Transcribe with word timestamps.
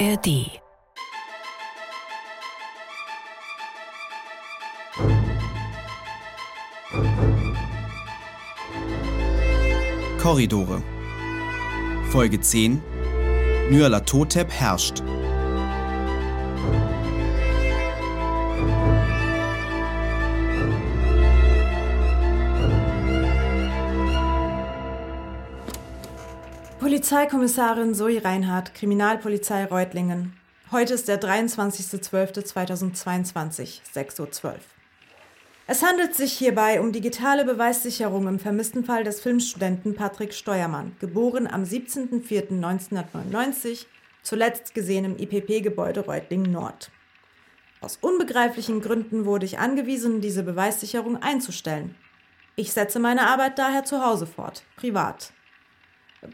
ARD. 0.00 0.60
Korridore. 10.18 10.82
Folge 12.10 12.40
10. 12.40 12.82
Nyarlathotep 13.70 14.50
herrscht. 14.50 15.02
Polizeikommissarin 27.04 27.94
Zoe 27.94 28.24
Reinhardt, 28.24 28.72
Kriminalpolizei 28.72 29.66
Reutlingen. 29.66 30.32
Heute 30.72 30.94
ist 30.94 31.06
der 31.06 31.20
23.12.2022, 31.20 33.82
6.12 33.94 34.44
Uhr. 34.44 34.54
Es 35.66 35.82
handelt 35.82 36.14
sich 36.14 36.32
hierbei 36.32 36.80
um 36.80 36.92
digitale 36.92 37.44
Beweissicherung 37.44 38.26
im 38.26 38.38
vermissten 38.38 38.86
Fall 38.86 39.04
des 39.04 39.20
Filmstudenten 39.20 39.94
Patrick 39.94 40.32
Steuermann, 40.32 40.96
geboren 40.98 41.46
am 41.46 41.64
17.04.1999, 41.64 43.84
zuletzt 44.22 44.74
gesehen 44.74 45.04
im 45.04 45.18
IPP-Gebäude 45.18 46.06
Reutlingen 46.06 46.50
Nord. 46.50 46.90
Aus 47.82 47.98
unbegreiflichen 48.00 48.80
Gründen 48.80 49.26
wurde 49.26 49.44
ich 49.44 49.58
angewiesen, 49.58 50.22
diese 50.22 50.42
Beweissicherung 50.42 51.22
einzustellen. 51.22 51.96
Ich 52.56 52.72
setze 52.72 52.98
meine 52.98 53.28
Arbeit 53.28 53.58
daher 53.58 53.84
zu 53.84 54.02
Hause 54.02 54.26
fort, 54.26 54.62
privat. 54.76 55.34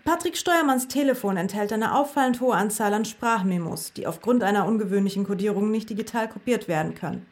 Patrick 0.05 0.37
Steuermanns 0.37 0.87
Telefon 0.87 1.37
enthält 1.37 1.73
eine 1.73 1.97
auffallend 1.97 2.41
hohe 2.41 2.55
Anzahl 2.55 2.95
an 2.95 3.05
Sprachmemos, 3.05 3.93
die 3.93 4.07
aufgrund 4.07 4.45
einer 4.45 4.67
ungewöhnlichen 4.67 5.25
Kodierung 5.25 5.71
nicht 5.71 5.91
digital 5.91 6.29
kopiert 6.29 6.69
werden 6.69 6.95
können, 6.95 7.27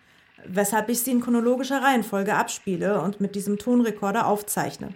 weshalb 0.44 0.88
ich 0.88 1.00
sie 1.00 1.12
in 1.12 1.20
chronologischer 1.20 1.82
Reihenfolge 1.82 2.34
abspiele 2.34 3.00
und 3.00 3.20
mit 3.20 3.36
diesem 3.36 3.58
Tonrekorder 3.58 4.26
aufzeichne. 4.26 4.92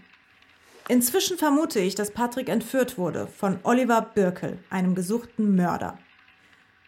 Inzwischen 0.89 1.39
vermute 1.39 1.79
ich, 1.79 1.95
dass 1.95 2.11
Patrick 2.11 2.49
entführt 2.49 2.99
wurde 2.99 3.29
von 3.29 3.61
Oliver 3.63 4.03
Birkel, 4.03 4.59
einem 4.69 4.97
gesuchten 4.97 5.55
Mörder. 5.55 5.97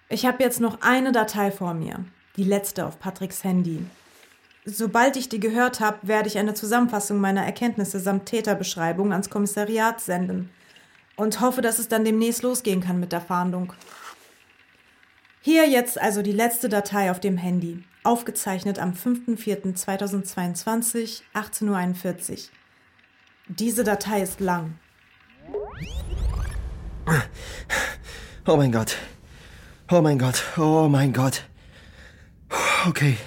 Ich 0.09 0.27
habe 0.27 0.43
jetzt 0.43 0.61
noch 0.61 0.81
eine 0.81 1.13
Datei 1.13 1.53
vor 1.53 1.75
mir, 1.75 2.05
die 2.37 2.45
letzte 2.45 2.85
auf 2.85 2.99
Patricks 2.99 3.45
Handy. 3.45 3.87
Sobald 4.65 5.17
ich 5.17 5.29
die 5.29 5.41
gehört 5.41 5.79
habe, 5.79 5.99
werde 6.03 6.27
ich 6.27 6.39
eine 6.39 6.55
Zusammenfassung 6.55 7.21
meiner 7.21 7.45
Erkenntnisse 7.45 8.01
samt 8.01 8.27
Täterbeschreibung 8.27 9.13
ans 9.13 9.31
Kommissariat 9.31 10.01
senden– 10.01 10.51
und 11.17 11.41
hoffe, 11.41 11.63
dass 11.63 11.79
es 11.79 11.89
dann 11.89 12.05
demnächst 12.05 12.43
losgehen 12.43 12.81
kann 12.81 13.01
mit 13.01 13.13
der 13.13 13.21
Fahndung. 13.21 13.73
Hier 15.41 15.69
jetzt 15.69 16.01
also 16.01 16.23
die 16.23 16.33
letzte 16.33 16.69
Datei 16.69 17.11
auf 17.11 17.21
dem 17.21 17.37
Handy, 17.37 17.85
aufgezeichnet 18.03 18.79
am 18.79 18.93
5.4.2022, 18.93 21.21
18.41 21.35 22.33
Uhr. 22.33 22.39
Diese 23.49 23.85
Datei 23.85 24.23
ist 24.23 24.41
lang. 24.41 24.79
Oh 28.47 28.57
mein 28.57 28.73
Gott. 28.73 28.97
Oh 29.91 30.01
mein 30.01 30.19
Gott. 30.19 30.43
Oh 30.57 30.89
mein 30.89 31.13
Gott. 31.13 31.45
Okay. 32.87 33.19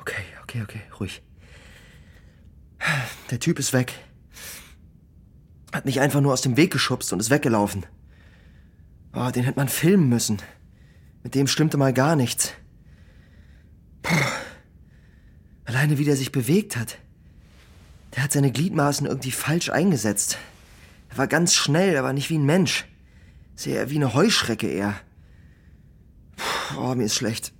Okay, 0.00 0.24
okay, 0.42 0.62
okay, 0.62 0.80
ruhig. 0.98 1.22
Der 3.30 3.40
Typ 3.40 3.58
ist 3.58 3.74
weg. 3.74 3.92
Hat 5.76 5.84
mich 5.84 6.00
einfach 6.00 6.22
nur 6.22 6.32
aus 6.32 6.40
dem 6.40 6.56
Weg 6.56 6.72
geschubst 6.72 7.12
und 7.12 7.20
ist 7.20 7.28
weggelaufen. 7.28 7.84
Oh, 9.12 9.30
den 9.30 9.44
hätte 9.44 9.58
man 9.58 9.68
filmen 9.68 10.08
müssen. 10.08 10.38
Mit 11.22 11.34
dem 11.34 11.46
stimmte 11.46 11.76
mal 11.76 11.92
gar 11.92 12.16
nichts. 12.16 12.54
Puh. 14.00 14.14
Alleine 15.66 15.98
wie 15.98 16.04
der 16.04 16.16
sich 16.16 16.32
bewegt 16.32 16.78
hat. 16.78 16.96
Der 18.14 18.22
hat 18.22 18.32
seine 18.32 18.52
Gliedmaßen 18.52 19.06
irgendwie 19.06 19.32
falsch 19.32 19.68
eingesetzt. 19.68 20.38
Er 21.10 21.18
war 21.18 21.26
ganz 21.26 21.52
schnell, 21.52 21.98
aber 21.98 22.14
nicht 22.14 22.30
wie 22.30 22.38
ein 22.38 22.46
Mensch. 22.46 22.86
Sehr 23.54 23.90
wie 23.90 23.96
eine 23.96 24.14
Heuschrecke 24.14 24.68
eher. 24.68 24.94
Puh, 26.36 26.80
oh, 26.80 26.94
mir 26.94 27.04
ist 27.04 27.16
schlecht. 27.16 27.52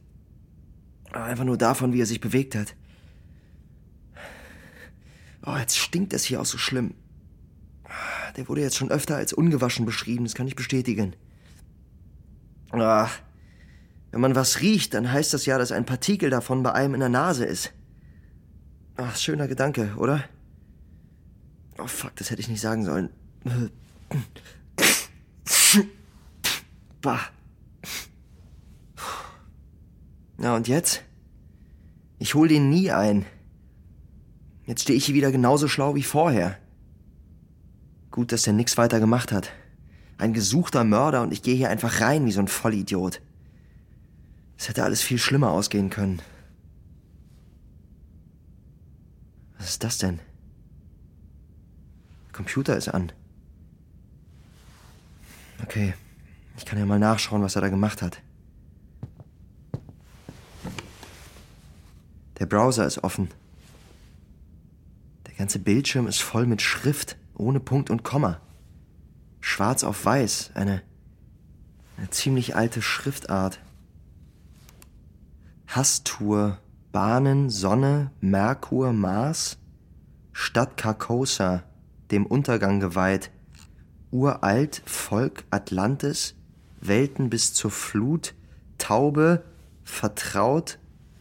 Einfach 1.13 1.45
nur 1.45 1.59
davon, 1.59 1.93
wie 1.93 2.01
er 2.01 2.07
sich 2.07 2.23
bewegt 2.23 2.55
hat. 2.55 2.75
Oh, 5.45 5.59
jetzt 5.59 5.77
stinkt 5.77 6.15
das 6.15 6.25
hier 6.25 6.41
auch 6.41 6.47
so 6.47 6.57
schlimm. 6.57 6.95
Der 8.37 8.49
wurde 8.49 8.61
jetzt 8.61 8.77
schon 8.77 8.91
öfter 8.91 9.17
als 9.17 9.33
ungewaschen 9.33 9.87
beschrieben, 9.87 10.25
das 10.25 10.35
kann 10.35 10.47
ich 10.47 10.57
bestätigen. 10.57 11.17
Ach, 12.71 13.19
wenn 14.11 14.21
man 14.21 14.35
was 14.35 14.61
riecht, 14.61 14.95
dann 14.95 15.11
heißt 15.11 15.33
das 15.35 15.47
ja, 15.47 15.59
dass 15.59 15.73
ein 15.73 15.87
Partikel 15.87 16.31
davon 16.31 16.63
bei 16.63 16.73
einem 16.73 16.95
in 16.95 17.01
der 17.01 17.09
Nase 17.09 17.45
ist. 17.45 17.73
Ach, 18.97 19.17
schöner 19.17 19.49
Gedanke, 19.49 19.95
oder? 19.97 20.25
Oh 21.79 21.87
fuck, 21.87 22.15
das 22.17 22.31
hätte 22.31 22.41
ich 22.41 22.49
nicht 22.49 22.61
sagen 22.61 22.85
sollen. 22.85 23.11
Bah. 27.03 27.21
Na 30.39 30.57
und 30.57 30.69
jetzt? 30.69 31.03
Ich 32.19 32.35
hol 32.35 32.49
den 32.49 32.71
nie 32.71 32.91
ein. 32.91 33.27
Jetzt 34.65 34.83
stehe 34.83 34.97
ich 34.97 35.07
hier 35.07 35.15
wieder 35.15 35.31
genauso 35.31 35.69
schlau 35.69 35.95
wie 35.95 36.03
vorher. 36.03 36.59
Gut, 38.17 38.33
dass 38.33 38.47
er 38.47 38.55
nichts 38.55 38.79
weiter 38.79 38.99
gemacht 38.99 39.31
hat. 39.31 39.53
Ein 40.17 40.33
gesuchter 40.33 40.85
Mörder 40.85 41.21
und 41.21 41.35
ich 41.35 41.43
gehe 41.43 41.55
hier 41.55 41.69
einfach 41.69 42.01
rein 42.01 42.25
wie 42.25 42.33
so 42.33 42.41
ein 42.41 42.49
Vollidiot. 42.49 43.21
Es 44.57 44.71
hätte 44.71 44.85
alles 44.85 45.03
viel 45.03 45.19
schlimmer 45.19 45.51
ausgehen 45.51 45.91
können. 45.91 46.23
Was 49.59 49.69
ist 49.69 49.85
das 49.85 49.99
denn? 49.99 50.19
Der 52.25 52.33
Computer 52.33 52.75
ist 52.75 52.89
an. 52.89 53.13
Okay, 55.63 55.93
ich 56.57 56.65
kann 56.65 56.79
ja 56.79 56.87
mal 56.87 56.99
nachschauen, 56.99 57.43
was 57.43 57.55
er 57.55 57.61
da 57.61 57.69
gemacht 57.69 58.01
hat. 58.01 58.23
Der 62.39 62.47
Browser 62.47 62.87
ist 62.87 63.05
offen. 63.05 63.29
Der 65.27 65.35
ganze 65.35 65.59
Bildschirm 65.59 66.07
ist 66.07 66.23
voll 66.23 66.47
mit 66.47 66.63
Schrift 66.63 67.19
ohne 67.39 67.61
Punkt 67.61 67.91
und 67.91 68.03
Komma. 68.03 68.41
Schwarz 69.41 69.85
auf 69.85 70.05
weiß, 70.05 70.53
eine, 70.55 70.83
eine 71.97 72.11
ziemlich 72.11 72.57
alte 72.57 72.83
Schriftart. 72.83 73.61
Hastur, 75.69 76.59
Bahnen, 76.93 77.51
Sonne, 77.51 78.11
Merkur, 78.21 78.93
Mars, 78.93 79.59
Stadt 80.33 80.77
Carcosa, 80.77 81.63
dem 82.11 82.27
Untergang 82.27 82.81
geweiht, 82.81 83.31
uralt, 84.11 84.83
Volk 84.87 85.45
Atlantis, 85.51 86.35
Welten 86.81 87.31
bis 87.31 87.53
zur 87.53 87.71
Flut, 87.71 88.35
Taube, 88.79 89.45
vertraut, 89.85 90.79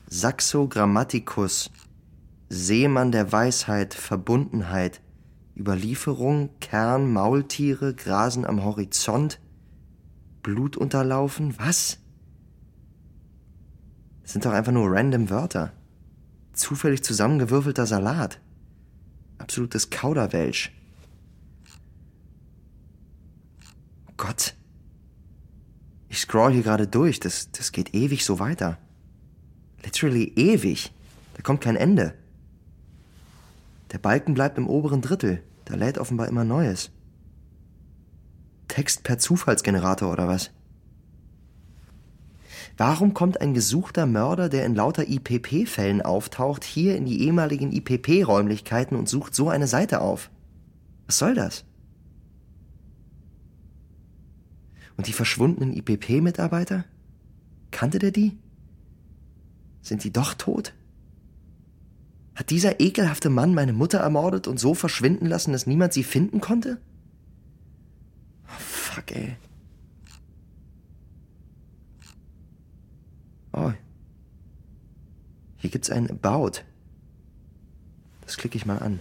Saxo 0.07 0.67
Grammaticus, 0.67 1.71
Seemann 2.49 3.11
der 3.11 3.31
Weisheit, 3.31 3.93
Verbundenheit, 3.93 5.01
Überlieferung, 5.55 6.49
Kern, 6.59 7.11
Maultiere, 7.13 7.93
grasen 7.93 8.45
am 8.45 8.63
Horizont, 8.63 9.39
Blut 10.43 10.75
unterlaufen, 10.75 11.57
was? 11.57 11.99
Das 14.23 14.33
sind 14.33 14.45
doch 14.45 14.51
einfach 14.51 14.71
nur 14.71 14.91
random 14.91 15.29
Wörter. 15.29 15.71
Zufällig 16.53 17.03
zusammengewürfelter 17.03 17.85
Salat. 17.85 18.39
Absolutes 19.37 19.89
Kauderwelsch. 19.89 20.71
Gott. 24.17 24.55
Ich 26.09 26.19
scroll 26.19 26.53
hier 26.53 26.63
gerade 26.63 26.87
durch. 26.87 27.19
Das, 27.19 27.51
das 27.51 27.71
geht 27.71 27.93
ewig 27.93 28.25
so 28.25 28.39
weiter. 28.39 28.77
Literally 29.83 30.33
ewig. 30.35 30.91
Da 31.35 31.41
kommt 31.41 31.61
kein 31.61 31.75
Ende. 31.75 32.15
Der 33.95 33.99
Balken 33.99 34.33
bleibt 34.33 34.57
im 34.57 34.67
oberen 34.67 35.01
Drittel. 35.01 35.41
Da 35.63 35.75
lädt 35.75 35.97
offenbar 35.97 36.27
immer 36.27 36.43
Neues. 36.43 36.91
Text 38.67 39.03
per 39.03 39.19
Zufallsgenerator 39.19 40.11
oder 40.11 40.27
was? 40.27 40.51
Warum 42.75 43.13
kommt 43.13 43.39
ein 43.39 43.53
gesuchter 43.53 44.05
Mörder, 44.05 44.49
der 44.49 44.65
in 44.65 44.75
lauter 44.75 45.07
IPP-Fällen 45.07 46.01
auftaucht, 46.01 46.65
hier 46.65 46.97
in 46.97 47.05
die 47.05 47.21
ehemaligen 47.21 47.71
IPP-Räumlichkeiten 47.71 48.97
und 48.97 49.07
sucht 49.07 49.33
so 49.33 49.47
eine 49.47 49.65
Seite 49.65 50.01
auf? 50.01 50.29
Was 51.05 51.17
soll 51.17 51.33
das? 51.33 51.63
Und 54.97 55.07
die 55.07 55.13
verschwundenen 55.13 55.71
IPP-Mitarbeiter? 55.71 56.83
Kannte 57.71 57.99
der 57.99 58.11
die? 58.11 58.37
Sind 59.81 60.03
die 60.03 60.11
doch 60.11 60.33
tot? 60.33 60.73
Hat 62.35 62.49
dieser 62.49 62.81
ekelhafte 62.81 63.29
Mann 63.29 63.53
meine 63.53 63.71
Mutter 63.73 63.99
ermordet 63.99 64.47
und 64.47 64.59
so 64.59 64.73
verschwinden 64.73 65.25
lassen, 65.25 65.53
dass 65.53 65.67
niemand 65.67 65.93
sie 65.93 66.03
finden 66.03 66.41
konnte? 66.41 66.81
Oh, 68.47 68.59
fuck, 68.59 69.11
ey. 69.11 69.37
Oh. 73.53 73.71
Hier 75.57 75.69
gibt's 75.69 75.89
ein 75.89 76.09
About. 76.11 76.59
Das 78.21 78.35
klicke 78.35 78.57
ich 78.57 78.65
mal 78.65 78.79
an. 78.79 78.99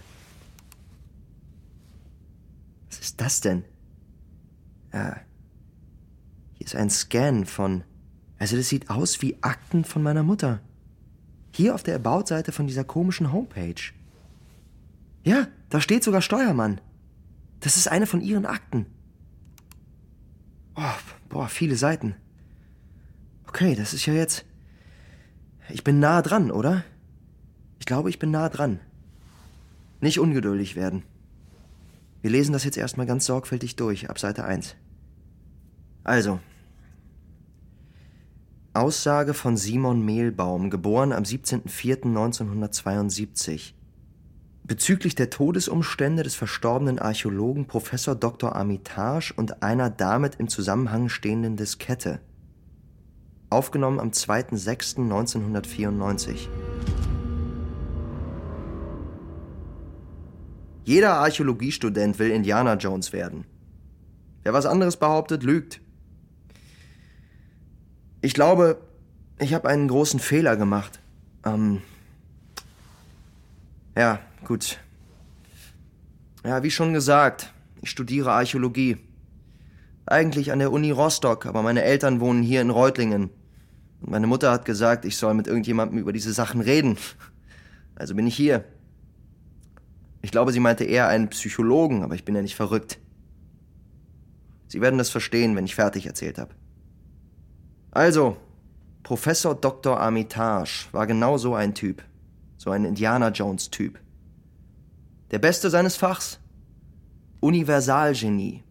Was 2.89 2.99
ist 2.99 3.19
das 3.19 3.41
denn? 3.41 3.65
Ja. 4.93 5.17
Hier 6.53 6.65
ist 6.65 6.75
ein 6.75 6.89
Scan 6.89 7.45
von. 7.45 7.83
Also, 8.39 8.55
das 8.55 8.69
sieht 8.69 8.89
aus 8.89 9.21
wie 9.21 9.43
Akten 9.43 9.83
von 9.83 10.01
meiner 10.01 10.23
Mutter. 10.23 10.61
Hier 11.55 11.73
auf 11.73 11.83
der 11.83 11.95
About-Seite 11.95 12.51
von 12.51 12.67
dieser 12.67 12.83
komischen 12.83 13.31
Homepage. 13.31 13.93
Ja, 15.23 15.47
da 15.69 15.79
steht 15.79 16.03
sogar 16.03 16.21
Steuermann. 16.21 16.81
Das 17.61 17.77
ist 17.77 17.87
eine 17.87 18.07
von 18.07 18.19
ihren 18.19 18.45
Akten. 18.45 18.87
Oh, 20.75 20.99
boah, 21.29 21.47
viele 21.47 21.77
Seiten. 21.77 22.13
Okay, 23.47 23.73
das 23.73 23.93
ist 23.93 24.05
ja 24.05 24.13
jetzt. 24.13 24.43
Ich 25.69 25.85
bin 25.85 26.01
nah 26.01 26.21
dran, 26.21 26.51
oder? 26.51 26.83
Ich 27.79 27.85
glaube, 27.85 28.09
ich 28.09 28.19
bin 28.19 28.31
nah 28.31 28.49
dran. 28.49 28.81
Nicht 30.01 30.19
ungeduldig 30.19 30.75
werden. 30.75 31.03
Wir 32.21 32.31
lesen 32.31 32.51
das 32.51 32.65
jetzt 32.65 32.77
erstmal 32.77 33.05
ganz 33.05 33.27
sorgfältig 33.27 33.77
durch, 33.77 34.09
ab 34.09 34.19
Seite 34.19 34.43
1. 34.43 34.75
Also. 36.03 36.41
Aussage 38.75 39.33
von 39.33 39.55
Simon 39.55 40.03
Mehlbaum, 40.03 40.69
geboren 40.69 41.13
am 41.13 41.23
17.04.1972. 41.23 43.71
Bezüglich 44.63 45.15
der 45.15 45.29
Todesumstände 45.29 46.23
des 46.23 46.35
verstorbenen 46.35 46.99
Archäologen 46.99 47.67
Professor 47.67 48.15
Dr. 48.15 48.53
Armitage 48.55 49.33
und 49.37 49.63
einer 49.63 49.89
damit 49.89 50.35
im 50.35 50.49
Zusammenhang 50.49 51.07
stehenden 51.07 51.55
Diskette. 51.55 52.19
Aufgenommen 53.49 53.99
am 53.99 54.09
2.06.1994. 54.09 56.49
Jeder 60.83 61.13
Archäologiestudent 61.13 62.19
will 62.19 62.31
Indiana 62.31 62.73
Jones 62.75 63.13
werden. 63.13 63.45
Wer 64.43 64.51
was 64.53 64.65
anderes 64.65 64.97
behauptet, 64.97 65.43
lügt. 65.43 65.79
Ich 68.25 68.33
glaube, 68.33 68.81
ich 69.37 69.53
habe 69.53 69.69
einen 69.69 69.87
großen 69.87 70.19
Fehler 70.19 70.57
gemacht. 70.57 70.99
Ähm 71.45 71.83
ja, 73.95 74.19
gut. 74.43 74.79
Ja, 76.43 76.63
wie 76.63 76.71
schon 76.71 76.91
gesagt, 76.91 77.53
ich 77.83 77.91
studiere 77.91 78.31
Archäologie. 78.31 78.97
Eigentlich 80.07 80.51
an 80.51 80.57
der 80.57 80.71
Uni 80.71 80.89
Rostock, 80.89 81.45
aber 81.45 81.61
meine 81.61 81.83
Eltern 81.83 82.19
wohnen 82.19 82.41
hier 82.41 82.61
in 82.61 82.71
Reutlingen. 82.71 83.29
Und 84.01 84.09
meine 84.09 84.25
Mutter 84.25 84.51
hat 84.51 84.65
gesagt, 84.65 85.05
ich 85.05 85.17
soll 85.17 85.35
mit 85.35 85.45
irgendjemandem 85.45 85.99
über 85.99 86.11
diese 86.11 86.33
Sachen 86.33 86.61
reden. 86.61 86.97
Also 87.93 88.15
bin 88.15 88.25
ich 88.25 88.35
hier. 88.35 88.63
Ich 90.23 90.31
glaube, 90.31 90.51
sie 90.51 90.59
meinte 90.59 90.83
eher 90.83 91.07
einen 91.07 91.29
Psychologen, 91.29 92.01
aber 92.01 92.15
ich 92.15 92.25
bin 92.25 92.33
ja 92.33 92.41
nicht 92.41 92.55
verrückt. 92.55 92.97
Sie 94.67 94.81
werden 94.81 94.97
das 94.97 95.11
verstehen, 95.11 95.55
wenn 95.55 95.65
ich 95.65 95.75
fertig 95.75 96.07
erzählt 96.07 96.39
habe. 96.39 96.55
Also, 97.95 98.35
Professor 99.03 99.55
Dr. 99.55 99.97
Armitage 99.97 100.89
war 100.91 101.07
genau 101.07 101.37
so 101.37 101.55
ein 101.55 101.73
Typ. 101.73 102.03
So 102.57 102.69
ein 102.69 102.83
Indiana 102.83 103.29
Jones 103.29 103.69
Typ. 103.69 104.01
Der 105.31 105.39
Beste 105.39 105.69
seines 105.69 105.95
Fachs. 105.95 106.39
Universalgenie. 107.39 108.63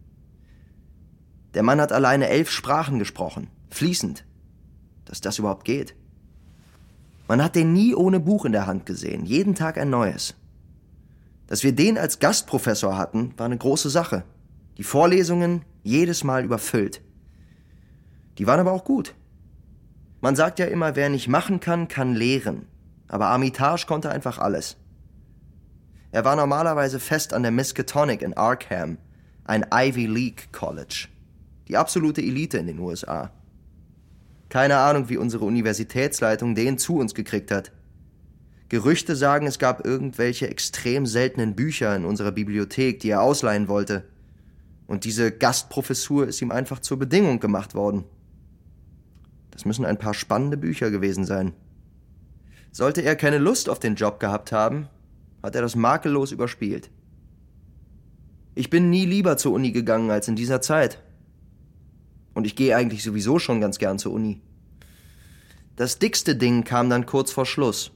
Der 1.54 1.62
Mann 1.62 1.80
hat 1.80 1.90
alleine 1.90 2.28
elf 2.28 2.50
Sprachen 2.50 2.98
gesprochen. 2.98 3.48
Fließend. 3.70 4.26
Dass 5.06 5.22
das 5.22 5.38
überhaupt 5.38 5.64
geht. 5.64 5.94
Man 7.26 7.42
hat 7.42 7.56
den 7.56 7.72
nie 7.72 7.94
ohne 7.94 8.20
Buch 8.20 8.44
in 8.44 8.52
der 8.52 8.66
Hand 8.66 8.84
gesehen. 8.84 9.24
Jeden 9.24 9.54
Tag 9.54 9.78
ein 9.78 9.88
neues. 9.88 10.34
Dass 11.46 11.64
wir 11.64 11.72
den 11.72 11.96
als 11.96 12.18
Gastprofessor 12.18 12.98
hatten, 12.98 13.32
war 13.38 13.46
eine 13.46 13.56
große 13.56 13.88
Sache. 13.88 14.24
Die 14.76 14.84
Vorlesungen 14.84 15.64
jedes 15.82 16.24
Mal 16.24 16.44
überfüllt. 16.44 17.00
Die 18.38 18.46
waren 18.46 18.60
aber 18.60 18.72
auch 18.72 18.84
gut. 18.84 19.14
Man 20.20 20.36
sagt 20.36 20.58
ja 20.58 20.66
immer, 20.66 20.96
wer 20.96 21.08
nicht 21.08 21.28
machen 21.28 21.60
kann, 21.60 21.88
kann 21.88 22.14
lehren. 22.14 22.66
Aber 23.08 23.26
Armitage 23.26 23.86
konnte 23.86 24.10
einfach 24.10 24.38
alles. 24.38 24.76
Er 26.10 26.24
war 26.24 26.36
normalerweise 26.36 27.00
fest 27.00 27.34
an 27.34 27.42
der 27.42 27.50
Miskatonic 27.50 28.22
in 28.22 28.34
Arkham, 28.34 28.98
ein 29.44 29.66
Ivy 29.72 30.06
League 30.06 30.52
College. 30.52 31.08
Die 31.68 31.76
absolute 31.76 32.22
Elite 32.22 32.58
in 32.58 32.66
den 32.66 32.78
USA. 32.78 33.30
Keine 34.48 34.78
Ahnung, 34.78 35.08
wie 35.08 35.16
unsere 35.16 35.44
Universitätsleitung 35.44 36.54
den 36.54 36.78
zu 36.78 36.96
uns 36.96 37.14
gekriegt 37.14 37.50
hat. 37.50 37.72
Gerüchte 38.68 39.16
sagen, 39.16 39.46
es 39.46 39.58
gab 39.58 39.84
irgendwelche 39.84 40.48
extrem 40.48 41.06
seltenen 41.06 41.54
Bücher 41.54 41.94
in 41.94 42.04
unserer 42.04 42.32
Bibliothek, 42.32 43.00
die 43.00 43.10
er 43.10 43.22
ausleihen 43.22 43.68
wollte. 43.68 44.04
Und 44.86 45.04
diese 45.04 45.32
Gastprofessur 45.32 46.28
ist 46.28 46.40
ihm 46.40 46.50
einfach 46.50 46.80
zur 46.80 46.98
Bedingung 46.98 47.40
gemacht 47.40 47.74
worden. 47.74 48.04
Das 49.54 49.64
müssen 49.64 49.86
ein 49.86 49.98
paar 49.98 50.14
spannende 50.14 50.56
Bücher 50.56 50.90
gewesen 50.90 51.24
sein. 51.24 51.54
Sollte 52.72 53.02
er 53.02 53.16
keine 53.16 53.38
Lust 53.38 53.68
auf 53.68 53.78
den 53.78 53.94
Job 53.94 54.20
gehabt 54.20 54.52
haben, 54.52 54.88
hat 55.42 55.54
er 55.54 55.62
das 55.62 55.76
makellos 55.76 56.32
überspielt. 56.32 56.90
Ich 58.56 58.68
bin 58.68 58.90
nie 58.90 59.06
lieber 59.06 59.36
zur 59.36 59.52
Uni 59.52 59.72
gegangen 59.72 60.10
als 60.10 60.28
in 60.28 60.36
dieser 60.36 60.60
Zeit. 60.60 61.00
Und 62.34 62.46
ich 62.46 62.56
gehe 62.56 62.76
eigentlich 62.76 63.02
sowieso 63.02 63.38
schon 63.38 63.60
ganz 63.60 63.78
gern 63.78 63.98
zur 63.98 64.12
Uni. 64.12 64.40
Das 65.76 65.98
dickste 65.98 66.36
Ding 66.36 66.64
kam 66.64 66.90
dann 66.90 67.06
kurz 67.06 67.32
vor 67.32 67.46
Schluss. 67.46 67.92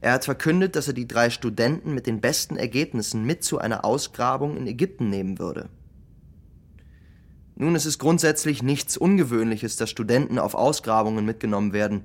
Er 0.00 0.12
hat 0.12 0.24
verkündet, 0.24 0.76
dass 0.76 0.88
er 0.88 0.94
die 0.94 1.08
drei 1.08 1.30
Studenten 1.30 1.94
mit 1.94 2.06
den 2.06 2.20
besten 2.20 2.56
Ergebnissen 2.56 3.24
mit 3.24 3.42
zu 3.42 3.58
einer 3.58 3.84
Ausgrabung 3.84 4.56
in 4.56 4.66
Ägypten 4.66 5.10
nehmen 5.10 5.38
würde. 5.38 5.68
Nun, 7.58 7.74
es 7.74 7.86
ist 7.86 7.98
grundsätzlich 7.98 8.62
nichts 8.62 8.98
Ungewöhnliches, 8.98 9.76
dass 9.76 9.88
Studenten 9.88 10.38
auf 10.38 10.54
Ausgrabungen 10.54 11.24
mitgenommen 11.24 11.72
werden. 11.72 12.04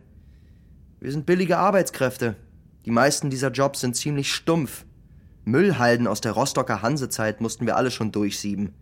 Wir 1.02 1.12
sind 1.12 1.26
billige 1.26 1.58
Arbeitskräfte. 1.58 2.38
Die 2.86 2.92
meisten 2.92 3.30
dieser 3.30 3.52
Jobs 3.52 3.82
sind 3.82 3.98
ziemlich 3.98 4.32
stumpf. 4.32 4.86
Müllhalden 5.44 6.08
aus 6.08 6.22
der 6.22 6.32
Rostocker 6.32 6.82
Hansezeit 6.82 7.42
mussten 7.42 7.66
wir 7.66 7.76
alle 7.76 7.92
schon 7.92 8.14
durchsieben. 8.14 8.74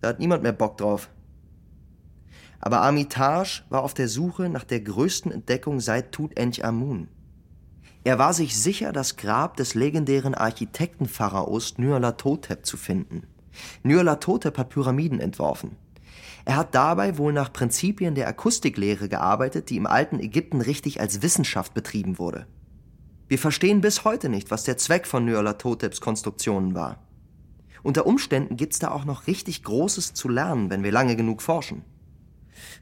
Da 0.00 0.08
hat 0.08 0.18
niemand 0.18 0.42
mehr 0.42 0.52
Bock 0.52 0.78
drauf. 0.78 1.10
Aber 2.58 2.80
Armitage 2.80 3.62
war 3.68 3.82
auf 3.82 3.92
der 3.92 4.08
Suche 4.08 4.48
nach 4.48 4.64
der 4.64 4.80
größten 4.80 5.30
Entdeckung 5.30 5.80
seit 5.80 6.12
Tutanchamun. 6.12 7.08
Er 8.02 8.18
war 8.18 8.32
sich 8.32 8.56
sicher, 8.56 8.92
das 8.92 9.16
Grab 9.16 9.58
des 9.58 9.74
legendären 9.74 10.34
Architektenpharaos 10.34 11.76
Nyarlathotep 11.76 12.64
zu 12.64 12.78
finden. 12.78 13.26
Nyarlathotep 13.82 14.58
hat 14.58 14.70
Pyramiden 14.70 15.20
entworfen. 15.20 15.76
Er 16.44 16.56
hat 16.56 16.74
dabei 16.74 17.18
wohl 17.18 17.32
nach 17.32 17.52
Prinzipien 17.52 18.14
der 18.14 18.28
Akustiklehre 18.28 19.08
gearbeitet, 19.08 19.70
die 19.70 19.76
im 19.76 19.86
alten 19.86 20.20
Ägypten 20.20 20.60
richtig 20.60 21.00
als 21.00 21.22
Wissenschaft 21.22 21.74
betrieben 21.74 22.18
wurde. 22.18 22.46
Wir 23.28 23.38
verstehen 23.38 23.80
bis 23.80 24.04
heute 24.04 24.28
nicht, 24.28 24.50
was 24.50 24.64
der 24.64 24.76
Zweck 24.76 25.06
von 25.06 25.24
Nyarlathoteps 25.24 26.00
Konstruktionen 26.00 26.74
war. 26.74 26.98
Unter 27.82 28.06
Umständen 28.06 28.56
gibt's 28.56 28.78
da 28.78 28.90
auch 28.90 29.04
noch 29.04 29.26
richtig 29.26 29.62
Großes 29.62 30.14
zu 30.14 30.28
lernen, 30.28 30.70
wenn 30.70 30.82
wir 30.82 30.92
lange 30.92 31.16
genug 31.16 31.40
forschen. 31.40 31.82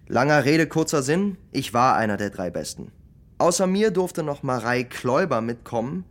Langer 0.07 0.45
Rede, 0.45 0.67
kurzer 0.67 1.03
Sinn, 1.03 1.37
ich 1.53 1.75
war 1.75 1.97
einer 1.97 2.17
der 2.17 2.31
drei 2.31 2.51
Besten. 2.51 2.91
Außer 3.39 3.67
mir 3.67 3.91
durfte 3.91 4.23
noch 4.23 4.43
Marei 4.43 4.83
Kläuber 4.83 5.41
mitkommen 5.41 6.05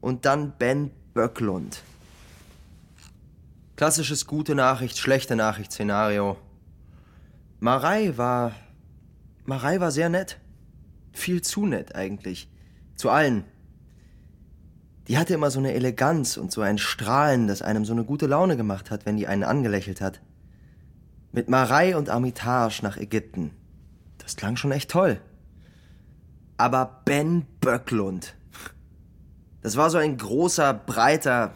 und 0.00 0.24
dann 0.24 0.52
Ben 0.58 0.90
Böcklund. 1.12 1.82
Klassisches 3.76 4.26
gute 4.26 4.54
Nachricht, 4.54 4.98
schlechte 4.98 5.34
Nachricht 5.34 5.72
Szenario. 5.72 6.36
Marei 7.58 8.16
war. 8.16 8.52
Marei 9.46 9.80
war 9.80 9.90
sehr 9.90 10.08
nett. 10.08 10.38
Viel 11.12 11.42
zu 11.42 11.66
nett 11.66 11.96
eigentlich. 11.96 12.48
Zu 12.94 13.10
allen. 13.10 13.44
Die 15.08 15.18
hatte 15.18 15.34
immer 15.34 15.50
so 15.50 15.58
eine 15.58 15.74
Eleganz 15.74 16.36
und 16.36 16.52
so 16.52 16.60
ein 16.60 16.78
Strahlen, 16.78 17.48
das 17.48 17.62
einem 17.62 17.84
so 17.84 17.92
eine 17.92 18.04
gute 18.04 18.26
Laune 18.26 18.56
gemacht 18.56 18.92
hat, 18.92 19.06
wenn 19.06 19.16
die 19.16 19.26
einen 19.26 19.42
angelächelt 19.42 20.00
hat. 20.00 20.20
Mit 21.32 21.48
Marei 21.48 21.96
und 21.96 22.08
Armitage 22.08 22.80
nach 22.82 22.96
Ägypten. 22.96 23.50
Das 24.18 24.36
klang 24.36 24.56
schon 24.56 24.70
echt 24.70 24.90
toll. 24.90 25.20
Aber 26.56 27.02
Ben 27.04 27.44
Böcklund. 27.60 28.36
Das 29.62 29.76
war 29.76 29.90
so 29.90 29.98
ein 29.98 30.16
großer, 30.16 30.72
breiter, 30.72 31.54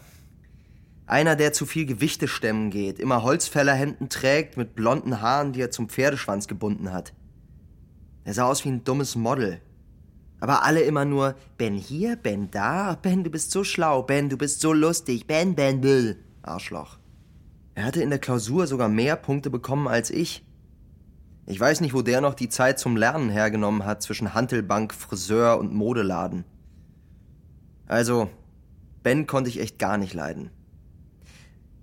einer, 1.09 1.37
der 1.37 1.53
zu 1.53 1.67
viel 1.67 1.87
Gewichte 1.87 2.29
stemmen 2.29 2.71
geht, 2.71 2.99
immer 2.99 3.23
Holzfällerhemden 3.23 4.09
trägt 4.09 4.57
mit 4.57 4.75
blonden 4.75 5.21
Haaren, 5.21 5.53
die 5.53 5.61
er 5.61 5.71
zum 5.71 5.88
Pferdeschwanz 5.88 6.49
gebunden 6.49 6.93
hat. 6.93 7.12
Er 8.25 8.35
sah 8.35 8.45
aus 8.45 8.65
wie 8.65 8.69
ein 8.69 8.85
dummes 8.85 9.17
Model. 9.17 9.61
Aber 10.41 10.65
alle 10.65 10.83
immer 10.83 11.05
nur, 11.05 11.35
Ben 11.57 11.75
hier, 11.75 12.17
Ben 12.17 12.50
da, 12.50 12.95
Ben, 12.95 13.25
du 13.25 13.31
bist 13.31 13.50
so 13.50 13.65
schlau, 13.65 14.03
Ben, 14.03 14.29
du 14.29 14.37
bist 14.37 14.61
so 14.61 14.73
lustig, 14.73 15.27
Ben, 15.27 15.55
Ben, 15.55 15.81
Bill. 15.81 16.23
Arschloch. 16.43 16.99
Er 17.75 17.85
hatte 17.85 18.03
in 18.03 18.11
der 18.11 18.19
Klausur 18.19 18.67
sogar 18.67 18.88
mehr 18.88 19.17
Punkte 19.17 19.50
bekommen 19.50 19.88
als 19.88 20.11
ich. 20.11 20.45
Ich 21.47 21.59
weiß 21.59 21.81
nicht, 21.81 21.95
wo 21.95 22.03
der 22.03 22.21
noch 22.21 22.35
die 22.35 22.49
Zeit 22.49 22.79
zum 22.79 22.97
Lernen 22.97 23.31
hergenommen 23.31 23.87
hat 23.87 24.03
zwischen 24.03 24.35
Hantelbank, 24.35 24.93
Friseur 24.93 25.59
und 25.59 25.73
Modeladen. 25.73 26.45
Also, 27.87 28.29
Ben 29.03 29.27
konnte 29.27 29.49
ich 29.49 29.61
echt 29.61 29.79
gar 29.79 29.97
nicht 29.97 30.12
leiden. 30.12 30.50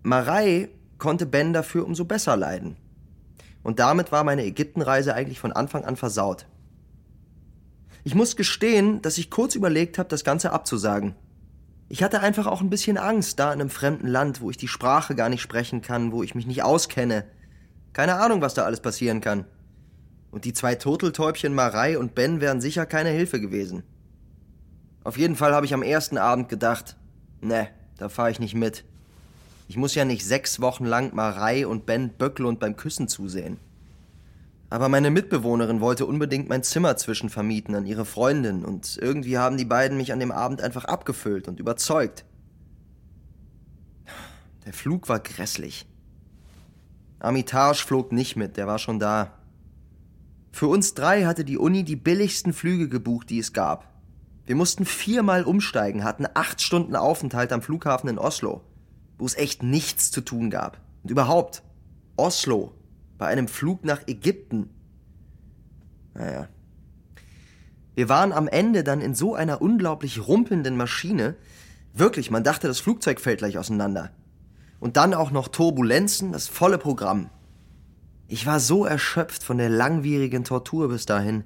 Marei 0.05 0.69
konnte 0.99 1.25
Ben 1.25 1.51
dafür 1.51 1.83
umso 1.83 2.05
besser 2.05 2.37
leiden. 2.37 2.77
Und 3.63 3.79
damit 3.79 4.11
war 4.11 4.23
meine 4.23 4.45
Ägyptenreise 4.45 5.15
eigentlich 5.15 5.39
von 5.39 5.51
Anfang 5.51 5.83
an 5.83 5.95
versaut. 5.95 6.45
Ich 8.03 8.13
muss 8.13 8.35
gestehen, 8.35 9.01
dass 9.01 9.17
ich 9.17 9.31
kurz 9.31 9.55
überlegt 9.55 9.97
habe, 9.97 10.07
das 10.07 10.23
Ganze 10.23 10.51
abzusagen. 10.51 11.15
Ich 11.89 12.03
hatte 12.03 12.19
einfach 12.19 12.45
auch 12.45 12.61
ein 12.61 12.69
bisschen 12.69 12.99
Angst, 12.99 13.39
da 13.39 13.51
in 13.51 13.59
einem 13.59 13.71
fremden 13.71 14.05
Land, 14.05 14.41
wo 14.41 14.51
ich 14.51 14.57
die 14.57 14.67
Sprache 14.67 15.15
gar 15.15 15.29
nicht 15.29 15.41
sprechen 15.41 15.81
kann, 15.81 16.11
wo 16.11 16.21
ich 16.21 16.35
mich 16.35 16.45
nicht 16.45 16.61
auskenne. 16.61 17.25
Keine 17.91 18.17
Ahnung, 18.17 18.41
was 18.41 18.53
da 18.53 18.63
alles 18.63 18.81
passieren 18.81 19.21
kann. 19.21 19.45
Und 20.29 20.45
die 20.45 20.53
zwei 20.53 20.75
Turteltäubchen 20.75 21.55
Marei 21.55 21.97
und 21.97 22.13
Ben 22.13 22.41
wären 22.41 22.61
sicher 22.61 22.85
keine 22.85 23.09
Hilfe 23.09 23.41
gewesen. 23.41 23.81
Auf 25.03 25.17
jeden 25.17 25.35
Fall 25.35 25.55
habe 25.55 25.65
ich 25.65 25.73
am 25.73 25.81
ersten 25.81 26.19
Abend 26.19 26.47
gedacht, 26.47 26.95
ne, 27.41 27.69
da 27.97 28.07
fahre 28.07 28.29
ich 28.29 28.39
nicht 28.39 28.53
mit. 28.53 28.85
Ich 29.67 29.77
muss 29.77 29.95
ja 29.95 30.05
nicht 30.05 30.25
sechs 30.25 30.61
Wochen 30.61 30.85
lang 30.85 31.15
Marei 31.15 31.65
und 31.65 31.85
Ben 31.85 32.09
Böcklund 32.09 32.59
beim 32.59 32.75
Küssen 32.75 33.07
zusehen. 33.07 33.57
Aber 34.69 34.89
meine 34.89 35.09
Mitbewohnerin 35.09 35.81
wollte 35.81 36.05
unbedingt 36.05 36.49
mein 36.49 36.63
Zimmer 36.63 36.97
zwischenvermieten 36.97 37.75
an 37.75 37.85
ihre 37.85 38.05
Freundin 38.05 38.65
und 38.65 38.97
irgendwie 39.01 39.37
haben 39.37 39.57
die 39.57 39.65
beiden 39.65 39.97
mich 39.97 40.11
an 40.11 40.19
dem 40.19 40.31
Abend 40.31 40.61
einfach 40.61 40.85
abgefüllt 40.85 41.47
und 41.47 41.59
überzeugt. 41.59 42.25
Der 44.65 44.73
Flug 44.73 45.07
war 45.09 45.19
grässlich. 45.19 45.87
Armitage 47.19 47.85
flog 47.85 48.11
nicht 48.11 48.35
mit, 48.35 48.57
der 48.57 48.67
war 48.67 48.79
schon 48.79 48.99
da. 48.99 49.33
Für 50.51 50.67
uns 50.67 50.93
drei 50.93 51.25
hatte 51.25 51.45
die 51.45 51.57
Uni 51.57 51.83
die 51.83 51.95
billigsten 51.95 52.53
Flüge 52.53 52.87
gebucht, 52.87 53.29
die 53.29 53.39
es 53.39 53.53
gab. 53.53 53.93
Wir 54.45 54.55
mussten 54.55 54.85
viermal 54.85 55.43
umsteigen, 55.43 56.03
hatten 56.03 56.27
acht 56.33 56.61
Stunden 56.61 56.95
Aufenthalt 56.95 57.51
am 57.51 57.61
Flughafen 57.61 58.09
in 58.09 58.19
Oslo 58.19 58.61
wo 59.17 59.25
es 59.25 59.35
echt 59.35 59.63
nichts 59.63 60.11
zu 60.11 60.21
tun 60.21 60.49
gab. 60.49 60.81
Und 61.03 61.11
überhaupt, 61.11 61.63
Oslo, 62.17 62.73
bei 63.17 63.27
einem 63.27 63.47
Flug 63.47 63.85
nach 63.85 64.07
Ägypten. 64.07 64.69
Naja. 66.13 66.47
Wir 67.93 68.09
waren 68.09 68.33
am 68.33 68.47
Ende 68.47 68.83
dann 68.83 69.01
in 69.01 69.15
so 69.15 69.35
einer 69.35 69.61
unglaublich 69.61 70.27
rumpelnden 70.27 70.75
Maschine. 70.75 71.35
Wirklich, 71.93 72.29
man 72.29 72.43
dachte, 72.43 72.67
das 72.67 72.79
Flugzeug 72.79 73.21
fällt 73.21 73.39
gleich 73.39 73.57
auseinander. 73.57 74.11
Und 74.79 74.97
dann 74.97 75.13
auch 75.13 75.31
noch 75.31 75.47
Turbulenzen, 75.47 76.33
das 76.33 76.47
volle 76.47 76.77
Programm. 76.77 77.29
Ich 78.27 78.45
war 78.45 78.59
so 78.59 78.85
erschöpft 78.85 79.43
von 79.43 79.57
der 79.57 79.69
langwierigen 79.69 80.43
Tortur 80.43 80.89
bis 80.89 81.05
dahin. 81.05 81.45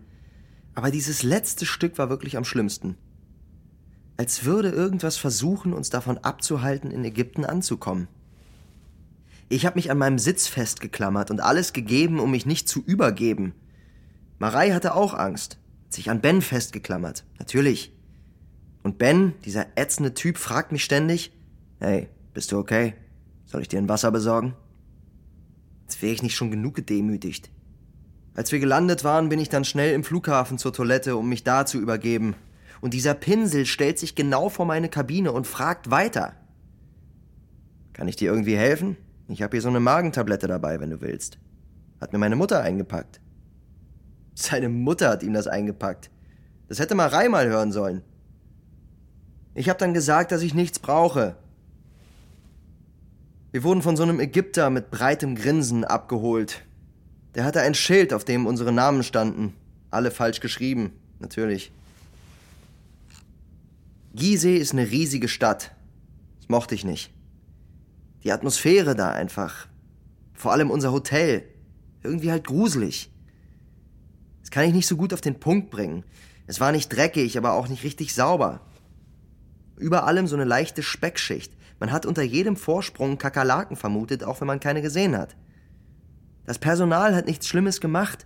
Aber 0.74 0.90
dieses 0.90 1.24
letzte 1.24 1.66
Stück 1.66 1.98
war 1.98 2.10
wirklich 2.10 2.38
am 2.38 2.46
schlimmsten 2.46 2.98
als 4.20 4.44
würde 4.44 4.68
irgendwas 4.68 5.16
versuchen, 5.16 5.72
uns 5.72 5.90
davon 5.90 6.18
abzuhalten, 6.18 6.92
in 6.92 7.06
Ägypten 7.06 7.46
anzukommen. 7.46 8.10
Ich 9.48 9.66
habe 9.66 9.78
mich 9.78 9.92
an 9.92 9.98
meinem 9.98 10.20
Sitz 10.20 10.46
festgeklammert 10.46 11.32
und 11.32 11.40
alles 11.40 11.72
gegeben, 11.72 12.20
um 12.20 12.30
mich 12.30 12.46
nicht 12.46 12.68
zu 12.68 12.82
übergeben. 12.82 13.54
Marei 14.38 14.72
hatte 14.72 14.94
auch 14.94 15.14
Angst, 15.14 15.58
hat 15.86 15.94
sich 15.94 16.10
an 16.10 16.20
Ben 16.20 16.42
festgeklammert, 16.42 17.24
natürlich. 17.40 17.94
Und 18.84 18.98
Ben, 18.98 19.36
dieser 19.46 19.68
ätzende 19.78 20.14
Typ, 20.14 20.38
fragt 20.38 20.74
mich 20.74 20.84
ständig, 20.84 21.32
hey, 21.80 22.10
bist 22.34 22.52
du 22.52 22.58
okay? 22.58 22.96
Soll 23.46 23.62
ich 23.62 23.70
dir 23.70 23.80
ein 23.80 23.88
Wasser 23.88 24.12
besorgen? 24.12 24.54
Jetzt 25.84 26.02
wäre 26.02 26.12
ich 26.12 26.24
nicht 26.24 26.36
schon 26.36 26.52
genug 26.52 26.76
gedemütigt. 26.76 27.50
Als 28.36 28.52
wir 28.52 28.60
gelandet 28.60 29.06
waren, 29.06 29.30
bin 29.30 29.40
ich 29.40 29.48
dann 29.48 29.64
schnell 29.64 29.94
im 29.94 30.04
Flughafen 30.04 30.58
zur 30.58 30.74
Toilette, 30.74 31.16
um 31.16 31.30
mich 31.30 31.46
da 31.46 31.66
zu 31.66 31.80
übergeben 31.80 32.36
und 32.82 32.94
dieser 32.94 33.14
Pinsel 33.14 33.66
stellt 33.66 34.00
sich 34.00 34.16
genau 34.16 34.50
vor 34.50 34.66
meine 34.66 34.90
Kabine 34.90 35.32
und 35.32 35.48
fragt 35.48 35.92
weiter. 35.92 36.34
Kann 37.94 38.08
ich 38.08 38.16
dir 38.16 38.32
irgendwie 38.32 38.58
helfen? 38.58 38.98
Ich 39.28 39.42
habe 39.42 39.56
hier 39.56 39.62
so 39.62 39.70
eine 39.70 39.80
Magentablette 39.80 40.48
dabei, 40.48 40.80
wenn 40.80 40.90
du 40.90 41.02
willst. 41.02 41.38
Hat 42.00 42.14
mir 42.14 42.20
meine 42.20 42.36
Mutter 42.36 42.62
eingepackt. 42.62 43.20
Seine 44.34 44.70
Mutter 44.70 45.10
hat 45.10 45.24
ihm 45.24 45.34
das 45.34 45.48
eingepackt. 45.48 46.10
Das 46.68 46.80
hätte 46.80 46.96
Marei 46.96 47.28
mal 47.28 47.48
hören 47.48 47.72
sollen. 47.72 48.02
Ich 49.54 49.68
habe 49.68 49.80
dann 49.80 49.94
gesagt, 49.94 50.32
dass 50.32 50.42
ich 50.42 50.54
nichts 50.54 50.80
brauche. 50.80 51.36
Wir 53.52 53.64
wurden 53.64 53.82
von 53.82 53.98
so 53.98 54.04
einem 54.04 54.20
Ägypter 54.20 54.70
mit 54.70 54.92
breitem 54.92 55.36
Grinsen 55.36 55.84
abgeholt. 55.84 56.64
Der 57.36 57.44
hatte 57.44 57.62
ein 57.62 57.74
Schild, 57.74 58.14
auf 58.14 58.24
dem 58.24 58.46
unsere 58.46 58.72
Namen 58.72 59.04
standen. 59.04 59.54
Alle 59.92 60.12
falsch 60.12 60.40
geschrieben, 60.40 60.94
natürlich. 61.20 61.72
Gizeh 64.14 64.58
ist 64.58 64.74
eine 64.74 64.90
riesige 64.90 65.28
Stadt. 65.28 65.72
Das 66.40 66.50
mochte 66.50 66.76
ich 66.76 66.84
nicht. 66.84 67.14
Die 68.24 68.32
Atmosphäre 68.32 68.96
da 68.96 69.12
einfach. 69.12 69.68
Vor 70.34 70.52
allem 70.52 70.72
unser 70.72 70.92
Hotel. 70.92 71.44
Irgendwie 72.04 72.32
halt 72.32 72.48
gruselig. 72.48 73.12
Das 74.42 74.52
kann 74.52 74.66
ich 74.66 74.74
nicht 74.74 74.88
so 74.88 74.98
gut 74.98 75.14
auf 75.14 75.22
den 75.22 75.40
Punkt 75.40 75.70
bringen. 75.70 76.04
Es 76.48 76.60
war 76.60 76.72
nicht 76.72 76.90
dreckig, 76.90 77.38
aber 77.38 77.54
auch 77.54 77.68
nicht 77.68 77.84
richtig 77.84 78.16
sauber. 78.16 78.62
Über 79.78 80.06
allem 80.06 80.28
so 80.28 80.36
eine 80.36 80.46
leichte 80.46 80.82
Speckschicht. 80.82 81.54
Man 81.80 81.92
hat 81.92 82.06
unter 82.06 82.24
jedem 82.24 82.56
Vorsprung 82.56 83.18
Kakerlaken 83.18 83.78
vermutet, 83.78 84.24
auch 84.24 84.42
wenn 84.42 84.48
man 84.48 84.60
keine 84.60 84.82
gesehen 84.82 85.16
hat. 85.16 85.36
Das 86.46 86.58
Personal 86.58 87.16
hat 87.16 87.28
nichts 87.28 87.48
Schlimmes 87.48 87.80
gemacht, 87.80 88.26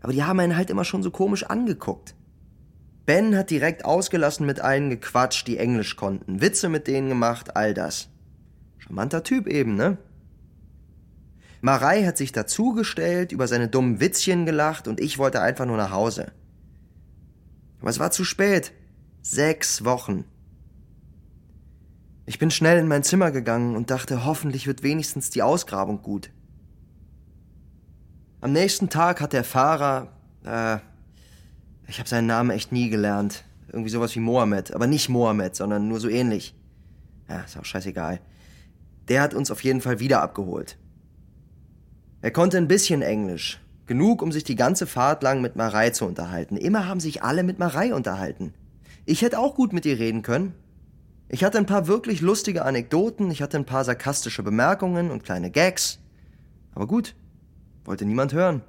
aber 0.00 0.12
die 0.12 0.22
haben 0.22 0.38
einen 0.38 0.56
halt 0.56 0.70
immer 0.70 0.84
schon 0.84 1.02
so 1.02 1.10
komisch 1.10 1.42
angeguckt. 1.42 2.14
Ben 3.06 3.36
hat 3.36 3.50
direkt 3.50 3.84
ausgelassen 3.84 4.46
mit 4.46 4.60
allen 4.60 4.90
gequatscht, 4.90 5.46
die 5.46 5.58
Englisch 5.58 5.96
konnten, 5.96 6.40
Witze 6.40 6.68
mit 6.68 6.86
denen 6.86 7.08
gemacht, 7.08 7.56
all 7.56 7.74
das. 7.74 8.08
Charmanter 8.78 9.22
Typ 9.22 9.46
eben, 9.46 9.74
ne? 9.74 9.98
Marei 11.60 12.04
hat 12.04 12.18
sich 12.18 12.32
dazugestellt, 12.32 13.32
über 13.32 13.48
seine 13.48 13.68
dummen 13.68 14.00
Witzchen 14.00 14.44
gelacht 14.44 14.86
und 14.86 15.00
ich 15.00 15.18
wollte 15.18 15.40
einfach 15.40 15.64
nur 15.64 15.78
nach 15.78 15.90
Hause. 15.90 16.32
Aber 17.80 17.90
es 17.90 17.98
war 17.98 18.10
zu 18.10 18.24
spät. 18.24 18.72
Sechs 19.22 19.84
Wochen. 19.84 20.24
Ich 22.26 22.38
bin 22.38 22.50
schnell 22.50 22.78
in 22.78 22.88
mein 22.88 23.02
Zimmer 23.02 23.30
gegangen 23.30 23.76
und 23.76 23.90
dachte, 23.90 24.24
hoffentlich 24.24 24.66
wird 24.66 24.82
wenigstens 24.82 25.30
die 25.30 25.42
Ausgrabung 25.42 26.02
gut. 26.02 26.30
Am 28.40 28.52
nächsten 28.52 28.90
Tag 28.90 29.22
hat 29.22 29.32
der 29.32 29.44
Fahrer, 29.44 30.12
äh, 30.44 30.78
ich 31.86 31.98
habe 31.98 32.08
seinen 32.08 32.26
Namen 32.26 32.50
echt 32.50 32.72
nie 32.72 32.90
gelernt. 32.90 33.44
Irgendwie 33.68 33.90
sowas 33.90 34.14
wie 34.14 34.20
Mohammed. 34.20 34.74
Aber 34.74 34.86
nicht 34.86 35.08
Mohammed, 35.08 35.56
sondern 35.56 35.88
nur 35.88 36.00
so 36.00 36.08
ähnlich. 36.08 36.54
Ja, 37.28 37.40
ist 37.40 37.58
auch 37.58 37.64
scheißegal. 37.64 38.20
Der 39.08 39.22
hat 39.22 39.34
uns 39.34 39.50
auf 39.50 39.62
jeden 39.62 39.80
Fall 39.80 40.00
wieder 40.00 40.22
abgeholt. 40.22 40.78
Er 42.22 42.30
konnte 42.30 42.56
ein 42.56 42.68
bisschen 42.68 43.02
Englisch. 43.02 43.60
Genug, 43.86 44.22
um 44.22 44.32
sich 44.32 44.44
die 44.44 44.54
ganze 44.54 44.86
Fahrt 44.86 45.22
lang 45.22 45.42
mit 45.42 45.56
Marei 45.56 45.90
zu 45.90 46.06
unterhalten. 46.06 46.56
Immer 46.56 46.88
haben 46.88 47.00
sich 47.00 47.22
alle 47.22 47.42
mit 47.42 47.58
Marei 47.58 47.94
unterhalten. 47.94 48.54
Ich 49.04 49.20
hätte 49.20 49.38
auch 49.38 49.54
gut 49.54 49.74
mit 49.74 49.84
ihr 49.84 49.98
reden 49.98 50.22
können. 50.22 50.54
Ich 51.28 51.44
hatte 51.44 51.58
ein 51.58 51.66
paar 51.66 51.86
wirklich 51.86 52.20
lustige 52.22 52.64
Anekdoten, 52.64 53.30
ich 53.30 53.42
hatte 53.42 53.58
ein 53.58 53.66
paar 53.66 53.84
sarkastische 53.84 54.42
Bemerkungen 54.42 55.10
und 55.10 55.24
kleine 55.24 55.50
Gags. 55.50 55.98
Aber 56.74 56.86
gut, 56.86 57.14
wollte 57.84 58.06
niemand 58.06 58.32
hören. 58.32 58.62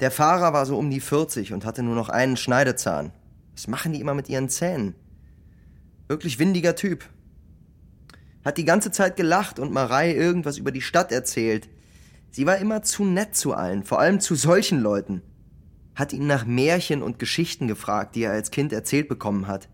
Der 0.00 0.10
Fahrer 0.12 0.52
war 0.52 0.64
so 0.64 0.78
um 0.78 0.90
die 0.90 1.00
40 1.00 1.52
und 1.52 1.64
hatte 1.64 1.82
nur 1.82 1.96
noch 1.96 2.08
einen 2.08 2.36
Schneidezahn. 2.36 3.12
Was 3.54 3.66
machen 3.66 3.92
die 3.92 4.00
immer 4.00 4.14
mit 4.14 4.28
ihren 4.28 4.48
Zähnen? 4.48 4.94
Wirklich 6.06 6.38
windiger 6.38 6.76
Typ. 6.76 7.04
Hat 8.44 8.58
die 8.58 8.64
ganze 8.64 8.92
Zeit 8.92 9.16
gelacht 9.16 9.58
und 9.58 9.72
Marei 9.72 10.14
irgendwas 10.14 10.56
über 10.56 10.70
die 10.70 10.80
Stadt 10.80 11.10
erzählt. 11.10 11.68
Sie 12.30 12.46
war 12.46 12.58
immer 12.58 12.82
zu 12.82 13.04
nett 13.04 13.34
zu 13.34 13.54
allen, 13.54 13.82
vor 13.82 13.98
allem 13.98 14.20
zu 14.20 14.36
solchen 14.36 14.80
Leuten. 14.80 15.22
Hat 15.96 16.12
ihn 16.12 16.28
nach 16.28 16.46
Märchen 16.46 17.02
und 17.02 17.18
Geschichten 17.18 17.66
gefragt, 17.66 18.14
die 18.14 18.22
er 18.22 18.32
als 18.32 18.52
Kind 18.52 18.72
erzählt 18.72 19.08
bekommen 19.08 19.48
hat. 19.48 19.68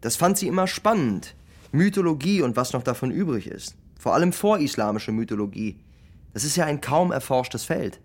Das 0.00 0.16
fand 0.16 0.36
sie 0.36 0.48
immer 0.48 0.66
spannend. 0.66 1.36
Mythologie 1.70 2.42
und 2.42 2.56
was 2.56 2.72
noch 2.72 2.82
davon 2.82 3.12
übrig 3.12 3.46
ist. 3.46 3.76
Vor 3.96 4.14
allem 4.14 4.32
vorislamische 4.32 5.12
Mythologie. 5.12 5.78
Das 6.32 6.42
ist 6.42 6.56
ja 6.56 6.64
ein 6.64 6.80
kaum 6.80 7.12
erforschtes 7.12 7.64
Feld. 7.64 8.00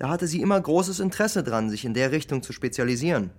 Da 0.00 0.08
hatte 0.08 0.26
sie 0.26 0.40
immer 0.40 0.58
großes 0.58 0.98
Interesse 0.98 1.42
dran, 1.44 1.68
sich 1.68 1.84
in 1.84 1.92
der 1.92 2.10
Richtung 2.10 2.42
zu 2.42 2.54
spezialisieren. 2.54 3.32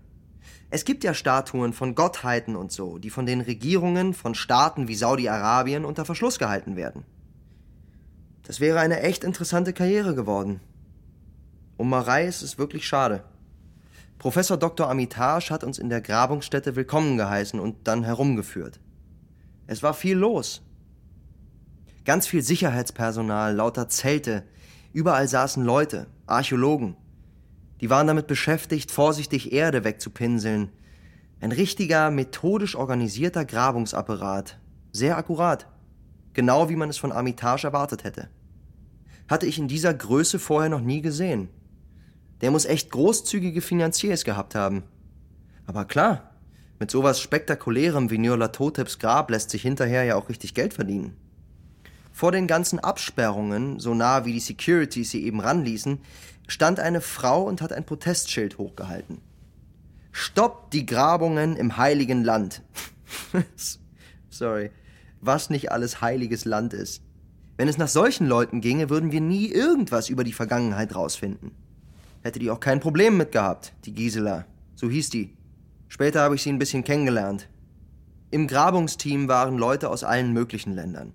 Es 0.70 0.86
gibt 0.86 1.04
ja 1.04 1.16
Statuen 1.16 1.74
von 1.74 1.96
Gottheiten 1.96 2.56
und 2.56 2.72
so, 2.72 3.00
die 3.00 3.10
von 3.10 3.26
den 3.26 3.42
Regierungen 3.42 4.14
von 4.14 4.36
Staaten 4.36 4.88
wie 4.88 4.94
Saudi-Arabien 4.94 5.86
unter 5.86 6.06
Verschluss 6.06 6.38
gehalten 6.38 6.76
werden. 6.76 7.04
Das 8.44 8.60
wäre 8.60 8.80
eine 8.80 9.02
echt 9.02 9.24
interessante 9.24 9.74
Karriere 9.74 10.14
geworden. 10.14 10.60
Um 11.78 11.90
Marei 11.90 12.28
ist 12.28 12.44
es 12.44 12.60
wirklich 12.60 12.86
schade. 12.86 13.24
Professor 14.20 14.56
Dr. 14.56 14.88
Amitage 14.88 15.50
hat 15.50 15.64
uns 15.64 15.80
in 15.80 15.90
der 15.90 16.02
Grabungsstätte 16.02 16.76
willkommen 16.76 17.18
geheißen 17.18 17.60
und 17.60 17.88
dann 17.88 18.04
herumgeführt. 18.04 18.80
Es 19.66 19.82
war 19.82 19.96
viel 19.96 20.16
los. 20.16 20.62
Ganz 22.06 22.28
viel 22.28 22.44
Sicherheitspersonal, 22.44 23.56
lauter 23.56 23.90
Zelte, 23.90 24.44
Überall 24.94 25.28
saßen 25.28 25.64
Leute, 25.64 26.08
Archäologen. 26.32 26.96
Die 27.82 27.90
waren 27.90 28.08
damit 28.08 28.28
beschäftigt, 28.28 28.92
vorsichtig 28.92 29.52
Erde 29.52 29.84
wegzupinseln. 29.84 30.70
Ein 31.40 31.52
richtiger, 31.52 32.12
methodisch 32.12 32.76
organisierter 32.76 33.46
Grabungsapparat. 33.46 34.60
Sehr 34.92 35.18
akkurat. 35.18 35.68
Genau 36.34 36.70
wie 36.70 36.76
man 36.76 36.90
es 36.90 36.98
von 36.98 37.12
Armitage 37.12 37.66
erwartet 37.66 38.04
hätte. 38.04 38.30
Hatte 39.28 39.48
ich 39.48 39.58
in 39.58 39.68
dieser 39.68 39.94
Größe 39.94 40.40
vorher 40.40 40.70
noch 40.70 40.82
nie 40.82 41.02
gesehen. 41.02 41.50
Der 42.42 42.52
muss 42.52 42.66
echt 42.66 42.92
großzügige 42.92 43.62
Finanziers 43.62 44.24
gehabt 44.24 44.56
haben. 44.56 44.84
Aber 45.66 45.86
klar, 45.86 46.32
mit 46.80 46.90
sowas 46.90 47.22
Spektakulärem 47.22 48.10
wie 48.10 48.18
Nyola 48.18 48.50
Toteps 48.50 49.00
Grab 49.00 49.30
lässt 49.30 49.52
sich 49.52 49.62
hinterher 49.62 50.04
ja 50.04 50.16
auch 50.16 50.30
richtig 50.30 50.54
Geld 50.54 50.74
verdienen. 50.74 51.16
Vor 52.12 52.32
den 52.32 52.48
ganzen 52.48 52.80
Absperrungen, 52.80 53.80
so 53.80 53.94
nah 53.94 54.26
wie 54.26 54.34
die 54.34 54.40
Securities 54.40 55.12
sie 55.12 55.24
eben 55.24 55.40
ranließen, 55.40 56.00
stand 56.48 56.80
eine 56.80 57.02
Frau 57.02 57.44
und 57.44 57.62
hat 57.62 57.74
ein 57.74 57.86
Protestschild 57.86 58.58
hochgehalten. 58.58 59.20
Stoppt 60.12 60.74
die 60.74 60.86
Grabungen 60.86 61.56
im 61.56 61.78
heiligen 61.78 62.24
Land. 62.24 62.62
Sorry, 64.30 64.72
was 65.22 65.50
nicht 65.50 65.72
alles 65.72 66.02
heiliges 66.02 66.46
Land 66.46 66.74
ist. 66.74 67.02
Wenn 67.58 67.68
es 67.68 67.78
nach 67.78 67.88
solchen 67.88 68.28
Leuten 68.28 68.60
ginge, 68.60 68.90
würden 68.90 69.12
wir 69.12 69.22
nie 69.22 69.48
irgendwas 69.48 70.10
über 70.10 70.24
die 70.24 70.34
Vergangenheit 70.34 70.96
rausfinden. 70.96 71.52
Hätte 72.24 72.40
die 72.40 72.52
auch 72.52 72.60
kein 72.60 72.80
Problem 72.80 73.18
mit 73.18 73.32
gehabt, 73.32 73.74
die 73.86 73.94
Gisela. 73.94 74.46
So 74.76 74.90
hieß 74.90 75.10
die. 75.10 75.36
Später 75.88 76.22
habe 76.22 76.36
ich 76.36 76.44
sie 76.44 76.50
ein 76.50 76.60
bisschen 76.60 76.84
kennengelernt. 76.84 77.50
Im 78.32 78.48
Grabungsteam 78.48 79.28
waren 79.28 79.58
Leute 79.58 79.90
aus 79.90 80.04
allen 80.04 80.34
möglichen 80.34 80.74
Ländern. 80.74 81.14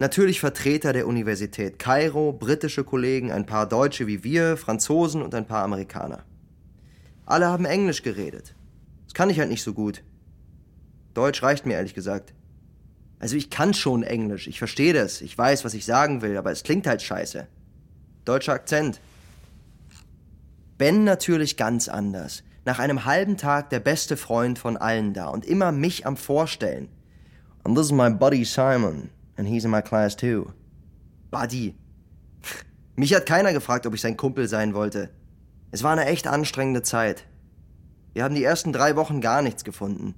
Natürlich 0.00 0.40
Vertreter 0.40 0.94
der 0.94 1.06
Universität 1.06 1.78
Kairo, 1.78 2.32
britische 2.32 2.84
Kollegen, 2.84 3.30
ein 3.30 3.44
paar 3.44 3.68
Deutsche 3.68 4.06
wie 4.06 4.24
wir, 4.24 4.56
Franzosen 4.56 5.20
und 5.20 5.34
ein 5.34 5.46
paar 5.46 5.62
Amerikaner. 5.62 6.24
Alle 7.26 7.48
haben 7.48 7.66
Englisch 7.66 8.02
geredet. 8.02 8.54
Das 9.04 9.12
kann 9.12 9.28
ich 9.28 9.38
halt 9.38 9.50
nicht 9.50 9.62
so 9.62 9.74
gut. 9.74 10.02
Deutsch 11.12 11.42
reicht 11.42 11.66
mir 11.66 11.74
ehrlich 11.74 11.92
gesagt. 11.92 12.32
Also 13.18 13.36
ich 13.36 13.50
kann 13.50 13.74
schon 13.74 14.02
Englisch, 14.02 14.48
ich 14.48 14.58
verstehe 14.58 14.94
das, 14.94 15.20
ich 15.20 15.36
weiß, 15.36 15.66
was 15.66 15.74
ich 15.74 15.84
sagen 15.84 16.22
will, 16.22 16.38
aber 16.38 16.50
es 16.50 16.62
klingt 16.62 16.86
halt 16.86 17.02
scheiße. 17.02 17.46
Deutscher 18.24 18.54
Akzent. 18.54 19.02
Ben 20.78 21.04
natürlich 21.04 21.58
ganz 21.58 21.90
anders. 21.90 22.42
Nach 22.64 22.78
einem 22.78 23.04
halben 23.04 23.36
Tag 23.36 23.68
der 23.68 23.80
beste 23.80 24.16
Freund 24.16 24.58
von 24.58 24.78
allen 24.78 25.12
da 25.12 25.28
und 25.28 25.44
immer 25.44 25.72
mich 25.72 26.06
am 26.06 26.16
Vorstellen. 26.16 26.88
And 27.64 27.76
this 27.76 27.86
is 27.86 27.92
my 27.92 28.08
buddy 28.08 28.46
Simon. 28.46 29.10
And 29.40 29.48
he's 29.48 29.64
in 29.64 29.70
my 29.70 29.80
class 29.80 30.16
too. 30.16 30.52
Buddy. 31.30 31.74
Mich 32.94 33.14
hat 33.14 33.24
keiner 33.24 33.54
gefragt, 33.54 33.86
ob 33.86 33.94
ich 33.94 34.02
sein 34.02 34.18
Kumpel 34.18 34.46
sein 34.48 34.74
wollte. 34.74 35.08
Es 35.70 35.82
war 35.82 35.92
eine 35.92 36.04
echt 36.04 36.26
anstrengende 36.26 36.82
Zeit. 36.82 37.24
Wir 38.12 38.22
haben 38.22 38.34
die 38.34 38.44
ersten 38.44 38.74
drei 38.74 38.96
Wochen 38.96 39.22
gar 39.22 39.40
nichts 39.40 39.64
gefunden. 39.64 40.14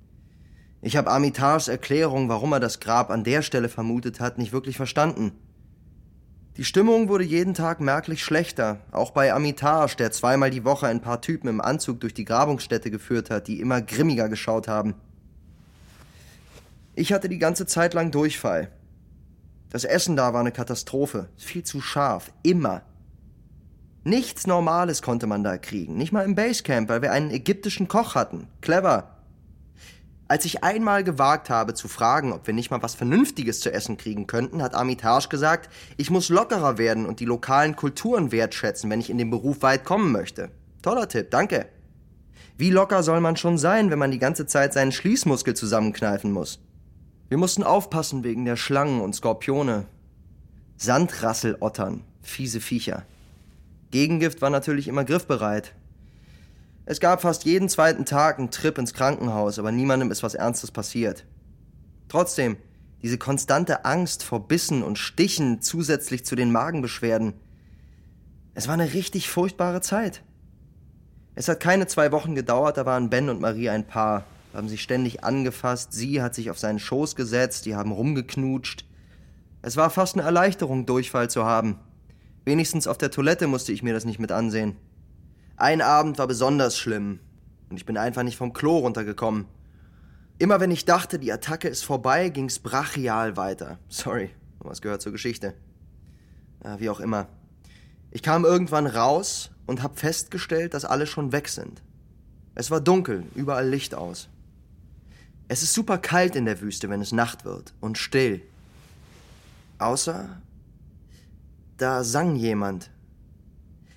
Ich 0.81 0.97
habe 0.97 1.09
Amitars 1.09 1.69
Erklärung, 1.69 2.29
warum 2.29 2.53
er 2.53 2.59
das 2.59 2.81
Grab 2.81 3.11
an 3.11 3.23
der 3.23 3.43
Stelle 3.43 3.69
vermutet 3.69 4.19
hat, 4.19 4.39
nicht 4.39 4.53
wirklich 4.53 4.77
verstanden. 4.77 5.31
Die 6.57 6.65
Stimmung 6.65 7.09
wurde 7.09 7.23
jeden 7.23 7.55
Tag 7.55 7.81
merklich 7.81 8.25
schlechter, 8.25 8.81
auch 8.91 9.13
bei 9.13 9.33
Amitage, 9.33 9.95
der 9.95 10.11
zweimal 10.11 10.51
die 10.51 10.65
Woche 10.65 10.89
ein 10.89 11.01
paar 11.01 11.21
Typen 11.21 11.47
im 11.47 11.61
Anzug 11.61 12.01
durch 12.01 12.13
die 12.13 12.25
Grabungsstätte 12.25 12.91
geführt 12.91 13.31
hat, 13.31 13.47
die 13.47 13.61
immer 13.61 13.83
grimmiger 13.83 14.29
geschaut 14.29 14.67
haben. 14.67 14.95
Ich 16.97 17.13
hatte 17.13 17.29
die 17.29 17.39
ganze 17.39 17.67
Zeit 17.67 17.95
lang 17.95 18.11
Durchfall. 18.11 18.73
Das 19.73 19.85
Essen 19.85 20.17
da 20.17 20.35
war 20.35 20.41
eine 20.41 20.53
Katastrophe. 20.53 21.31
Viel 21.39 21.63
zu 21.63 21.81
scharf. 21.81 22.31
Immer. 22.43 22.83
Nichts 24.05 24.47
Normales 24.47 25.01
konnte 25.01 25.27
man 25.27 25.43
da 25.43 25.57
kriegen. 25.57 25.97
Nicht 25.97 26.13
mal 26.13 26.27
im 26.27 26.35
Basecamp, 26.35 26.91
weil 26.91 27.01
wir 27.01 27.11
einen 27.11 27.31
ägyptischen 27.31 27.89
Koch 27.89 28.15
hatten. 28.15 28.49
Clever. 28.61 29.17
Als 30.29 30.45
ich 30.45 30.63
einmal 30.63 31.05
gewagt 31.05 31.49
habe 31.49 31.73
zu 31.73 31.89
fragen, 31.89 32.35
ob 32.35 32.47
wir 32.47 32.53
nicht 32.53 32.71
mal 32.71 32.83
was 32.83 32.95
Vernünftiges 32.95 33.61
zu 33.61 33.73
essen 33.73 33.97
kriegen 33.97 34.27
könnten, 34.27 34.61
hat 34.61 34.75
Armitage 34.75 35.29
gesagt, 35.31 35.71
ich 35.97 36.11
muss 36.11 36.29
lockerer 36.29 36.77
werden 36.77 37.07
und 37.07 37.19
die 37.19 37.25
lokalen 37.25 37.75
Kulturen 37.75 38.31
wertschätzen, 38.31 38.91
wenn 38.91 39.01
ich 39.01 39.09
in 39.09 39.17
den 39.17 39.31
Beruf 39.31 39.63
weit 39.63 39.87
kommen 39.87 40.13
möchte. 40.13 40.51
Toller 40.83 41.09
Tipp, 41.09 41.31
danke. 41.31 41.67
Wie 42.59 42.71
locker 42.71 43.03
soll 43.03 43.23
man 43.23 43.39
schon 43.39 43.57
sein, 43.57 43.91
wenn 43.91 43.99
man 43.99 44.11
die 44.11 44.19
ganze 44.19 44.45
Zeit 44.45 44.75
seinen 44.75 44.93
Schließmuskel 44.93 45.55
zusammenkneifen 45.55 46.31
muss? 46.31 46.61
Wir 47.33 47.39
mussten 47.39 47.63
aufpassen 47.63 48.25
wegen 48.25 48.45
der 48.45 48.57
Schlangen 48.57 49.01
und 49.01 49.15
Skorpione. 49.15 49.87
Sandrasselottern, 50.77 52.05
fiese 52.21 52.61
Viecher. 52.61 53.07
Gegengift 53.91 54.43
war 54.43 54.51
natürlich 54.51 54.87
immer 54.87 55.03
griffbereit. 55.03 55.73
Es 56.85 57.01
gab 57.01 57.23
fast 57.23 57.47
jeden 57.47 57.71
zweiten 57.71 58.05
Tag 58.05 58.39
einen 58.39 58.51
Trip 58.51 58.77
ins 58.77 58.93
Krankenhaus, 58.93 59.59
aber 59.59 59.73
niemandem 59.73 60.11
ist 60.11 60.23
was 60.23 60.35
Ernstes 60.35 60.73
passiert. 60.73 61.25
Trotzdem, 62.11 62.59
diese 63.01 63.17
konstante 63.17 63.87
Angst 63.87 64.25
vor 64.25 64.47
Bissen 64.47 64.83
und 64.83 64.99
Stichen 64.99 65.63
zusätzlich 65.63 66.27
zu 66.27 66.37
den 66.37 66.53
Magenbeschwerden. 66.53 67.33
Es 68.53 68.67
war 68.67 68.75
eine 68.75 68.93
richtig 68.93 69.31
furchtbare 69.31 69.81
Zeit. 69.81 70.23
Es 71.35 71.49
hat 71.49 71.61
keine 71.61 71.87
zwei 71.87 72.13
Wochen 72.13 72.35
gedauert, 72.35 72.77
da 72.77 72.85
waren 72.85 73.09
Ben 73.09 73.31
und 73.31 73.41
Marie 73.41 73.71
ein 73.71 73.87
Paar 73.87 74.27
haben 74.55 74.69
sich 74.69 74.83
ständig 74.83 75.25
angefasst, 75.25 75.93
sie 75.93 76.23
hat 76.23 76.35
sich 76.35 76.51
auf 76.51 76.59
seinen 76.59 76.79
Schoß 76.79 77.17
gesetzt, 77.17 77.67
die 77.67 77.75
haben 77.75 77.93
rumgeknutscht. 77.93 78.85
Es 79.63 79.77
war 79.77 79.91
fast 79.91 80.15
eine 80.15 80.25
Erleichterung, 80.25 80.87
Durchfall 80.87 81.31
zu 81.31 81.45
haben. 81.45 81.79
Wenigstens 82.45 82.87
auf 82.87 82.99
der 82.99 83.11
Toilette 83.11 83.47
musste 83.47 83.73
ich 83.73 83.83
mir 83.83 83.95
das 83.95 84.05
nicht 84.05 84.19
mit 84.19 84.33
ansehen. 84.33 84.77
Ein 85.57 85.81
Abend 85.81 86.19
war 86.19 86.27
besonders 86.27 86.77
schlimm 86.77 87.21
und 87.71 87.77
ich 87.77 87.87
bin 87.87 87.97
einfach 87.97 88.25
nicht 88.25 88.37
vom 88.37 88.53
Klo 88.53 88.79
runtergekommen. 88.79 89.47
Immer 90.39 90.59
wenn 90.59 90.73
ich 90.73 90.85
dachte, 90.85 91.19
die 91.19 91.33
Attacke 91.33 91.69
ist 91.69 91.85
vorbei, 91.85 92.29
ging's 92.29 92.59
brachial 92.59 93.37
weiter. 93.37 93.79
Sorry, 93.89 94.31
was 94.59 94.83
gehört 94.83 95.01
zur 95.01 95.13
Geschichte. 95.13 95.55
Ja, 96.65 96.81
wie 96.81 96.91
auch 96.91 97.01
immer. 97.01 97.29
Ich 98.11 98.23
kam 98.23 98.45
irgendwann 98.45 98.87
raus 98.87 99.51
und 99.67 99.83
hab 99.83 99.99
festgestellt, 99.99 100.75
dass 100.75 100.85
alle 100.85 101.07
schon 101.07 101.33
weg 101.33 101.49
sind. 101.49 101.83
Es 102.55 102.71
war 102.71 102.81
dunkel, 102.81 103.25
überall 103.35 103.69
Licht 103.69 103.95
aus. 103.95 104.29
Es 105.49 105.63
ist 105.63 105.75
super 105.75 105.99
kalt 105.99 106.37
in 106.37 106.45
der 106.45 106.61
Wüste, 106.61 106.89
wenn 106.89 107.01
es 107.01 107.13
Nacht 107.13 107.45
wird 107.45 107.75
und 107.81 107.99
still. 107.99 108.43
Außer 109.79 110.41
da 111.77 112.05
sang 112.05 112.37
jemand. 112.37 112.91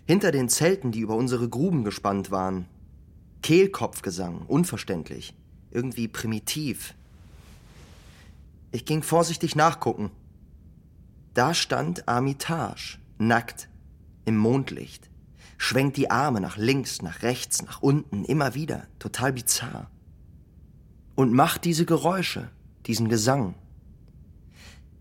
Hinter 0.05 0.31
den 0.31 0.49
Zelten, 0.49 0.91
die 0.91 0.99
über 0.99 1.15
unsere 1.15 1.47
Gruben 1.49 1.83
gespannt 1.83 2.31
waren. 2.31 2.65
Kehlkopfgesang, 3.41 4.41
unverständlich, 4.47 5.35
irgendwie 5.71 6.07
primitiv. 6.07 6.95
Ich 8.71 8.85
ging 8.85 9.03
vorsichtig 9.03 9.55
nachgucken. 9.55 10.11
Da 11.33 11.53
stand 11.53 12.07
Armitage, 12.07 12.97
nackt, 13.17 13.69
im 14.25 14.37
Mondlicht, 14.37 15.09
schwenkt 15.57 15.97
die 15.97 16.09
Arme 16.09 16.41
nach 16.41 16.57
links, 16.57 17.01
nach 17.01 17.21
rechts, 17.21 17.61
nach 17.61 17.81
unten, 17.81 18.25
immer 18.25 18.55
wieder, 18.55 18.87
total 18.99 19.33
bizarr 19.33 19.89
und 21.15 21.33
macht 21.33 21.65
diese 21.65 21.85
Geräusche, 21.85 22.49
diesen 22.85 23.09
Gesang. 23.09 23.55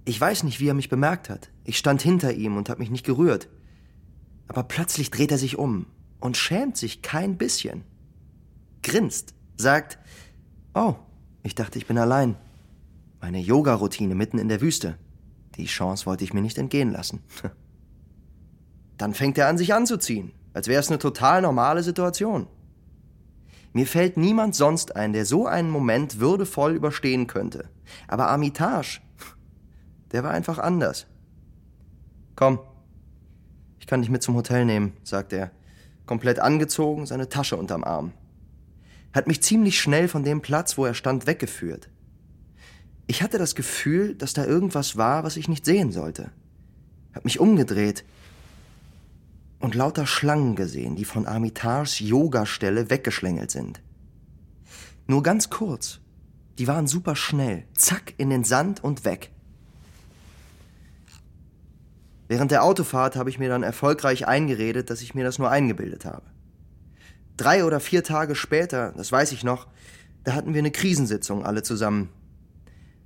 Ich 0.04 0.20
weiß 0.20 0.44
nicht, 0.44 0.60
wie 0.60 0.68
er 0.68 0.74
mich 0.74 0.88
bemerkt 0.88 1.28
hat. 1.28 1.50
Ich 1.64 1.78
stand 1.78 2.02
hinter 2.02 2.32
ihm 2.32 2.56
und 2.56 2.68
habe 2.68 2.80
mich 2.80 2.90
nicht 2.90 3.06
gerührt. 3.06 3.48
Aber 4.48 4.62
plötzlich 4.62 5.10
dreht 5.10 5.32
er 5.32 5.38
sich 5.38 5.58
um 5.58 5.86
und 6.20 6.36
schämt 6.36 6.76
sich 6.76 7.02
kein 7.02 7.38
bisschen. 7.38 7.84
Grinst, 8.82 9.34
sagt, 9.56 9.98
oh, 10.74 10.94
ich 11.42 11.54
dachte, 11.54 11.78
ich 11.78 11.86
bin 11.86 11.98
allein. 11.98 12.36
Meine 13.20 13.38
Yoga-Routine 13.38 14.14
mitten 14.14 14.38
in 14.38 14.48
der 14.48 14.60
Wüste. 14.60 14.98
Die 15.56 15.66
Chance 15.66 16.06
wollte 16.06 16.24
ich 16.24 16.34
mir 16.34 16.42
nicht 16.42 16.58
entgehen 16.58 16.90
lassen. 16.92 17.20
Dann 18.98 19.14
fängt 19.14 19.38
er 19.38 19.48
an, 19.48 19.58
sich 19.58 19.72
anzuziehen, 19.72 20.32
als 20.52 20.68
wäre 20.68 20.80
es 20.80 20.88
eine 20.88 20.98
total 20.98 21.42
normale 21.42 21.82
Situation. 21.82 22.46
Mir 23.74 23.88
fällt 23.88 24.16
niemand 24.16 24.54
sonst 24.54 24.94
ein, 24.94 25.12
der 25.12 25.26
so 25.26 25.46
einen 25.48 25.68
Moment 25.68 26.20
würdevoll 26.20 26.76
überstehen 26.76 27.26
könnte. 27.26 27.68
Aber 28.06 28.28
Armitage, 28.28 29.00
der 30.12 30.22
war 30.22 30.30
einfach 30.30 30.58
anders. 30.58 31.08
Komm, 32.36 32.60
ich 33.80 33.88
kann 33.88 34.00
dich 34.00 34.10
mit 34.10 34.22
zum 34.22 34.36
Hotel 34.36 34.64
nehmen, 34.64 34.92
sagt 35.02 35.32
er, 35.32 35.50
komplett 36.06 36.38
angezogen, 36.38 37.04
seine 37.04 37.28
Tasche 37.28 37.56
unterm 37.56 37.82
Arm. 37.82 38.12
Hat 39.12 39.26
mich 39.26 39.42
ziemlich 39.42 39.80
schnell 39.80 40.06
von 40.06 40.22
dem 40.22 40.40
Platz, 40.40 40.78
wo 40.78 40.84
er 40.84 40.94
stand, 40.94 41.26
weggeführt. 41.26 41.88
Ich 43.08 43.24
hatte 43.24 43.38
das 43.38 43.56
Gefühl, 43.56 44.14
dass 44.14 44.34
da 44.34 44.44
irgendwas 44.44 44.96
war, 44.96 45.24
was 45.24 45.36
ich 45.36 45.48
nicht 45.48 45.64
sehen 45.64 45.90
sollte. 45.90 46.30
Hab 47.12 47.24
mich 47.24 47.40
umgedreht 47.40 48.04
und 49.64 49.74
lauter 49.74 50.06
Schlangen 50.06 50.56
gesehen, 50.56 50.94
die 50.94 51.06
von 51.06 51.24
Armitages 51.24 51.98
Yogastelle 51.98 52.90
weggeschlängelt 52.90 53.50
sind. 53.50 53.80
Nur 55.06 55.22
ganz 55.22 55.48
kurz. 55.48 56.00
Die 56.58 56.68
waren 56.68 56.86
super 56.86 57.16
schnell. 57.16 57.64
Zack, 57.74 58.12
in 58.18 58.28
den 58.28 58.44
Sand 58.44 58.84
und 58.84 59.06
weg. 59.06 59.30
Während 62.28 62.50
der 62.50 62.62
Autofahrt 62.62 63.16
habe 63.16 63.30
ich 63.30 63.38
mir 63.38 63.48
dann 63.48 63.62
erfolgreich 63.62 64.28
eingeredet, 64.28 64.90
dass 64.90 65.00
ich 65.00 65.14
mir 65.14 65.24
das 65.24 65.38
nur 65.38 65.50
eingebildet 65.50 66.04
habe. 66.04 66.26
Drei 67.38 67.64
oder 67.64 67.80
vier 67.80 68.04
Tage 68.04 68.34
später, 68.34 68.92
das 68.94 69.10
weiß 69.10 69.32
ich 69.32 69.44
noch, 69.44 69.66
da 70.24 70.34
hatten 70.34 70.52
wir 70.52 70.60
eine 70.60 70.72
Krisensitzung 70.72 71.44
alle 71.44 71.62
zusammen. 71.62 72.10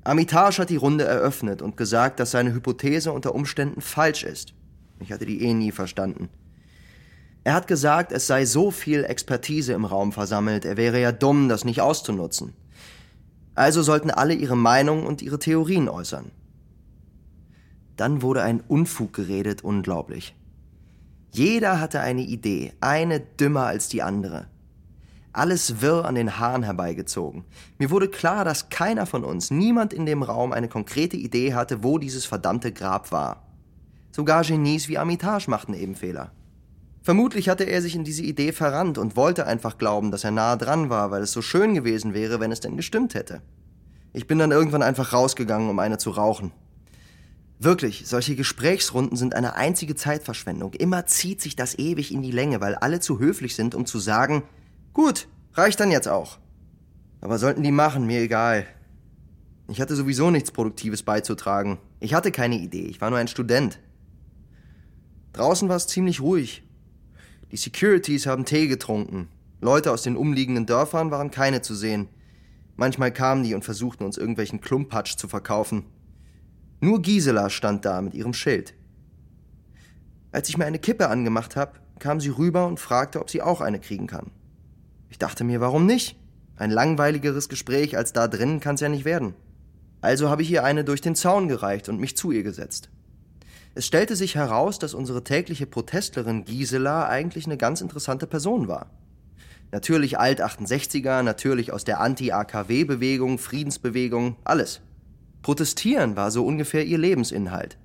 Amitage 0.02 0.58
hat 0.58 0.70
die 0.70 0.76
Runde 0.76 1.04
eröffnet 1.04 1.62
und 1.62 1.76
gesagt, 1.76 2.18
dass 2.18 2.32
seine 2.32 2.52
Hypothese 2.52 3.12
unter 3.12 3.32
Umständen 3.36 3.80
falsch 3.80 4.24
ist. 4.24 4.54
Ich 4.98 5.12
hatte 5.12 5.24
die 5.24 5.42
eh 5.42 5.54
nie 5.54 5.70
verstanden. 5.70 6.28
Er 7.48 7.54
hat 7.54 7.66
gesagt, 7.66 8.12
es 8.12 8.26
sei 8.26 8.44
so 8.44 8.70
viel 8.70 9.04
Expertise 9.04 9.72
im 9.72 9.86
Raum 9.86 10.12
versammelt, 10.12 10.66
er 10.66 10.76
wäre 10.76 11.00
ja 11.00 11.12
dumm, 11.12 11.48
das 11.48 11.64
nicht 11.64 11.80
auszunutzen. 11.80 12.52
Also 13.54 13.82
sollten 13.82 14.10
alle 14.10 14.34
ihre 14.34 14.54
Meinung 14.54 15.06
und 15.06 15.22
ihre 15.22 15.38
Theorien 15.38 15.88
äußern. 15.88 16.30
Dann 17.96 18.20
wurde 18.20 18.42
ein 18.42 18.60
Unfug 18.60 19.14
geredet, 19.14 19.64
unglaublich. 19.64 20.36
Jeder 21.30 21.80
hatte 21.80 22.00
eine 22.00 22.20
Idee, 22.20 22.74
eine 22.82 23.18
dümmer 23.18 23.64
als 23.64 23.88
die 23.88 24.02
andere. 24.02 24.48
Alles 25.32 25.80
wirr 25.80 26.04
an 26.04 26.16
den 26.16 26.38
Haaren 26.38 26.64
herbeigezogen. 26.64 27.46
Mir 27.78 27.90
wurde 27.90 28.08
klar, 28.08 28.44
dass 28.44 28.68
keiner 28.68 29.06
von 29.06 29.24
uns, 29.24 29.50
niemand 29.50 29.94
in 29.94 30.04
dem 30.04 30.22
Raum 30.22 30.52
eine 30.52 30.68
konkrete 30.68 31.16
Idee 31.16 31.54
hatte, 31.54 31.82
wo 31.82 31.96
dieses 31.96 32.26
verdammte 32.26 32.72
Grab 32.72 33.10
war. 33.10 33.48
Sogar 34.10 34.44
Genies 34.44 34.88
wie 34.88 34.98
Amitage 34.98 35.48
machten 35.48 35.72
eben 35.72 35.94
Fehler. 35.94 36.32
Vermutlich 37.08 37.48
hatte 37.48 37.64
er 37.64 37.80
sich 37.80 37.94
in 37.94 38.04
diese 38.04 38.22
Idee 38.22 38.52
verrannt 38.52 38.98
und 38.98 39.16
wollte 39.16 39.46
einfach 39.46 39.78
glauben, 39.78 40.10
dass 40.10 40.24
er 40.24 40.30
nahe 40.30 40.58
dran 40.58 40.90
war, 40.90 41.10
weil 41.10 41.22
es 41.22 41.32
so 41.32 41.40
schön 41.40 41.72
gewesen 41.72 42.12
wäre, 42.12 42.38
wenn 42.38 42.52
es 42.52 42.60
denn 42.60 42.76
gestimmt 42.76 43.14
hätte. 43.14 43.40
Ich 44.12 44.26
bin 44.26 44.38
dann 44.38 44.50
irgendwann 44.50 44.82
einfach 44.82 45.14
rausgegangen, 45.14 45.70
um 45.70 45.78
eine 45.78 45.96
zu 45.96 46.10
rauchen. 46.10 46.52
Wirklich, 47.58 48.06
solche 48.06 48.36
Gesprächsrunden 48.36 49.16
sind 49.16 49.34
eine 49.34 49.54
einzige 49.54 49.94
Zeitverschwendung. 49.94 50.74
Immer 50.74 51.06
zieht 51.06 51.40
sich 51.40 51.56
das 51.56 51.78
ewig 51.78 52.12
in 52.12 52.20
die 52.20 52.30
Länge, 52.30 52.60
weil 52.60 52.74
alle 52.74 53.00
zu 53.00 53.18
höflich 53.18 53.56
sind, 53.56 53.74
um 53.74 53.86
zu 53.86 53.98
sagen, 53.98 54.42
gut, 54.92 55.28
reicht 55.54 55.80
dann 55.80 55.90
jetzt 55.90 56.08
auch. 56.08 56.36
Aber 57.22 57.38
sollten 57.38 57.62
die 57.62 57.72
machen, 57.72 58.06
mir 58.06 58.20
egal. 58.20 58.66
Ich 59.68 59.80
hatte 59.80 59.96
sowieso 59.96 60.30
nichts 60.30 60.50
Produktives 60.50 61.02
beizutragen. 61.02 61.78
Ich 62.00 62.12
hatte 62.12 62.32
keine 62.32 62.58
Idee, 62.58 62.84
ich 62.84 63.00
war 63.00 63.08
nur 63.08 63.18
ein 63.18 63.28
Student. 63.28 63.78
Draußen 65.32 65.70
war 65.70 65.76
es 65.76 65.86
ziemlich 65.86 66.20
ruhig. 66.20 66.67
Die 67.50 67.56
Securities 67.56 68.26
haben 68.26 68.44
Tee 68.44 68.68
getrunken. 68.68 69.28
Leute 69.60 69.90
aus 69.90 70.02
den 70.02 70.16
umliegenden 70.16 70.66
Dörfern 70.66 71.10
waren 71.10 71.30
keine 71.30 71.62
zu 71.62 71.74
sehen. 71.74 72.08
Manchmal 72.76 73.12
kamen 73.12 73.42
die 73.42 73.54
und 73.54 73.64
versuchten 73.64 74.04
uns 74.04 74.18
irgendwelchen 74.18 74.60
Klumpatsch 74.60 75.16
zu 75.16 75.28
verkaufen. 75.28 75.84
Nur 76.80 77.02
Gisela 77.02 77.50
stand 77.50 77.84
da 77.84 78.00
mit 78.02 78.14
ihrem 78.14 78.34
Schild. 78.34 78.74
Als 80.30 80.48
ich 80.48 80.58
mir 80.58 80.66
eine 80.66 80.78
Kippe 80.78 81.08
angemacht 81.08 81.56
habe, 81.56 81.80
kam 81.98 82.20
sie 82.20 82.28
rüber 82.28 82.66
und 82.66 82.78
fragte, 82.78 83.20
ob 83.20 83.30
sie 83.30 83.42
auch 83.42 83.60
eine 83.60 83.80
kriegen 83.80 84.06
kann. 84.06 84.30
Ich 85.08 85.18
dachte 85.18 85.42
mir, 85.42 85.60
warum 85.60 85.86
nicht? 85.86 86.16
Ein 86.56 86.70
langweiligeres 86.70 87.48
Gespräch 87.48 87.96
als 87.96 88.12
da 88.12 88.28
drinnen 88.28 88.60
kann's 88.60 88.80
ja 88.80 88.88
nicht 88.88 89.04
werden. 89.04 89.34
Also 90.00 90.28
habe 90.28 90.42
ich 90.42 90.50
ihr 90.50 90.64
eine 90.64 90.84
durch 90.84 91.00
den 91.00 91.16
Zaun 91.16 91.48
gereicht 91.48 91.88
und 91.88 91.98
mich 91.98 92.16
zu 92.16 92.30
ihr 92.30 92.42
gesetzt. 92.42 92.90
Es 93.78 93.86
stellte 93.86 94.16
sich 94.16 94.34
heraus, 94.34 94.80
dass 94.80 94.92
unsere 94.92 95.22
tägliche 95.22 95.64
Protestlerin 95.64 96.44
Gisela 96.44 97.06
eigentlich 97.06 97.46
eine 97.46 97.56
ganz 97.56 97.80
interessante 97.80 98.26
Person 98.26 98.66
war. 98.66 98.90
Natürlich 99.70 100.18
Alt-68er, 100.18 101.22
natürlich 101.22 101.72
aus 101.72 101.84
der 101.84 102.00
Anti-AKW-Bewegung, 102.00 103.38
Friedensbewegung, 103.38 104.34
alles. 104.42 104.80
Protestieren 105.42 106.16
war 106.16 106.32
so 106.32 106.44
ungefähr 106.44 106.86
ihr 106.86 106.98
Lebensinhalt. 106.98 107.78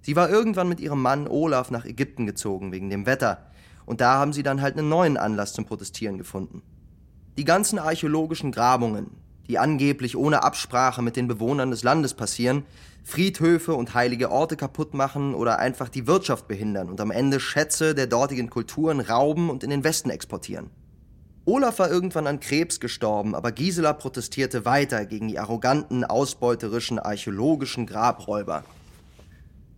Sie 0.00 0.16
war 0.16 0.28
irgendwann 0.28 0.68
mit 0.68 0.80
ihrem 0.80 1.00
Mann 1.00 1.28
Olaf 1.28 1.70
nach 1.70 1.84
Ägypten 1.84 2.26
gezogen 2.26 2.72
wegen 2.72 2.90
dem 2.90 3.06
Wetter, 3.06 3.52
und 3.86 4.00
da 4.00 4.14
haben 4.14 4.32
sie 4.32 4.42
dann 4.42 4.60
halt 4.60 4.76
einen 4.76 4.88
neuen 4.88 5.16
Anlass 5.16 5.52
zum 5.52 5.64
Protestieren 5.64 6.18
gefunden. 6.18 6.60
Die 7.38 7.44
ganzen 7.44 7.78
archäologischen 7.78 8.50
Grabungen, 8.50 9.12
die 9.50 9.58
angeblich 9.58 10.16
ohne 10.16 10.44
Absprache 10.44 11.02
mit 11.02 11.16
den 11.16 11.26
Bewohnern 11.26 11.72
des 11.72 11.82
Landes 11.82 12.14
passieren, 12.14 12.62
Friedhöfe 13.02 13.74
und 13.74 13.94
heilige 13.94 14.30
Orte 14.30 14.56
kaputt 14.56 14.94
machen 14.94 15.34
oder 15.34 15.58
einfach 15.58 15.88
die 15.88 16.06
Wirtschaft 16.06 16.46
behindern 16.46 16.88
und 16.88 17.00
am 17.00 17.10
Ende 17.10 17.40
Schätze 17.40 17.96
der 17.96 18.06
dortigen 18.06 18.48
Kulturen 18.48 19.00
rauben 19.00 19.50
und 19.50 19.64
in 19.64 19.70
den 19.70 19.82
Westen 19.82 20.08
exportieren. 20.08 20.70
Olaf 21.46 21.80
war 21.80 21.90
irgendwann 21.90 22.28
an 22.28 22.38
Krebs 22.38 22.78
gestorben, 22.78 23.34
aber 23.34 23.50
Gisela 23.50 23.92
protestierte 23.92 24.64
weiter 24.64 25.04
gegen 25.04 25.26
die 25.26 25.40
arroganten, 25.40 26.04
ausbeuterischen, 26.04 27.00
archäologischen 27.00 27.86
Grabräuber. 27.86 28.62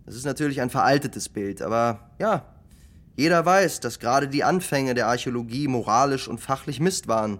Das 0.05 0.13
ist 0.13 0.25
natürlich 0.25 0.61
ein 0.61 0.69
veraltetes 0.69 1.29
Bild, 1.29 1.63
aber 1.63 2.11
ja, 2.19 2.45
jeder 3.15 3.43
weiß, 3.43 3.79
dass 3.79 3.97
gerade 3.97 4.27
die 4.27 4.43
Anfänge 4.43 4.93
der 4.93 5.07
Archäologie 5.07 5.67
moralisch 5.67 6.27
und 6.27 6.39
fachlich 6.39 6.79
Mist 6.79 7.07
waren. 7.07 7.39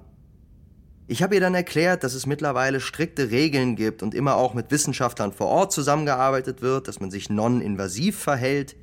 Ich 1.05 1.21
habe 1.21 1.35
ihr 1.35 1.41
dann 1.41 1.53
erklärt, 1.53 2.03
dass 2.03 2.13
es 2.13 2.25
mittlerweile 2.25 2.79
strikte 2.79 3.29
Regeln 3.29 3.75
gibt 3.75 4.03
und 4.03 4.15
immer 4.15 4.35
auch 4.35 4.53
mit 4.53 4.71
Wissenschaftlern 4.71 5.33
vor 5.33 5.47
Ort 5.47 5.73
zusammengearbeitet 5.73 6.61
wird, 6.61 6.87
dass 6.87 7.01
man 7.01 7.11
sich 7.11 7.29
non-invasiv 7.29 8.17
verhält. 8.17 8.77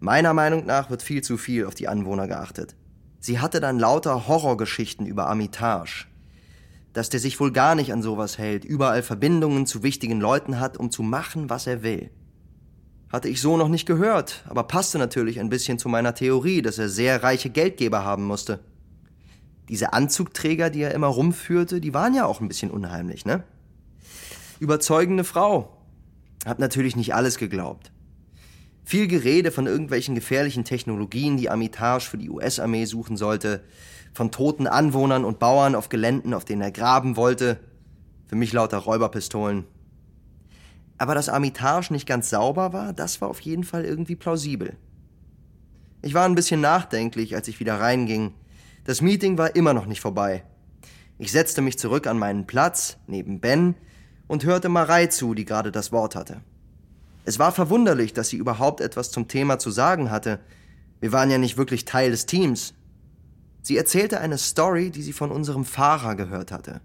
Meiner 0.00 0.34
Meinung 0.34 0.66
nach 0.66 0.90
wird 0.90 1.02
viel 1.02 1.22
zu 1.22 1.36
viel 1.36 1.66
auf 1.66 1.76
die 1.76 1.86
Anwohner 1.86 2.26
geachtet. 2.26 2.74
Sie 3.20 3.38
hatte 3.38 3.60
dann 3.60 3.78
lauter 3.78 4.26
Horrorgeschichten 4.26 5.06
über 5.06 5.28
Armitage. 5.28 6.06
Dass 6.92 7.08
der 7.08 7.20
sich 7.20 7.38
wohl 7.38 7.52
gar 7.52 7.76
nicht 7.76 7.92
an 7.92 8.02
sowas 8.02 8.38
hält, 8.38 8.64
überall 8.64 9.04
Verbindungen 9.04 9.64
zu 9.64 9.84
wichtigen 9.84 10.20
Leuten 10.20 10.58
hat, 10.58 10.76
um 10.76 10.90
zu 10.90 11.04
machen, 11.04 11.48
was 11.48 11.68
er 11.68 11.84
will. 11.84 12.10
Hatte 13.12 13.28
ich 13.28 13.40
so 13.40 13.56
noch 13.56 13.68
nicht 13.68 13.86
gehört, 13.86 14.44
aber 14.48 14.64
passte 14.64 14.98
natürlich 14.98 15.38
ein 15.38 15.48
bisschen 15.48 15.78
zu 15.78 15.88
meiner 15.88 16.14
Theorie, 16.14 16.60
dass 16.60 16.78
er 16.78 16.88
sehr 16.88 17.22
reiche 17.22 17.50
Geldgeber 17.50 18.04
haben 18.04 18.24
musste. 18.24 18.58
Diese 19.72 19.94
Anzugträger, 19.94 20.68
die 20.68 20.82
er 20.82 20.92
immer 20.92 21.06
rumführte, 21.06 21.80
die 21.80 21.94
waren 21.94 22.12
ja 22.12 22.26
auch 22.26 22.42
ein 22.42 22.48
bisschen 22.48 22.70
unheimlich, 22.70 23.24
ne? 23.24 23.42
Überzeugende 24.60 25.24
Frau. 25.24 25.78
Hab 26.44 26.58
natürlich 26.58 26.94
nicht 26.94 27.14
alles 27.14 27.38
geglaubt. 27.38 27.90
Viel 28.84 29.08
Gerede 29.08 29.50
von 29.50 29.66
irgendwelchen 29.66 30.14
gefährlichen 30.14 30.64
Technologien, 30.64 31.38
die 31.38 31.48
Armitage 31.48 32.04
für 32.04 32.18
die 32.18 32.28
US-Armee 32.28 32.84
suchen 32.84 33.16
sollte, 33.16 33.64
von 34.12 34.30
toten 34.30 34.66
Anwohnern 34.66 35.24
und 35.24 35.38
Bauern 35.38 35.74
auf 35.74 35.88
Geländen, 35.88 36.34
auf 36.34 36.44
denen 36.44 36.60
er 36.60 36.70
graben 36.70 37.16
wollte. 37.16 37.58
Für 38.26 38.36
mich 38.36 38.52
lauter 38.52 38.76
Räuberpistolen. 38.76 39.64
Aber 40.98 41.14
dass 41.14 41.30
Armitage 41.30 41.94
nicht 41.94 42.06
ganz 42.06 42.28
sauber 42.28 42.74
war, 42.74 42.92
das 42.92 43.22
war 43.22 43.30
auf 43.30 43.40
jeden 43.40 43.64
Fall 43.64 43.86
irgendwie 43.86 44.16
plausibel. 44.16 44.76
Ich 46.02 46.12
war 46.12 46.26
ein 46.26 46.34
bisschen 46.34 46.60
nachdenklich, 46.60 47.34
als 47.34 47.48
ich 47.48 47.58
wieder 47.58 47.80
reinging. 47.80 48.34
Das 48.84 49.00
Meeting 49.00 49.38
war 49.38 49.54
immer 49.54 49.74
noch 49.74 49.86
nicht 49.86 50.00
vorbei. 50.00 50.44
Ich 51.18 51.30
setzte 51.30 51.62
mich 51.62 51.78
zurück 51.78 52.08
an 52.08 52.18
meinen 52.18 52.46
Platz, 52.46 52.96
neben 53.06 53.40
Ben, 53.40 53.76
und 54.26 54.44
hörte 54.44 54.68
Marei 54.68 55.06
zu, 55.06 55.34
die 55.34 55.44
gerade 55.44 55.70
das 55.70 55.92
Wort 55.92 56.16
hatte. 56.16 56.40
Es 57.24 57.38
war 57.38 57.52
verwunderlich, 57.52 58.12
dass 58.12 58.28
sie 58.28 58.38
überhaupt 58.38 58.80
etwas 58.80 59.12
zum 59.12 59.28
Thema 59.28 59.60
zu 59.60 59.70
sagen 59.70 60.10
hatte. 60.10 60.40
Wir 61.00 61.12
waren 61.12 61.30
ja 61.30 61.38
nicht 61.38 61.56
wirklich 61.56 61.84
Teil 61.84 62.10
des 62.10 62.26
Teams. 62.26 62.74
Sie 63.62 63.76
erzählte 63.76 64.20
eine 64.20 64.38
Story, 64.38 64.90
die 64.90 65.02
sie 65.02 65.12
von 65.12 65.30
unserem 65.30 65.64
Fahrer 65.64 66.16
gehört 66.16 66.50
hatte. 66.50 66.80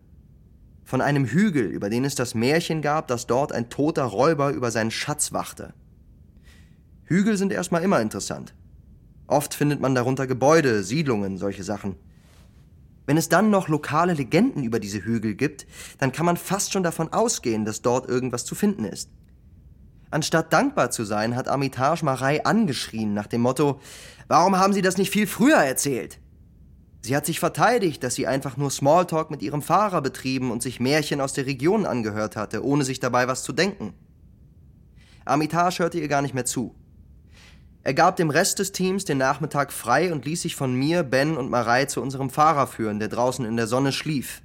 Von 0.83 1.01
einem 1.01 1.25
Hügel, 1.25 1.65
über 1.65 1.89
den 1.89 2.05
es 2.05 2.13
das 2.13 2.35
Märchen 2.35 2.83
gab, 2.83 3.07
dass 3.07 3.25
dort 3.25 3.51
ein 3.51 3.69
toter 3.69 4.03
Räuber 4.03 4.51
über 4.51 4.69
seinen 4.69 4.91
Schatz 4.91 5.33
wachte. 5.33 5.73
Hügel 7.05 7.37
sind 7.37 7.51
erstmal 7.51 7.83
immer 7.83 7.99
interessant. 8.01 8.53
Oft 9.27 9.53
findet 9.53 9.81
man 9.81 9.93
darunter 9.93 10.25
Gebäude, 10.25 10.83
Siedlungen, 10.83 11.37
solche 11.37 11.63
Sachen. 11.63 11.95
Wenn 13.05 13.17
es 13.17 13.29
dann 13.29 13.49
noch 13.49 13.67
lokale 13.67 14.13
Legenden 14.13 14.63
über 14.63 14.79
diese 14.79 15.03
Hügel 15.03 15.35
gibt, 15.35 15.65
dann 15.97 16.11
kann 16.11 16.25
man 16.25 16.37
fast 16.37 16.73
schon 16.73 16.83
davon 16.83 17.13
ausgehen, 17.13 17.65
dass 17.65 17.81
dort 17.81 18.09
irgendwas 18.09 18.45
zu 18.45 18.55
finden 18.55 18.85
ist. 18.85 19.09
Anstatt 20.09 20.53
dankbar 20.53 20.91
zu 20.91 21.03
sein, 21.03 21.35
hat 21.35 21.47
Armitage 21.49 22.03
Marei 22.03 22.45
angeschrien 22.45 23.13
nach 23.13 23.27
dem 23.27 23.41
Motto, 23.41 23.79
warum 24.27 24.57
haben 24.57 24.73
Sie 24.73 24.81
das 24.81 24.97
nicht 24.97 25.11
viel 25.11 25.27
früher 25.27 25.57
erzählt? 25.57 26.19
Sie 27.01 27.15
hat 27.15 27.25
sich 27.25 27.39
verteidigt, 27.39 28.03
dass 28.03 28.15
sie 28.15 28.27
einfach 28.27 28.57
nur 28.57 28.69
Smalltalk 28.69 29.31
mit 29.31 29.41
ihrem 29.41 29.61
Fahrer 29.61 30.01
betrieben 30.01 30.51
und 30.51 30.61
sich 30.61 30.79
Märchen 30.79 31.21
aus 31.21 31.33
der 31.33 31.45
Region 31.45 31.85
angehört 31.85 32.35
hatte, 32.35 32.65
ohne 32.65 32.83
sich 32.83 32.99
dabei 32.99 33.27
was 33.27 33.43
zu 33.43 33.53
denken. 33.53 33.93
Armitage 35.23 35.79
hörte 35.79 35.99
ihr 35.99 36.07
gar 36.07 36.21
nicht 36.21 36.33
mehr 36.33 36.45
zu. 36.45 36.75
Er 37.87 37.93
gab 37.93 38.17
dem 38.17 38.29
Rest 38.29 38.59
des 38.59 38.73
Teams 38.73 39.05
den 39.05 39.17
Nachmittag 39.17 39.71
frei 39.71 40.11
und 40.11 40.25
ließ 40.25 40.41
sich 40.41 40.57
von 40.57 40.75
mir, 40.75 41.03
Ben 41.03 41.37
und 41.37 41.49
Marei 41.49 41.85
zu 41.85 42.01
unserem 42.01 42.29
Fahrer 42.29 42.67
führen, 42.67 42.99
der 42.99 43.07
draußen 43.07 43.45
in 43.45 43.55
der 43.55 43.67
Sonne 43.67 43.93
schlief. 43.93 44.41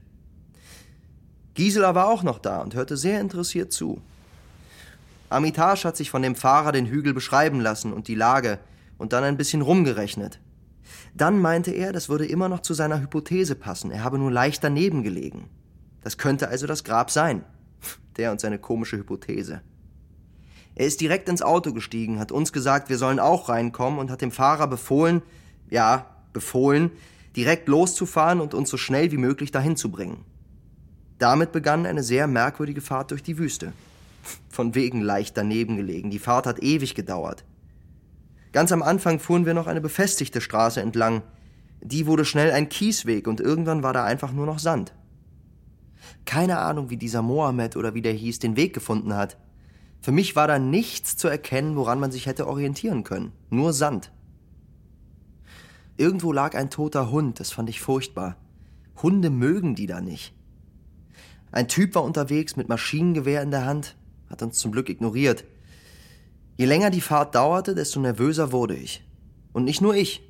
Gisela 1.54 1.96
war 1.96 2.06
auch 2.06 2.22
noch 2.22 2.38
da 2.38 2.60
und 2.60 2.76
hörte 2.76 2.96
sehr 2.96 3.20
interessiert 3.20 3.72
zu. 3.72 4.00
Armitage 5.28 5.82
hat 5.82 5.96
sich 5.96 6.08
von 6.08 6.22
dem 6.22 6.36
Fahrer 6.36 6.70
den 6.70 6.86
Hügel 6.86 7.14
beschreiben 7.14 7.58
lassen 7.58 7.92
und 7.92 8.06
die 8.06 8.14
Lage 8.14 8.60
und 8.96 9.12
dann 9.12 9.24
ein 9.24 9.36
bisschen 9.36 9.62
rumgerechnet. 9.62 10.38
Dann 11.12 11.40
meinte 11.40 11.72
er, 11.72 11.90
das 11.90 12.08
würde 12.08 12.26
immer 12.26 12.48
noch 12.48 12.60
zu 12.60 12.74
seiner 12.74 13.00
Hypothese 13.00 13.56
passen, 13.56 13.90
er 13.90 14.04
habe 14.04 14.18
nur 14.18 14.30
leicht 14.30 14.62
daneben 14.62 15.02
gelegen. 15.02 15.48
Das 16.04 16.16
könnte 16.16 16.46
also 16.46 16.68
das 16.68 16.84
Grab 16.84 17.10
sein. 17.10 17.44
Der 18.16 18.30
und 18.30 18.40
seine 18.40 18.60
komische 18.60 18.98
Hypothese. 18.98 19.62
Er 20.74 20.86
ist 20.86 21.00
direkt 21.00 21.28
ins 21.28 21.42
Auto 21.42 21.72
gestiegen, 21.72 22.18
hat 22.18 22.32
uns 22.32 22.52
gesagt, 22.52 22.88
wir 22.88 22.98
sollen 22.98 23.20
auch 23.20 23.48
reinkommen 23.48 23.98
und 23.98 24.10
hat 24.10 24.22
dem 24.22 24.30
Fahrer 24.30 24.66
befohlen, 24.66 25.22
ja, 25.70 26.06
befohlen, 26.32 26.90
direkt 27.36 27.68
loszufahren 27.68 28.40
und 28.40 28.54
uns 28.54 28.70
so 28.70 28.76
schnell 28.76 29.12
wie 29.12 29.18
möglich 29.18 29.50
dahin 29.50 29.76
zu 29.76 29.90
bringen. 29.90 30.24
Damit 31.18 31.52
begann 31.52 31.86
eine 31.86 32.02
sehr 32.02 32.26
merkwürdige 32.26 32.80
Fahrt 32.80 33.10
durch 33.10 33.22
die 33.22 33.38
Wüste. 33.38 33.72
Von 34.48 34.74
wegen 34.74 35.00
leicht 35.00 35.36
daneben 35.36 35.76
gelegen. 35.76 36.10
Die 36.10 36.18
Fahrt 36.18 36.46
hat 36.46 36.62
ewig 36.62 36.94
gedauert. 36.94 37.44
Ganz 38.52 38.72
am 38.72 38.82
Anfang 38.82 39.18
fuhren 39.18 39.46
wir 39.46 39.54
noch 39.54 39.66
eine 39.66 39.80
befestigte 39.80 40.40
Straße 40.40 40.80
entlang. 40.80 41.22
Die 41.80 42.06
wurde 42.06 42.24
schnell 42.24 42.52
ein 42.52 42.68
Kiesweg 42.68 43.26
und 43.26 43.40
irgendwann 43.40 43.82
war 43.82 43.92
da 43.92 44.04
einfach 44.04 44.32
nur 44.32 44.46
noch 44.46 44.58
Sand. 44.58 44.92
Keine 46.24 46.58
Ahnung, 46.58 46.90
wie 46.90 46.96
dieser 46.96 47.22
Mohammed 47.22 47.76
oder 47.76 47.94
wie 47.94 48.02
der 48.02 48.12
hieß, 48.12 48.38
den 48.38 48.56
Weg 48.56 48.74
gefunden 48.74 49.14
hat. 49.14 49.36
Für 50.02 50.10
mich 50.12 50.34
war 50.34 50.48
da 50.48 50.58
nichts 50.58 51.16
zu 51.16 51.28
erkennen, 51.28 51.76
woran 51.76 52.00
man 52.00 52.10
sich 52.10 52.26
hätte 52.26 52.48
orientieren 52.48 53.04
können. 53.04 53.32
Nur 53.50 53.72
Sand. 53.72 54.10
Irgendwo 55.96 56.32
lag 56.32 56.56
ein 56.56 56.70
toter 56.70 57.12
Hund, 57.12 57.38
das 57.38 57.52
fand 57.52 57.70
ich 57.70 57.80
furchtbar. 57.80 58.36
Hunde 59.00 59.30
mögen 59.30 59.76
die 59.76 59.86
da 59.86 60.00
nicht. 60.00 60.34
Ein 61.52 61.68
Typ 61.68 61.94
war 61.94 62.02
unterwegs 62.02 62.56
mit 62.56 62.68
Maschinengewehr 62.68 63.42
in 63.42 63.52
der 63.52 63.64
Hand, 63.64 63.96
hat 64.28 64.42
uns 64.42 64.58
zum 64.58 64.72
Glück 64.72 64.88
ignoriert. 64.88 65.44
Je 66.56 66.66
länger 66.66 66.90
die 66.90 67.00
Fahrt 67.00 67.36
dauerte, 67.36 67.76
desto 67.76 68.00
nervöser 68.00 68.50
wurde 68.50 68.74
ich. 68.74 69.06
Und 69.52 69.64
nicht 69.64 69.80
nur 69.80 69.94
ich. 69.94 70.28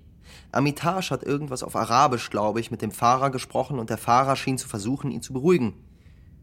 Amitage 0.50 1.10
hat 1.10 1.22
irgendwas 1.22 1.62
auf 1.62 1.76
Arabisch, 1.76 2.28
glaube 2.28 2.60
ich, 2.60 2.70
mit 2.70 2.82
dem 2.82 2.90
Fahrer 2.90 3.30
gesprochen 3.30 3.78
und 3.78 3.88
der 3.88 3.98
Fahrer 3.98 4.36
schien 4.36 4.58
zu 4.58 4.68
versuchen, 4.68 5.10
ihn 5.10 5.22
zu 5.22 5.32
beruhigen. 5.32 5.74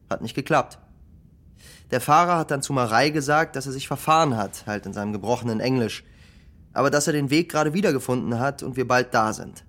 Hat 0.09 0.23
nicht 0.23 0.33
geklappt. 0.33 0.79
Der 1.91 2.01
Fahrer 2.01 2.37
hat 2.37 2.51
dann 2.51 2.61
zu 2.61 2.73
Marei 2.73 3.09
gesagt, 3.09 3.55
dass 3.55 3.65
er 3.65 3.71
sich 3.71 3.87
verfahren 3.87 4.37
hat, 4.37 4.65
halt 4.67 4.85
in 4.85 4.93
seinem 4.93 5.13
gebrochenen 5.13 5.59
Englisch, 5.59 6.03
aber 6.73 6.89
dass 6.89 7.07
er 7.07 7.13
den 7.13 7.29
Weg 7.29 7.49
gerade 7.49 7.73
wiedergefunden 7.73 8.39
hat 8.39 8.63
und 8.63 8.75
wir 8.75 8.87
bald 8.87 9.13
da 9.13 9.33
sind. 9.33 9.65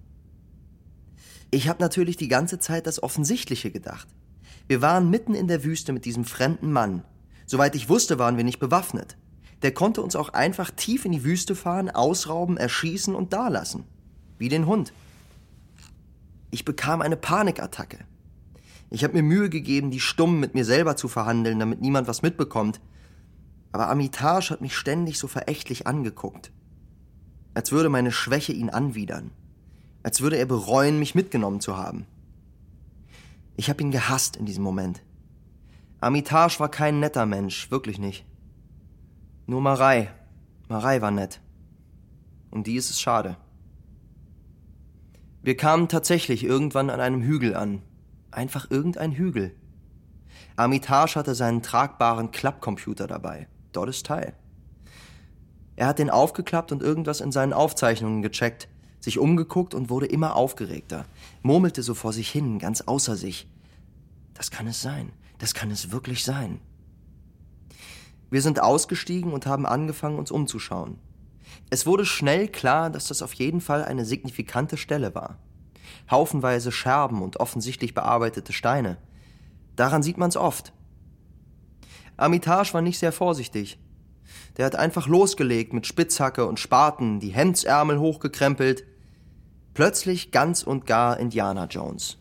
Ich 1.51 1.69
habe 1.69 1.83
natürlich 1.83 2.17
die 2.17 2.29
ganze 2.29 2.59
Zeit 2.59 2.87
das 2.87 3.03
Offensichtliche 3.03 3.71
gedacht. 3.71 4.07
Wir 4.69 4.83
waren 4.83 5.11
mitten 5.11 5.35
in 5.35 5.49
der 5.49 5.65
Wüste 5.65 5.93
mit 5.93 6.05
diesem 6.05 6.25
fremden 6.25 6.71
Mann. 6.71 7.03
Soweit 7.47 7.75
ich 7.75 7.89
wusste, 7.89 8.19
waren 8.21 8.37
wir 8.37 8.45
nicht 8.45 8.61
bewaffnet. 8.61 9.17
Der 9.63 9.73
konnte 9.73 10.01
uns 10.01 10.15
auch 10.15 10.29
einfach 10.29 10.71
tief 10.71 11.05
in 11.05 11.13
die 11.13 11.25
Wüste 11.25 11.57
fahren, 11.57 11.91
ausrauben, 11.91 12.57
erschießen 12.57 13.15
und 13.15 13.33
dalassen. 13.33 13.85
Wie 14.39 14.49
den 14.49 14.67
Hund. 14.67 14.93
Ich 16.53 16.65
bekam 16.65 17.03
eine 17.03 17.17
Panikattacke. 17.17 17.99
Ich 18.91 19.05
habe 19.05 19.15
mir 19.15 19.23
Mühe 19.23 19.49
gegeben, 19.49 19.91
die 19.91 20.01
stumm 20.01 20.41
mit 20.41 20.55
mir 20.55 20.65
selber 20.65 20.97
zu 20.97 21.07
verhandeln, 21.07 21.61
damit 21.61 21.81
niemand 21.81 22.09
was 22.09 22.23
mitbekommt. 22.23 22.81
Aber 23.73 23.89
Amitage 23.89 24.51
hat 24.51 24.61
mich 24.61 24.77
ständig 24.77 25.19
so 25.19 25.29
verächtlich 25.29 25.87
angeguckt. 25.87 26.51
Als 27.55 27.71
würde 27.71 27.89
meine 27.89 28.11
Schwäche 28.11 28.53
ihn 28.53 28.69
anwidern. 28.69 29.31
Als 30.03 30.21
würde 30.21 30.37
er 30.37 30.47
bereuen, 30.47 30.99
mich 30.99 31.15
mitgenommen 31.15 31.61
zu 31.61 31.77
haben. 31.77 32.07
Ich 33.57 33.69
habe 33.69 33.83
ihn 33.83 33.93
gehasst 33.93 34.37
in 34.37 34.47
diesem 34.47 34.65
Moment. 34.65 35.03
Amitage 36.01 36.59
war 36.59 36.71
kein 36.71 36.99
netter 36.99 37.27
Mensch, 37.27 37.71
wirklich 37.71 37.99
nicht. 37.99 38.25
Nur 39.47 39.61
Marei. 39.61 40.11
Marei 40.69 41.01
war 41.03 41.11
nett. 41.11 41.41
Und 42.51 42.67
die 42.67 42.77
ist 42.77 42.91
es 42.91 43.01
schade. 43.01 43.37
Wir 45.43 45.57
kamen 45.57 45.89
tatsächlich 45.89 46.43
irgendwann 46.43 46.91
an 46.91 47.01
einem 47.01 47.23
Hügel 47.23 47.55
an. 47.55 47.83
Einfach 48.31 48.71
irgendein 48.71 49.13
Hügel. 49.13 49.55
Armitage 50.57 51.17
hatte 51.17 51.35
seinen 51.35 51.63
tragbaren 51.63 52.31
Klappcomputer 52.31 53.07
dabei. 53.07 53.49
Dort 53.73 53.89
ist 53.89 54.07
Teil. 54.07 54.35
Er 55.77 55.87
hat 55.87 55.99
den 55.99 56.11
aufgeklappt 56.11 56.73
und 56.73 56.83
irgendwas 56.83 57.21
in 57.21 57.33
seinen 57.33 57.53
Aufzeichnungen 57.53 58.23
gecheckt, 58.23 58.69
sich 59.01 59.19
umgeguckt 59.19 59.75
und 59.75 59.89
wurde 59.89 60.07
immer 60.07 60.37
aufgeregter, 60.37 61.07
murmelte 61.43 61.83
so 61.83 61.95
vor 61.95 62.13
sich 62.13 62.31
hin, 62.31 62.59
ganz 62.59 62.83
außer 62.83 63.17
sich. 63.17 63.49
Das 64.35 64.51
kann 64.51 64.67
es 64.67 64.83
sein, 64.83 65.13
das 65.39 65.55
kann 65.55 65.71
es 65.71 65.91
wirklich 65.91 66.25
sein. 66.25 66.61
Wir 68.31 68.43
sind 68.43 68.61
ausgestiegen 68.61 69.33
und 69.33 69.47
haben 69.47 69.67
angefangen, 69.67 70.19
uns 70.19 70.31
umzuschauen. 70.31 70.99
Es 71.71 71.87
wurde 71.87 72.05
schnell 72.05 72.47
klar, 72.47 72.91
dass 72.91 73.09
das 73.09 73.23
auf 73.23 73.33
jeden 73.35 73.61
Fall 73.61 73.85
eine 73.85 74.05
signifikante 74.05 74.77
Stelle 74.77 75.15
war. 75.15 75.39
Haufenweise 76.11 76.73
Scherben 76.73 77.23
und 77.23 77.39
offensichtlich 77.39 77.95
bearbeitete 77.95 78.53
Steine. 78.53 78.99
Daran 79.77 80.03
sieht 80.03 80.19
man's 80.19 80.37
oft. 80.37 80.73
Armitage 82.17 82.75
war 82.75 82.83
nicht 82.83 82.99
sehr 82.99 83.13
vorsichtig. 83.13 83.79
Der 84.57 84.67
hat 84.67 84.77
einfach 84.77 85.07
losgelegt 85.07 85.73
mit 85.73 85.87
Spitzhacke 85.87 86.47
und 86.47 86.61
Spaten, 86.61 87.21
die 87.21 87.31
Hemdsärmel 87.31 87.99
hochgekrempelt. 87.99 88.85
Plötzlich 89.75 90.33
ganz 90.33 90.63
und 90.63 90.87
gar 90.87 91.19
Indiana 91.19 91.67
Jones. 91.67 92.19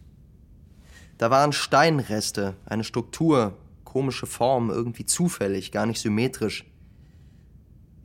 Da 1.17 1.30
waren 1.30 1.52
Steinreste, 1.52 2.56
eine 2.65 2.86
Struktur, 2.86 3.58
komische 3.84 4.28
Form, 4.28 4.69
irgendwie 4.69 5.06
zufällig, 5.06 5.72
gar 5.72 5.86
nicht 5.86 6.00
symmetrisch. 6.00 6.65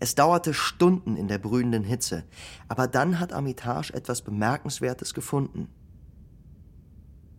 Es 0.04 0.14
dauerte 0.14 0.52
Stunden 0.52 1.16
in 1.16 1.28
der 1.28 1.38
brühenden 1.38 1.82
Hitze, 1.82 2.24
aber 2.68 2.86
dann 2.86 3.20
hat 3.20 3.32
Armitage 3.32 3.94
etwas 3.94 4.20
Bemerkenswertes 4.20 5.14
gefunden. 5.14 5.68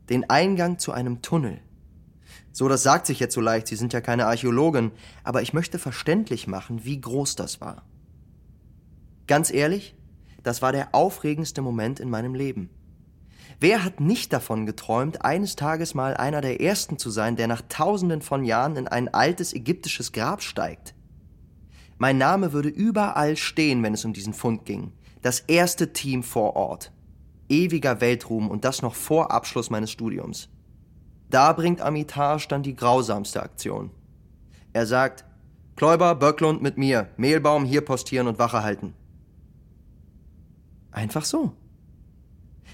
Den 0.09 0.27
Eingang 0.31 0.79
zu 0.79 0.91
einem 0.91 1.21
Tunnel. 1.21 1.61
So, 2.51 2.67
das 2.67 2.81
sagt 2.81 3.05
sich 3.05 3.19
jetzt 3.19 3.35
so 3.35 3.39
leicht, 3.39 3.67
Sie 3.67 3.75
sind 3.75 3.93
ja 3.93 4.01
keine 4.01 4.25
Archäologin, 4.25 4.93
aber 5.23 5.43
ich 5.43 5.53
möchte 5.53 5.77
verständlich 5.77 6.47
machen, 6.47 6.83
wie 6.85 6.99
groß 6.99 7.35
das 7.35 7.61
war. 7.61 7.83
Ganz 9.27 9.53
ehrlich, 9.53 9.95
das 10.41 10.63
war 10.63 10.71
der 10.71 10.95
aufregendste 10.95 11.61
Moment 11.61 11.99
in 11.99 12.09
meinem 12.09 12.33
Leben. 12.33 12.71
Wer 13.59 13.83
hat 13.83 13.99
nicht 13.99 14.33
davon 14.33 14.65
geträumt, 14.65 15.23
eines 15.23 15.55
Tages 15.55 15.93
mal 15.93 16.17
einer 16.17 16.41
der 16.41 16.61
Ersten 16.61 16.97
zu 16.97 17.11
sein, 17.11 17.35
der 17.35 17.45
nach 17.45 17.61
tausenden 17.69 18.23
von 18.23 18.43
Jahren 18.43 18.75
in 18.75 18.87
ein 18.87 19.07
altes 19.13 19.53
ägyptisches 19.53 20.13
Grab 20.13 20.41
steigt? 20.41 20.94
Mein 21.97 22.17
Name 22.17 22.51
würde 22.51 22.69
überall 22.69 23.37
stehen, 23.37 23.81
wenn 23.83 23.93
es 23.93 24.03
um 24.03 24.13
diesen 24.13 24.33
Fund 24.33 24.65
ging. 24.65 24.91
Das 25.21 25.39
erste 25.39 25.93
Team 25.93 26.23
vor 26.23 26.55
Ort. 26.55 26.91
Ewiger 27.47 28.01
Weltruhm 28.01 28.49
und 28.49 28.65
das 28.65 28.81
noch 28.81 28.95
vor 28.95 29.31
Abschluss 29.31 29.69
meines 29.69 29.91
Studiums. 29.91 30.49
Da 31.29 31.53
bringt 31.53 31.81
Amitage 31.81 32.47
dann 32.49 32.63
die 32.63 32.75
grausamste 32.75 33.41
Aktion. 33.41 33.91
Er 34.73 34.85
sagt, 34.85 35.25
Kläuber, 35.75 36.15
Böcklund 36.15 36.61
mit 36.61 36.77
mir, 36.77 37.09
Mehlbaum 37.17 37.65
hier 37.65 37.81
postieren 37.81 38.27
und 38.27 38.39
Wache 38.39 38.63
halten. 38.63 38.93
Einfach 40.91 41.25
so. 41.25 41.53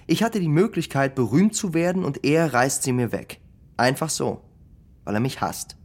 Ich 0.07 0.23
hatte 0.23 0.39
die 0.39 0.47
Möglichkeit, 0.47 1.15
berühmt 1.15 1.55
zu 1.55 1.73
werden 1.73 2.03
und 2.03 2.23
er 2.23 2.53
reißt 2.53 2.83
sie 2.83 2.91
mir 2.91 3.11
weg. 3.11 3.39
Einfach 3.77 4.09
so. 4.09 4.41
Weil 5.03 5.15
er 5.15 5.19
mich 5.19 5.41
hasst. 5.41 5.77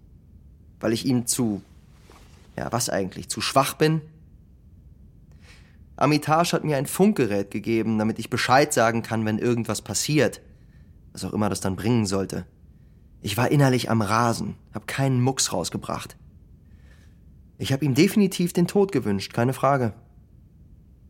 Weil 0.81 0.93
ich 0.93 1.07
ihm 1.07 1.27
zu 1.27 1.63
ja, 2.57 2.73
was 2.73 2.89
eigentlich? 2.89 3.29
Zu 3.29 3.41
schwach 3.41 3.75
bin? 3.75 4.01
Amitage 5.97 6.53
hat 6.53 6.65
mir 6.65 6.77
ein 6.77 6.87
Funkgerät 6.87 7.51
gegeben, 7.51 7.99
damit 7.99 8.19
ich 8.19 8.31
Bescheid 8.31 8.73
sagen 8.73 9.03
kann, 9.03 9.25
wenn 9.25 9.39
irgendwas 9.39 9.83
passiert. 9.83 10.43
Was 11.13 11.25
auch 11.25 11.33
immer 11.33 11.49
das 11.49 11.61
dann 11.61 11.77
bringen 11.77 12.05
sollte. 12.05 12.47
Ich 13.23 13.37
war 13.37 13.51
innerlich 13.51 13.91
am 13.91 14.03
Rasen, 14.03 14.57
hab 14.75 14.87
keinen 14.87 15.21
Mucks 15.21 15.53
rausgebracht. 15.53 16.17
Ich 17.59 17.73
hab 17.73 17.83
ihm 17.83 17.95
definitiv 17.95 18.53
den 18.53 18.67
Tod 18.67 18.93
gewünscht, 18.93 19.33
keine 19.33 19.55
Frage. 19.55 19.95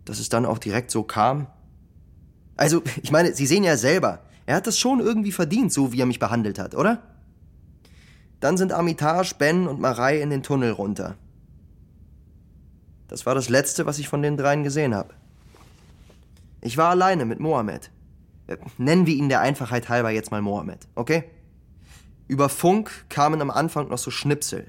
Dass 0.04 0.20
es 0.20 0.28
dann 0.28 0.46
auch 0.46 0.58
direkt 0.58 0.92
so 0.92 1.02
kam. 1.02 1.48
Also, 2.56 2.82
ich 3.02 3.10
meine, 3.10 3.34
Sie 3.34 3.46
sehen 3.46 3.64
ja 3.64 3.76
selber, 3.76 4.22
er 4.46 4.56
hat 4.56 4.68
das 4.68 4.78
schon 4.78 5.00
irgendwie 5.00 5.32
verdient, 5.32 5.72
so 5.72 5.92
wie 5.92 6.00
er 6.00 6.06
mich 6.06 6.20
behandelt 6.20 6.60
hat, 6.60 6.76
oder? 6.76 7.02
Dann 8.38 8.56
sind 8.56 8.72
Armitage, 8.72 9.34
Ben 9.36 9.66
und 9.66 9.80
Marei 9.80 10.20
in 10.20 10.30
den 10.30 10.44
Tunnel 10.44 10.70
runter. 10.70 11.16
Das 13.08 13.26
war 13.26 13.34
das 13.34 13.48
Letzte, 13.48 13.86
was 13.86 13.98
ich 13.98 14.08
von 14.08 14.22
den 14.22 14.36
dreien 14.36 14.62
gesehen 14.62 14.94
habe. 14.94 15.14
Ich 16.60 16.76
war 16.76 16.90
alleine 16.90 17.24
mit 17.24 17.40
Mohammed. 17.40 17.90
Äh, 18.46 18.56
nennen 18.78 19.06
wir 19.06 19.14
ihn 19.14 19.28
der 19.28 19.40
Einfachheit 19.40 19.88
halber 19.88 20.10
jetzt 20.10 20.30
mal 20.30 20.42
Mohammed, 20.42 20.88
okay? 20.94 21.24
Über 22.28 22.48
Funk 22.48 23.06
kamen 23.08 23.40
am 23.40 23.50
Anfang 23.50 23.88
noch 23.88 23.98
so 23.98 24.10
Schnipsel. 24.10 24.66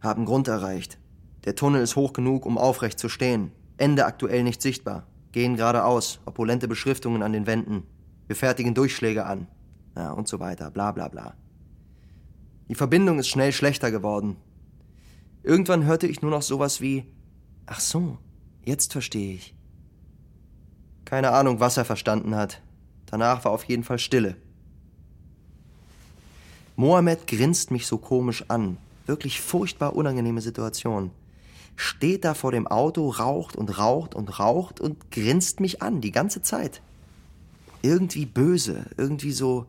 Haben 0.00 0.24
Grund 0.24 0.48
erreicht. 0.48 0.98
Der 1.44 1.56
Tunnel 1.56 1.82
ist 1.82 1.96
hoch 1.96 2.12
genug, 2.12 2.46
um 2.46 2.58
aufrecht 2.58 2.98
zu 2.98 3.08
stehen. 3.08 3.50
Ende 3.76 4.06
aktuell 4.06 4.44
nicht 4.44 4.62
sichtbar. 4.62 5.06
Gehen 5.32 5.56
geradeaus. 5.56 6.20
Opulente 6.24 6.68
Beschriftungen 6.68 7.22
an 7.22 7.32
den 7.32 7.46
Wänden. 7.46 7.82
Wir 8.28 8.36
fertigen 8.36 8.74
Durchschläge 8.74 9.26
an. 9.26 9.48
Ja, 9.96 10.12
und 10.12 10.28
so 10.28 10.38
weiter. 10.38 10.70
Bla 10.70 10.92
bla 10.92 11.08
bla. 11.08 11.34
Die 12.68 12.76
Verbindung 12.76 13.18
ist 13.18 13.28
schnell 13.28 13.52
schlechter 13.52 13.90
geworden. 13.90 14.36
Irgendwann 15.42 15.84
hörte 15.84 16.06
ich 16.06 16.22
nur 16.22 16.30
noch 16.30 16.42
sowas 16.42 16.80
wie 16.80 17.04
Ach 17.66 17.80
so, 17.80 18.18
jetzt 18.64 18.92
verstehe 18.92 19.34
ich. 19.34 19.54
Keine 21.04 21.30
Ahnung, 21.32 21.60
was 21.60 21.76
er 21.76 21.84
verstanden 21.84 22.34
hat. 22.34 22.60
Danach 23.06 23.44
war 23.44 23.52
auf 23.52 23.64
jeden 23.64 23.84
Fall 23.84 23.98
Stille. 23.98 24.36
Mohammed 26.76 27.26
grinst 27.26 27.70
mich 27.70 27.86
so 27.86 27.98
komisch 27.98 28.44
an, 28.48 28.78
wirklich 29.06 29.40
furchtbar 29.40 29.94
unangenehme 29.94 30.40
Situation. 30.40 31.10
Steht 31.76 32.24
da 32.24 32.34
vor 32.34 32.52
dem 32.52 32.66
Auto, 32.66 33.08
raucht 33.08 33.56
und 33.56 33.78
raucht 33.78 34.14
und 34.14 34.38
raucht 34.38 34.80
und 34.80 35.10
grinst 35.10 35.60
mich 35.60 35.82
an 35.82 36.00
die 36.00 36.12
ganze 36.12 36.42
Zeit. 36.42 36.82
Irgendwie 37.82 38.26
böse, 38.26 38.86
irgendwie 38.96 39.32
so, 39.32 39.66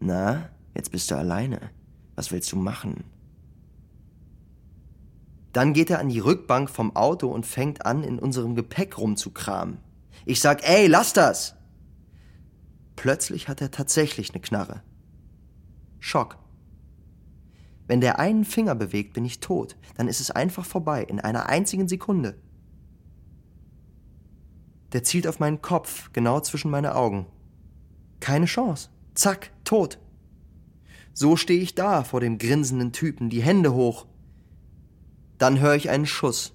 na, 0.00 0.48
jetzt 0.74 0.92
bist 0.92 1.10
du 1.10 1.16
alleine. 1.16 1.70
Was 2.14 2.32
willst 2.32 2.50
du 2.52 2.56
machen? 2.56 3.04
Dann 5.56 5.72
geht 5.72 5.88
er 5.88 6.00
an 6.00 6.10
die 6.10 6.18
Rückbank 6.18 6.68
vom 6.68 6.94
Auto 6.96 7.28
und 7.28 7.46
fängt 7.46 7.86
an, 7.86 8.04
in 8.04 8.18
unserem 8.18 8.54
Gepäck 8.56 8.98
rumzukramen. 8.98 9.78
Ich 10.26 10.42
sag, 10.42 10.68
ey, 10.68 10.86
lass 10.86 11.14
das! 11.14 11.54
Plötzlich 12.94 13.48
hat 13.48 13.62
er 13.62 13.70
tatsächlich 13.70 14.34
eine 14.34 14.42
Knarre. 14.42 14.82
Schock. 15.98 16.36
Wenn 17.86 18.02
der 18.02 18.18
einen 18.18 18.44
Finger 18.44 18.74
bewegt, 18.74 19.14
bin 19.14 19.24
ich 19.24 19.40
tot. 19.40 19.78
Dann 19.96 20.08
ist 20.08 20.20
es 20.20 20.30
einfach 20.30 20.66
vorbei, 20.66 21.02
in 21.02 21.20
einer 21.20 21.46
einzigen 21.46 21.88
Sekunde. 21.88 22.36
Der 24.92 25.04
zielt 25.04 25.26
auf 25.26 25.38
meinen 25.40 25.62
Kopf, 25.62 26.12
genau 26.12 26.40
zwischen 26.40 26.70
meine 26.70 26.94
Augen. 26.94 27.24
Keine 28.20 28.44
Chance. 28.44 28.90
Zack, 29.14 29.52
tot. 29.64 29.98
So 31.14 31.34
stehe 31.34 31.62
ich 31.62 31.74
da 31.74 32.04
vor 32.04 32.20
dem 32.20 32.36
grinsenden 32.36 32.92
Typen, 32.92 33.30
die 33.30 33.42
Hände 33.42 33.72
hoch. 33.72 34.04
Dann 35.38 35.60
höre 35.60 35.74
ich 35.74 35.90
einen 35.90 36.06
Schuss. 36.06 36.54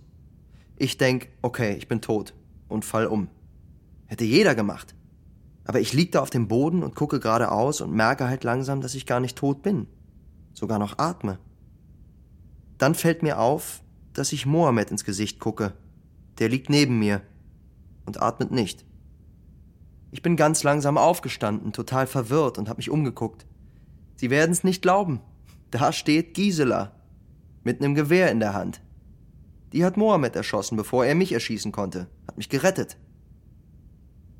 Ich 0.78 0.98
denk, 0.98 1.30
okay, 1.42 1.76
ich 1.76 1.88
bin 1.88 2.02
tot 2.02 2.34
und 2.68 2.86
fall 2.86 3.06
um. 3.06 3.28
Hätte 4.08 4.24
jeder 4.24 4.56
gemacht. 4.56 4.96
Aber 5.66 5.80
ich 5.80 5.94
lieg 5.94 6.12
da 6.12 6.22
auf 6.22 6.32
dem 6.32 6.48
Boden 6.48 6.82
und 6.84 6.96
gucke 6.96 7.20
geradeaus 7.20 7.82
und 7.82 7.94
merke 7.94 8.28
halt 8.28 8.44
langsam, 8.44 8.82
dass 8.82 8.96
ich 8.96 9.06
gar 9.06 9.20
nicht 9.20 9.38
tot 9.38 9.62
bin. 9.62 9.88
Sogar 10.54 10.80
noch 10.80 10.98
atme. 10.98 11.38
Dann 12.78 12.96
fällt 12.96 13.22
mir 13.22 13.40
auf, 13.40 13.84
dass 14.14 14.34
ich 14.34 14.48
Mohammed 14.48 14.90
ins 14.90 15.06
Gesicht 15.06 15.40
gucke. 15.40 15.74
Der 16.40 16.50
liegt 16.50 16.70
neben 16.70 16.98
mir 16.98 17.22
und 18.06 18.22
atmet 18.22 18.52
nicht. 18.52 18.84
Ich 20.10 20.22
bin 20.24 20.36
ganz 20.36 20.64
langsam 20.64 20.98
aufgestanden, 20.98 21.72
total 21.72 22.08
verwirrt 22.08 22.58
und 22.58 22.68
habe 22.68 22.80
mich 22.80 22.90
umgeguckt. 22.90 23.46
Sie 24.16 24.30
werden 24.30 24.52
es 24.52 24.64
nicht 24.64 24.82
glauben. 24.82 25.22
Da 25.70 25.94
steht 25.94 26.34
Gisela 26.34 26.92
mit 27.64 27.82
einem 27.82 27.96
Gewehr 27.96 28.32
in 28.32 28.40
der 28.40 28.54
Hand. 28.54 28.82
Die 29.74 29.86
hat 29.86 29.98
Mohammed 29.98 30.36
erschossen, 30.36 30.76
bevor 30.76 31.06
er 31.06 31.16
mich 31.16 31.32
erschießen 31.32 31.72
konnte, 31.72 32.08
hat 32.28 32.38
mich 32.38 32.50
gerettet. 32.50 32.98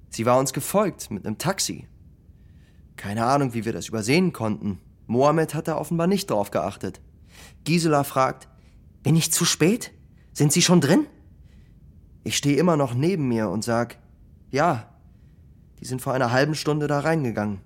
Sie 0.10 0.26
war 0.26 0.38
uns 0.38 0.52
gefolgt 0.52 1.10
mit 1.10 1.26
einem 1.26 1.38
Taxi. 1.38 1.88
Keine 2.98 3.26
Ahnung, 3.26 3.54
wie 3.54 3.64
wir 3.66 3.74
das 3.74 3.88
übersehen 3.88 4.34
konnten. 4.34 4.80
Mohammed 5.08 5.54
hat 5.54 5.68
da 5.68 5.78
offenbar 5.78 6.08
nicht 6.08 6.30
drauf 6.30 6.52
geachtet. 6.52 7.02
Gisela 7.64 8.04
fragt, 8.04 8.50
bin 9.04 9.16
ich 9.16 9.32
zu 9.32 9.46
spät? 9.46 9.92
Sind 10.34 10.52
Sie 10.52 10.62
schon 10.62 10.82
drin? 10.82 11.08
Ich 12.24 12.38
stehe 12.38 12.58
immer 12.58 12.78
noch 12.78 12.94
neben 12.94 13.28
mir 13.28 13.50
und 13.50 13.64
sag, 13.64 13.98
ja, 14.52 14.90
die 15.80 15.86
sind 15.86 16.02
vor 16.02 16.14
einer 16.14 16.32
halben 16.32 16.56
Stunde 16.56 16.88
da 16.88 17.00
reingegangen. 17.00 17.62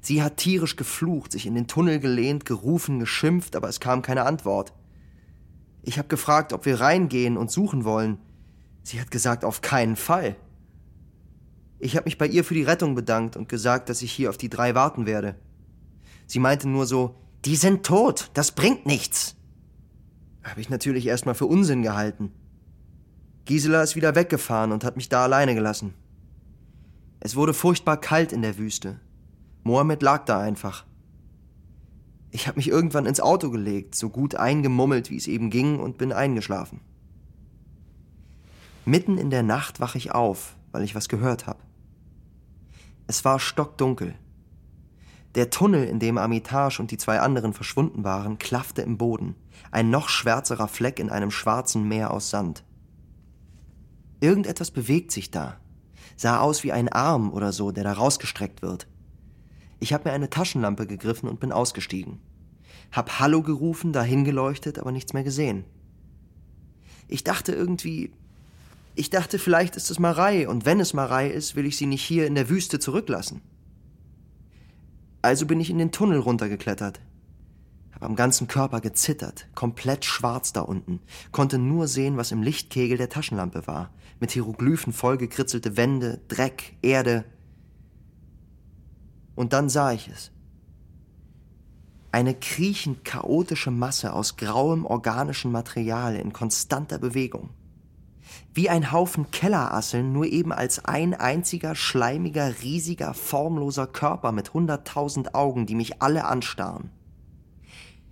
Sie 0.00 0.22
hat 0.22 0.36
tierisch 0.36 0.76
geflucht, 0.76 1.32
sich 1.32 1.46
in 1.46 1.54
den 1.54 1.66
Tunnel 1.66 1.98
gelehnt, 1.98 2.44
gerufen, 2.44 2.98
geschimpft, 2.98 3.56
aber 3.56 3.68
es 3.68 3.80
kam 3.80 4.02
keine 4.02 4.24
Antwort. 4.24 4.72
Ich 5.82 5.98
habe 5.98 6.08
gefragt, 6.08 6.52
ob 6.52 6.66
wir 6.66 6.80
reingehen 6.80 7.36
und 7.36 7.50
suchen 7.50 7.84
wollen. 7.84 8.18
Sie 8.82 9.00
hat 9.00 9.10
gesagt, 9.10 9.44
auf 9.44 9.62
keinen 9.62 9.96
Fall. 9.96 10.36
Ich 11.78 11.96
habe 11.96 12.04
mich 12.04 12.18
bei 12.18 12.26
ihr 12.26 12.44
für 12.44 12.54
die 12.54 12.62
Rettung 12.62 12.94
bedankt 12.94 13.36
und 13.36 13.48
gesagt, 13.48 13.88
dass 13.88 14.02
ich 14.02 14.12
hier 14.12 14.30
auf 14.30 14.38
die 14.38 14.48
drei 14.48 14.74
warten 14.74 15.06
werde. 15.06 15.36
Sie 16.26 16.38
meinte 16.38 16.68
nur 16.68 16.86
so, 16.86 17.16
die 17.44 17.56
sind 17.56 17.84
tot, 17.84 18.30
das 18.34 18.52
bringt 18.52 18.86
nichts. 18.86 19.36
Habe 20.42 20.60
ich 20.60 20.70
natürlich 20.70 21.06
erstmal 21.06 21.34
für 21.34 21.46
Unsinn 21.46 21.82
gehalten. 21.82 22.32
Gisela 23.44 23.82
ist 23.82 23.94
wieder 23.94 24.14
weggefahren 24.14 24.72
und 24.72 24.84
hat 24.84 24.96
mich 24.96 25.08
da 25.08 25.22
alleine 25.24 25.54
gelassen. 25.54 25.94
Es 27.20 27.36
wurde 27.36 27.54
furchtbar 27.54 28.00
kalt 28.00 28.32
in 28.32 28.42
der 28.42 28.58
Wüste. 28.58 29.00
Mohammed 29.66 30.00
lag 30.00 30.24
da 30.26 30.38
einfach. 30.38 30.84
Ich 32.30 32.46
habe 32.46 32.56
mich 32.56 32.68
irgendwann 32.68 33.04
ins 33.04 33.20
Auto 33.20 33.50
gelegt, 33.50 33.96
so 33.96 34.10
gut 34.10 34.36
eingemummelt, 34.36 35.10
wie 35.10 35.16
es 35.16 35.26
eben 35.26 35.50
ging, 35.50 35.80
und 35.80 35.98
bin 35.98 36.12
eingeschlafen. 36.12 36.80
Mitten 38.84 39.18
in 39.18 39.28
der 39.28 39.42
Nacht 39.42 39.80
wache 39.80 39.98
ich 39.98 40.12
auf, 40.12 40.54
weil 40.70 40.84
ich 40.84 40.94
was 40.94 41.08
gehört 41.08 41.48
habe. 41.48 41.58
Es 43.08 43.24
war 43.24 43.40
stockdunkel. 43.40 44.14
Der 45.34 45.50
Tunnel, 45.50 45.82
in 45.82 45.98
dem 45.98 46.16
Armitage 46.16 46.78
und 46.78 46.92
die 46.92 46.96
zwei 46.96 47.18
anderen 47.18 47.52
verschwunden 47.52 48.04
waren, 48.04 48.38
klaffte 48.38 48.82
im 48.82 48.98
Boden, 48.98 49.34
ein 49.72 49.90
noch 49.90 50.08
schwärzerer 50.08 50.68
Fleck 50.68 51.00
in 51.00 51.10
einem 51.10 51.32
schwarzen 51.32 51.88
Meer 51.88 52.12
aus 52.12 52.30
Sand. 52.30 52.62
Irgendetwas 54.20 54.70
bewegt 54.70 55.10
sich 55.10 55.32
da, 55.32 55.56
sah 56.16 56.38
aus 56.38 56.62
wie 56.62 56.70
ein 56.70 56.88
Arm 56.88 57.32
oder 57.32 57.50
so, 57.50 57.72
der 57.72 57.82
da 57.82 57.94
rausgestreckt 57.94 58.62
wird. 58.62 58.86
Ich 59.78 59.92
habe 59.92 60.08
mir 60.08 60.14
eine 60.14 60.30
Taschenlampe 60.30 60.86
gegriffen 60.86 61.28
und 61.28 61.40
bin 61.40 61.52
ausgestiegen. 61.52 62.20
Hab 62.92 63.18
Hallo 63.18 63.42
gerufen, 63.42 63.92
dahin 63.92 64.24
geleuchtet, 64.24 64.78
aber 64.78 64.92
nichts 64.92 65.12
mehr 65.12 65.24
gesehen. 65.24 65.64
Ich 67.08 67.24
dachte 67.24 67.52
irgendwie, 67.52 68.12
ich 68.94 69.10
dachte, 69.10 69.38
vielleicht 69.38 69.76
ist 69.76 69.90
es 69.90 69.98
Marei, 69.98 70.48
und 70.48 70.64
wenn 70.64 70.80
es 70.80 70.94
Marei 70.94 71.28
ist, 71.28 71.54
will 71.54 71.66
ich 71.66 71.76
sie 71.76 71.86
nicht 71.86 72.02
hier 72.02 72.26
in 72.26 72.34
der 72.34 72.48
Wüste 72.48 72.78
zurücklassen. 72.78 73.42
Also 75.20 75.44
bin 75.44 75.60
ich 75.60 75.70
in 75.70 75.78
den 75.78 75.92
Tunnel 75.92 76.18
runtergeklettert. 76.18 77.00
Hab 77.92 78.02
am 78.02 78.16
ganzen 78.16 78.48
Körper 78.48 78.80
gezittert, 78.80 79.48
komplett 79.54 80.04
schwarz 80.04 80.52
da 80.52 80.60
unten, 80.60 81.00
konnte 81.32 81.58
nur 81.58 81.88
sehen, 81.88 82.16
was 82.16 82.32
im 82.32 82.42
Lichtkegel 82.42 82.96
der 82.96 83.08
Taschenlampe 83.08 83.66
war, 83.66 83.90
mit 84.20 84.30
Hieroglyphen 84.30 84.92
vollgekritzelte 84.92 85.76
Wände, 85.76 86.20
Dreck, 86.28 86.76
Erde. 86.82 87.24
Und 89.36 89.52
dann 89.52 89.68
sah 89.68 89.92
ich 89.92 90.08
es. 90.08 90.32
Eine 92.10 92.34
kriechend 92.34 93.04
chaotische 93.04 93.70
Masse 93.70 94.12
aus 94.12 94.36
grauem 94.36 94.84
organischem 94.86 95.52
Material 95.52 96.16
in 96.16 96.32
konstanter 96.32 96.98
Bewegung. 96.98 97.50
Wie 98.54 98.70
ein 98.70 98.90
Haufen 98.90 99.30
Kellerasseln, 99.30 100.12
nur 100.12 100.24
eben 100.24 100.52
als 100.52 100.84
ein 100.84 101.14
einziger, 101.14 101.74
schleimiger, 101.74 102.62
riesiger, 102.62 103.12
formloser 103.12 103.86
Körper 103.86 104.32
mit 104.32 104.54
hunderttausend 104.54 105.34
Augen, 105.34 105.66
die 105.66 105.74
mich 105.74 106.00
alle 106.00 106.24
anstarren. 106.24 106.90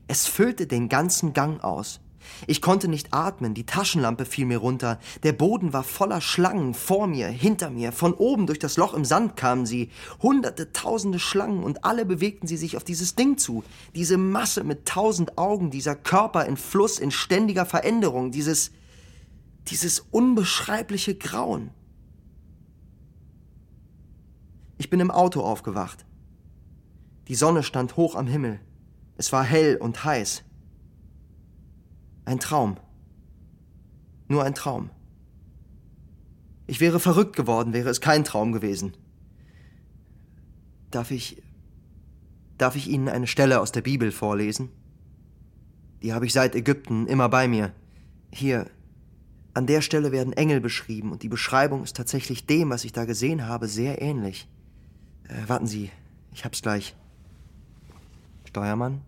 Es 0.07 0.27
füllte 0.27 0.67
den 0.67 0.91
ganzen 0.91 1.33
Gang 1.33 1.65
aus. 1.65 2.01
Ich 2.47 2.63
konnte 2.63 2.89
nicht 2.89 3.13
atmen, 3.13 3.55
die 3.55 3.67
Taschenlampe 3.67 4.25
fiel 4.25 4.47
mir 4.47 4.59
runter, 4.59 4.99
der 5.23 5.33
Boden 5.33 5.73
war 5.73 5.85
voller 5.85 6.21
Schlangen, 6.21 6.75
vor 6.75 7.07
mir, 7.07 7.29
hinter 7.29 7.71
mir, 7.71 7.93
von 7.93 8.15
oben 8.15 8.47
durch 8.47 8.59
das 8.59 8.77
Loch 8.77 8.95
im 8.95 9.05
Sand 9.05 9.37
kamen 9.37 9.67
sie, 9.67 9.91
hunderte, 10.23 10.73
tausende 10.73 11.19
Schlangen, 11.19 11.63
und 11.63 11.85
alle 11.85 12.05
bewegten 12.05 12.47
sie 12.47 12.57
sich 12.57 12.77
auf 12.77 12.85
dieses 12.85 13.15
Ding 13.15 13.39
zu, 13.39 13.65
diese 13.95 14.19
Masse 14.19 14.65
mit 14.65 14.87
tausend 14.87 15.39
Augen, 15.39 15.71
dieser 15.71 15.97
Körper 15.97 16.45
in 16.47 16.57
Fluss, 16.57 16.99
in 16.99 17.11
ständiger 17.11 17.67
Veränderung, 17.67 18.31
dieses 18.31 18.71
dieses 19.69 20.01
unbeschreibliche 20.11 21.15
Grauen. 21.15 21.71
Ich 24.77 24.91
bin 24.91 25.01
im 25.01 25.11
Auto 25.11 25.41
aufgewacht. 25.41 26.05
Die 27.29 27.35
Sonne 27.35 27.63
stand 27.63 27.97
hoch 27.97 28.17
am 28.17 28.27
Himmel. 28.27 28.61
Es 29.17 29.33
war 29.33 29.45
hell 29.45 29.77
und 29.77 30.05
heiß. 30.05 30.43
Ein 32.25 32.41
Traum. 32.41 32.77
Nur 34.29 34.45
ein 34.45 34.55
Traum. 34.55 34.91
Ich 36.67 36.81
wäre 36.81 36.99
verrückt 36.99 37.37
geworden, 37.37 37.73
wäre 37.73 37.91
es 37.91 38.01
kein 38.01 38.25
Traum 38.25 38.53
gewesen. 38.53 38.97
Darf 40.91 41.11
ich. 41.11 41.43
Darf 42.57 42.77
ich 42.77 42.89
Ihnen 42.89 43.09
eine 43.09 43.27
Stelle 43.27 43.61
aus 43.61 43.73
der 43.73 43.83
Bibel 43.83 44.13
vorlesen? 44.13 44.71
Die 46.03 46.13
habe 46.13 46.25
ich 46.25 46.33
seit 46.33 46.55
Ägypten 46.55 47.07
immer 47.09 47.29
bei 47.29 47.49
mir. 47.49 47.73
Hier, 48.31 48.71
an 49.55 49.67
der 49.67 49.81
Stelle 49.81 50.13
werden 50.13 50.33
Engel 50.33 50.61
beschrieben 50.61 51.11
und 51.13 51.23
die 51.23 51.29
Beschreibung 51.29 51.83
ist 51.83 51.97
tatsächlich 51.97 52.47
dem, 52.47 52.71
was 52.71 52.85
ich 52.85 52.93
da 52.93 53.05
gesehen 53.05 53.47
habe, 53.47 53.67
sehr 53.69 54.01
ähnlich. 54.01 54.49
Äh, 55.29 55.49
warten 55.49 55.67
Sie, 55.67 55.91
ich 56.33 56.45
hab's 56.45 56.63
gleich. 56.63 56.95
Steuermann? 58.45 59.01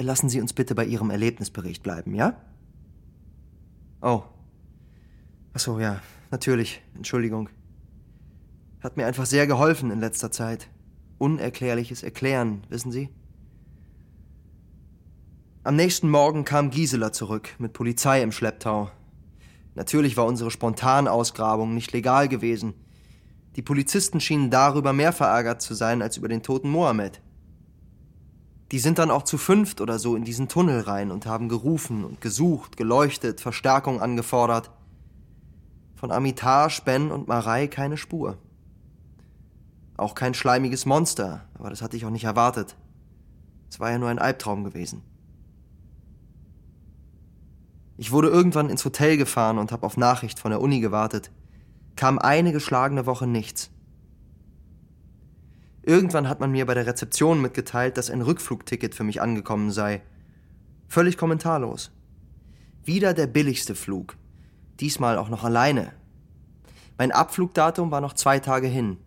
Lassen 0.00 0.30
Sie 0.30 0.40
uns 0.40 0.54
bitte 0.54 0.74
bei 0.74 0.86
Ihrem 0.86 1.10
Erlebnisbericht 1.10 1.82
bleiben, 1.82 2.14
ja? 2.14 2.40
Oh. 4.00 4.22
Ach 5.52 5.60
so, 5.60 5.78
ja, 5.78 6.00
natürlich. 6.30 6.80
Entschuldigung. 6.94 7.50
Hat 8.82 8.96
mir 8.96 9.06
einfach 9.06 9.26
sehr 9.26 9.46
geholfen 9.46 9.90
in 9.90 10.00
letzter 10.00 10.30
Zeit. 10.30 10.68
Unerklärliches 11.18 12.02
Erklären, 12.02 12.64
wissen 12.70 12.92
Sie? 12.92 13.10
Am 15.64 15.76
nächsten 15.76 16.08
Morgen 16.08 16.46
kam 16.46 16.70
Gisela 16.70 17.12
zurück, 17.12 17.50
mit 17.58 17.74
Polizei 17.74 18.22
im 18.22 18.32
Schlepptau. 18.32 18.90
Natürlich 19.74 20.16
war 20.16 20.24
unsere 20.24 20.50
Spontanausgrabung 20.50 21.74
nicht 21.74 21.92
legal 21.92 22.28
gewesen. 22.28 22.72
Die 23.56 23.62
Polizisten 23.62 24.20
schienen 24.20 24.50
darüber 24.50 24.94
mehr 24.94 25.12
verärgert 25.12 25.60
zu 25.60 25.74
sein 25.74 26.00
als 26.00 26.16
über 26.16 26.28
den 26.28 26.42
toten 26.42 26.70
Mohammed. 26.70 27.20
Die 28.72 28.78
sind 28.78 28.98
dann 28.98 29.10
auch 29.10 29.24
zu 29.24 29.36
fünft 29.36 29.80
oder 29.80 29.98
so 29.98 30.14
in 30.14 30.24
diesen 30.24 30.48
Tunnel 30.48 30.80
rein 30.80 31.10
und 31.10 31.26
haben 31.26 31.48
gerufen 31.48 32.04
und 32.04 32.20
gesucht, 32.20 32.76
geleuchtet, 32.76 33.40
Verstärkung 33.40 34.00
angefordert. 34.00 34.70
Von 35.96 36.12
Amitage, 36.12 36.82
Ben 36.84 37.10
und 37.10 37.26
Marei 37.26 37.66
keine 37.66 37.96
Spur. 37.96 38.38
Auch 39.96 40.14
kein 40.14 40.34
schleimiges 40.34 40.86
Monster, 40.86 41.42
aber 41.58 41.68
das 41.68 41.82
hatte 41.82 41.96
ich 41.96 42.06
auch 42.06 42.10
nicht 42.10 42.24
erwartet. 42.24 42.76
Es 43.68 43.80
war 43.80 43.90
ja 43.90 43.98
nur 43.98 44.08
ein 44.08 44.18
Albtraum 44.18 44.64
gewesen. 44.64 45.02
Ich 47.96 48.12
wurde 48.12 48.28
irgendwann 48.28 48.70
ins 48.70 48.84
Hotel 48.84 49.18
gefahren 49.18 49.58
und 49.58 49.72
habe 49.72 49.84
auf 49.84 49.96
Nachricht 49.96 50.38
von 50.38 50.52
der 50.52 50.60
Uni 50.62 50.80
gewartet. 50.80 51.30
Kam 51.96 52.18
eine 52.18 52.50
geschlagene 52.50 53.04
Woche 53.04 53.26
nichts. 53.26 53.70
Irgendwann 55.82 56.28
hat 56.28 56.40
man 56.40 56.50
mir 56.50 56.66
bei 56.66 56.74
der 56.74 56.86
Rezeption 56.86 57.40
mitgeteilt, 57.40 57.96
dass 57.96 58.10
ein 58.10 58.22
Rückflugticket 58.22 58.94
für 58.94 59.04
mich 59.04 59.22
angekommen 59.22 59.70
sei. 59.70 60.02
Völlig 60.88 61.16
kommentarlos. 61.16 61.90
Wieder 62.84 63.14
der 63.14 63.26
billigste 63.26 63.74
Flug. 63.74 64.16
Diesmal 64.80 65.16
auch 65.18 65.28
noch 65.28 65.44
alleine. 65.44 65.92
Mein 66.98 67.12
Abflugdatum 67.12 67.90
war 67.90 68.00
noch 68.00 68.14
zwei 68.14 68.40
Tage 68.40 68.66
hin. 68.66 68.98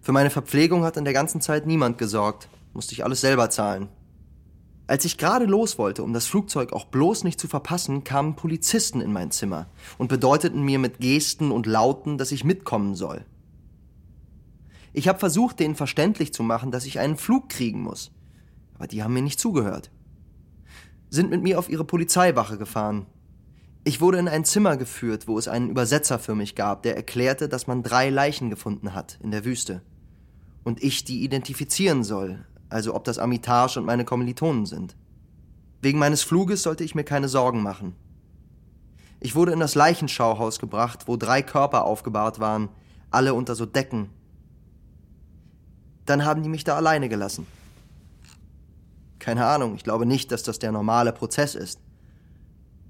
Für 0.00 0.12
meine 0.12 0.30
Verpflegung 0.30 0.84
hat 0.84 0.96
in 0.96 1.04
der 1.04 1.14
ganzen 1.14 1.40
Zeit 1.40 1.66
niemand 1.66 1.98
gesorgt. 1.98 2.48
Musste 2.72 2.92
ich 2.92 3.04
alles 3.04 3.20
selber 3.20 3.50
zahlen. 3.50 3.88
Als 4.86 5.04
ich 5.04 5.16
gerade 5.16 5.46
los 5.46 5.78
wollte, 5.78 6.02
um 6.02 6.12
das 6.12 6.26
Flugzeug 6.26 6.72
auch 6.72 6.86
bloß 6.86 7.24
nicht 7.24 7.40
zu 7.40 7.48
verpassen, 7.48 8.04
kamen 8.04 8.36
Polizisten 8.36 9.00
in 9.00 9.12
mein 9.12 9.30
Zimmer 9.30 9.66
und 9.96 10.08
bedeuteten 10.08 10.62
mir 10.62 10.78
mit 10.78 10.98
Gesten 10.98 11.50
und 11.50 11.66
Lauten, 11.66 12.18
dass 12.18 12.32
ich 12.32 12.44
mitkommen 12.44 12.94
soll. 12.94 13.24
Ich 14.92 15.08
habe 15.08 15.18
versucht, 15.18 15.58
denen 15.58 15.74
verständlich 15.74 16.34
zu 16.34 16.42
machen, 16.42 16.70
dass 16.70 16.84
ich 16.84 16.98
einen 16.98 17.16
Flug 17.16 17.48
kriegen 17.48 17.82
muss. 17.82 18.12
Aber 18.74 18.86
die 18.86 19.02
haben 19.02 19.14
mir 19.14 19.22
nicht 19.22 19.40
zugehört. 19.40 19.90
Sind 21.08 21.30
mit 21.30 21.42
mir 21.42 21.58
auf 21.58 21.68
ihre 21.68 21.84
Polizeiwache 21.84 22.58
gefahren. 22.58 23.06
Ich 23.84 24.00
wurde 24.00 24.18
in 24.18 24.28
ein 24.28 24.44
Zimmer 24.44 24.76
geführt, 24.76 25.26
wo 25.26 25.38
es 25.38 25.48
einen 25.48 25.70
Übersetzer 25.70 26.18
für 26.18 26.34
mich 26.34 26.54
gab, 26.54 26.82
der 26.82 26.94
erklärte, 26.94 27.48
dass 27.48 27.66
man 27.66 27.82
drei 27.82 28.10
Leichen 28.10 28.50
gefunden 28.50 28.94
hat 28.94 29.18
in 29.22 29.30
der 29.30 29.44
Wüste. 29.44 29.82
Und 30.62 30.82
ich 30.82 31.04
die 31.04 31.24
identifizieren 31.24 32.04
soll, 32.04 32.44
also 32.68 32.94
ob 32.94 33.04
das 33.04 33.18
Amitage 33.18 33.80
und 33.80 33.86
meine 33.86 34.04
Kommilitonen 34.04 34.66
sind. 34.66 34.96
Wegen 35.80 35.98
meines 35.98 36.22
Fluges 36.22 36.62
sollte 36.62 36.84
ich 36.84 36.94
mir 36.94 37.02
keine 37.02 37.28
Sorgen 37.28 37.62
machen. 37.62 37.96
Ich 39.18 39.34
wurde 39.34 39.52
in 39.52 39.60
das 39.60 39.74
Leichenschauhaus 39.74 40.60
gebracht, 40.60 41.08
wo 41.08 41.16
drei 41.16 41.42
Körper 41.42 41.84
aufgebahrt 41.84 42.38
waren, 42.38 42.68
alle 43.10 43.34
unter 43.34 43.54
so 43.54 43.66
Decken 43.66 44.10
dann 46.06 46.24
haben 46.24 46.42
die 46.42 46.48
mich 46.48 46.64
da 46.64 46.76
alleine 46.76 47.08
gelassen. 47.08 47.46
Keine 49.18 49.46
Ahnung, 49.46 49.76
ich 49.76 49.84
glaube 49.84 50.06
nicht, 50.06 50.32
dass 50.32 50.42
das 50.42 50.58
der 50.58 50.72
normale 50.72 51.12
Prozess 51.12 51.54
ist. 51.54 51.78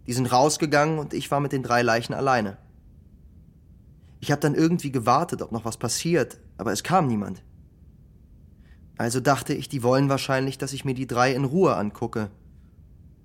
Die 0.07 0.13
sind 0.13 0.33
rausgegangen 0.33 0.99
und 0.99 1.15
ich 1.15 1.31
war 1.31 1.41
mit 1.41 1.53
den 1.53 1.63
drei 1.63 1.83
Leichen 1.83 2.15
alleine. 2.15 2.57
Ich 4.21 4.31
habe 4.31 4.41
dann 4.41 4.55
irgendwie 4.55 4.93
gewartet, 4.93 5.43
ob 5.43 5.53
noch 5.53 5.65
was 5.65 5.77
passiert, 5.77 6.39
aber 6.57 6.73
es 6.73 6.83
kam 6.83 7.07
niemand. 7.07 7.43
Also 8.97 9.21
dachte 9.21 9.53
ich, 9.53 9.69
die 9.69 9.83
wollen 9.83 10.09
wahrscheinlich, 10.09 10.59
dass 10.59 10.73
ich 10.73 10.85
mir 10.85 10.95
die 10.95 11.07
drei 11.07 11.35
in 11.35 11.45
Ruhe 11.45 11.77
angucke 11.77 12.31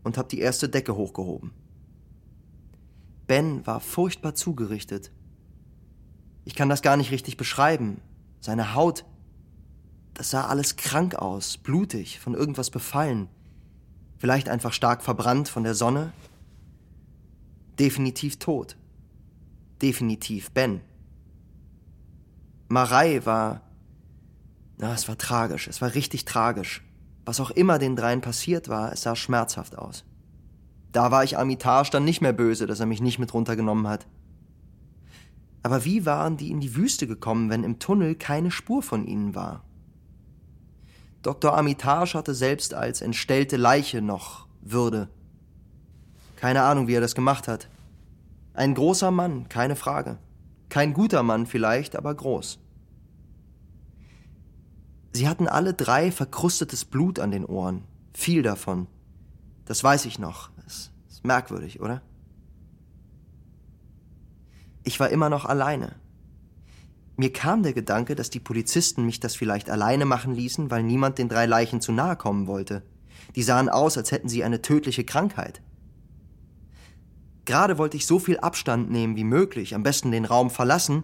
und 0.03 0.17
habe 0.17 0.27
die 0.27 0.39
erste 0.39 0.69
Decke 0.69 0.95
hochgehoben. 0.95 1.51
Ben 3.27 3.65
war 3.67 3.79
furchtbar 3.79 4.35
zugerichtet. 4.35 5.11
Ich 6.45 6.55
kann 6.55 6.69
das 6.69 6.81
gar 6.81 6.97
nicht 6.97 7.11
richtig 7.11 7.37
beschreiben. 7.37 8.01
Seine 8.39 8.73
Haut, 8.73 9.05
das 10.17 10.31
sah 10.31 10.47
alles 10.47 10.77
krank 10.77 11.13
aus, 11.13 11.59
blutig, 11.59 12.19
von 12.19 12.33
irgendwas 12.33 12.71
befallen. 12.71 13.29
Vielleicht 14.17 14.49
einfach 14.49 14.73
stark 14.73 15.03
verbrannt 15.03 15.47
von 15.47 15.63
der 15.63 15.75
Sonne. 15.75 16.11
Definitiv 17.77 18.39
tot. 18.39 18.77
Definitiv 19.79 20.49
Ben. 20.49 20.81
Marei 22.67 23.23
war. 23.27 23.61
Na, 24.79 24.91
es 24.91 25.07
war 25.07 25.19
tragisch, 25.19 25.67
es 25.67 25.81
war 25.81 25.93
richtig 25.93 26.25
tragisch. 26.25 26.83
Was 27.23 27.39
auch 27.39 27.51
immer 27.51 27.77
den 27.77 27.95
dreien 27.95 28.21
passiert 28.21 28.69
war, 28.69 28.91
es 28.91 29.03
sah 29.03 29.15
schmerzhaft 29.15 29.77
aus. 29.77 30.03
Da 30.93 31.11
war 31.11 31.23
ich 31.23 31.37
Armitage 31.37 31.91
dann 31.91 32.05
nicht 32.05 32.21
mehr 32.21 32.33
böse, 32.33 32.65
dass 32.65 32.79
er 32.79 32.87
mich 32.87 33.01
nicht 33.01 33.19
mit 33.19 33.35
runtergenommen 33.35 33.87
hat. 33.87 34.07
Aber 35.61 35.85
wie 35.85 36.07
waren 36.07 36.37
die 36.37 36.49
in 36.49 36.59
die 36.59 36.75
Wüste 36.75 37.05
gekommen, 37.05 37.51
wenn 37.51 37.63
im 37.63 37.77
Tunnel 37.77 38.15
keine 38.15 38.49
Spur 38.49 38.81
von 38.81 39.05
ihnen 39.05 39.35
war? 39.35 39.66
Dr. 41.27 41.53
Armitage 41.53 42.13
hatte 42.13 42.33
selbst 42.33 42.73
als 42.73 43.01
entstellte 43.01 43.57
Leiche 43.57 44.01
noch 44.01 44.47
Würde. 44.61 45.09
Keine 46.37 46.61
Ahnung, 46.61 46.87
wie 46.87 46.93
er 46.93 47.01
das 47.01 47.15
gemacht 47.15 47.49
hat. 47.49 47.67
Ein 48.53 48.73
großer 48.73 49.11
Mann, 49.11 49.49
keine 49.49 49.75
Frage. 49.75 50.19
Kein 50.69 50.93
guter 50.93 51.23
Mann 51.23 51.45
vielleicht, 51.45 51.97
aber 51.97 52.15
groß. 52.15 52.59
Sie 55.11 55.27
hatten 55.27 55.49
alle 55.49 55.73
drei 55.73 56.13
verkrustetes 56.13 56.85
Blut 56.85 57.19
an 57.19 57.31
den 57.31 57.43
Ohren. 57.43 57.83
Viel 58.13 58.41
davon. 58.41 58.87
Das 59.65 59.83
weiß 59.83 60.05
ich 60.05 60.19
noch. 60.19 60.51
Das 60.63 60.91
ist 61.09 61.25
merkwürdig, 61.25 61.81
oder? 61.81 62.01
Ich 64.85 64.97
war 65.01 65.09
immer 65.09 65.29
noch 65.29 65.43
alleine. 65.43 65.95
Mir 67.19 67.33
kam 67.33 67.63
der 67.63 67.73
Gedanke, 67.73 68.13
dass 68.15 68.29
die 68.29 68.39
Polizisten 68.39 69.03
mich 69.03 69.19
das 69.19 69.35
vielleicht 69.35 69.71
alleine 69.71 70.05
machen 70.05 70.35
ließen, 70.35 70.69
weil 70.69 70.83
niemand 70.83 71.17
den 71.17 71.29
drei 71.29 71.47
Leichen 71.47 71.81
zu 71.81 71.91
nahe 71.91 72.15
kommen 72.15 72.45
wollte. 72.45 72.83
Die 73.35 73.41
sahen 73.41 73.69
aus, 73.69 73.97
als 73.97 74.11
hätten 74.11 74.29
sie 74.29 74.43
eine 74.43 74.61
tödliche 74.61 75.03
Krankheit. 75.03 75.61
Gerade 77.45 77.79
wollte 77.79 77.97
ich 77.97 78.05
so 78.05 78.19
viel 78.19 78.37
Abstand 78.37 78.91
nehmen 78.91 79.15
wie 79.15 79.23
möglich, 79.23 79.73
am 79.73 79.81
besten 79.81 80.11
den 80.11 80.25
Raum 80.25 80.51
verlassen, 80.51 81.03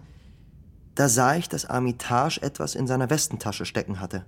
da 0.94 1.08
sah 1.08 1.34
ich, 1.34 1.48
dass 1.48 1.64
Armitage 1.64 2.40
etwas 2.40 2.76
in 2.76 2.86
seiner 2.86 3.10
Westentasche 3.10 3.64
stecken 3.64 3.98
hatte. 3.98 4.24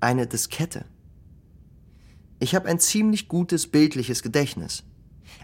Eine 0.00 0.26
Diskette. 0.26 0.84
Ich 2.38 2.54
habe 2.54 2.68
ein 2.68 2.80
ziemlich 2.80 3.28
gutes 3.28 3.66
bildliches 3.66 4.22
Gedächtnis. 4.22 4.84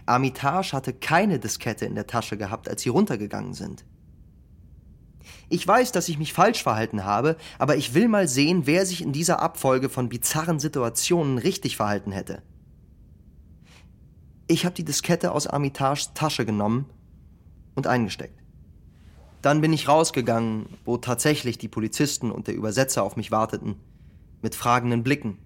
Armitage 0.05 0.73
hatte 0.73 0.93
keine 0.93 1.39
Diskette 1.39 1.85
in 1.85 1.95
der 1.95 2.05
Tasche 2.05 2.37
gehabt, 2.37 2.69
als 2.69 2.83
sie 2.83 2.89
runtergegangen 2.89 3.53
sind. 3.53 3.83
Ich 5.49 5.65
weiß, 5.65 5.93
dass 5.93 6.09
ich 6.09 6.17
mich 6.17 6.33
falsch 6.33 6.61
verhalten 6.61 7.05
habe, 7.05 7.37
aber 7.57 7.77
ich 7.77 7.93
will 7.93 8.09
mal 8.09 8.27
sehen, 8.27 8.65
wer 8.65 8.85
sich 8.85 9.01
in 9.01 9.13
dieser 9.13 9.41
Abfolge 9.41 9.89
von 9.89 10.09
bizarren 10.09 10.59
Situationen 10.59 11.37
richtig 11.37 11.77
verhalten 11.77 12.11
hätte. 12.11 12.41
Ich 14.47 14.65
habe 14.65 14.75
die 14.75 14.83
Diskette 14.83 15.31
aus 15.31 15.47
Armitages 15.47 16.13
Tasche 16.13 16.45
genommen 16.45 16.85
und 17.75 17.87
eingesteckt. 17.87 18.41
Dann 19.41 19.61
bin 19.61 19.71
ich 19.71 19.87
rausgegangen, 19.87 20.67
wo 20.83 20.97
tatsächlich 20.97 21.57
die 21.57 21.67
Polizisten 21.67 22.31
und 22.31 22.47
der 22.47 22.55
Übersetzer 22.55 23.03
auf 23.03 23.15
mich 23.15 23.31
warteten, 23.31 23.75
mit 24.41 24.55
fragenden 24.55 25.03
Blicken. 25.03 25.37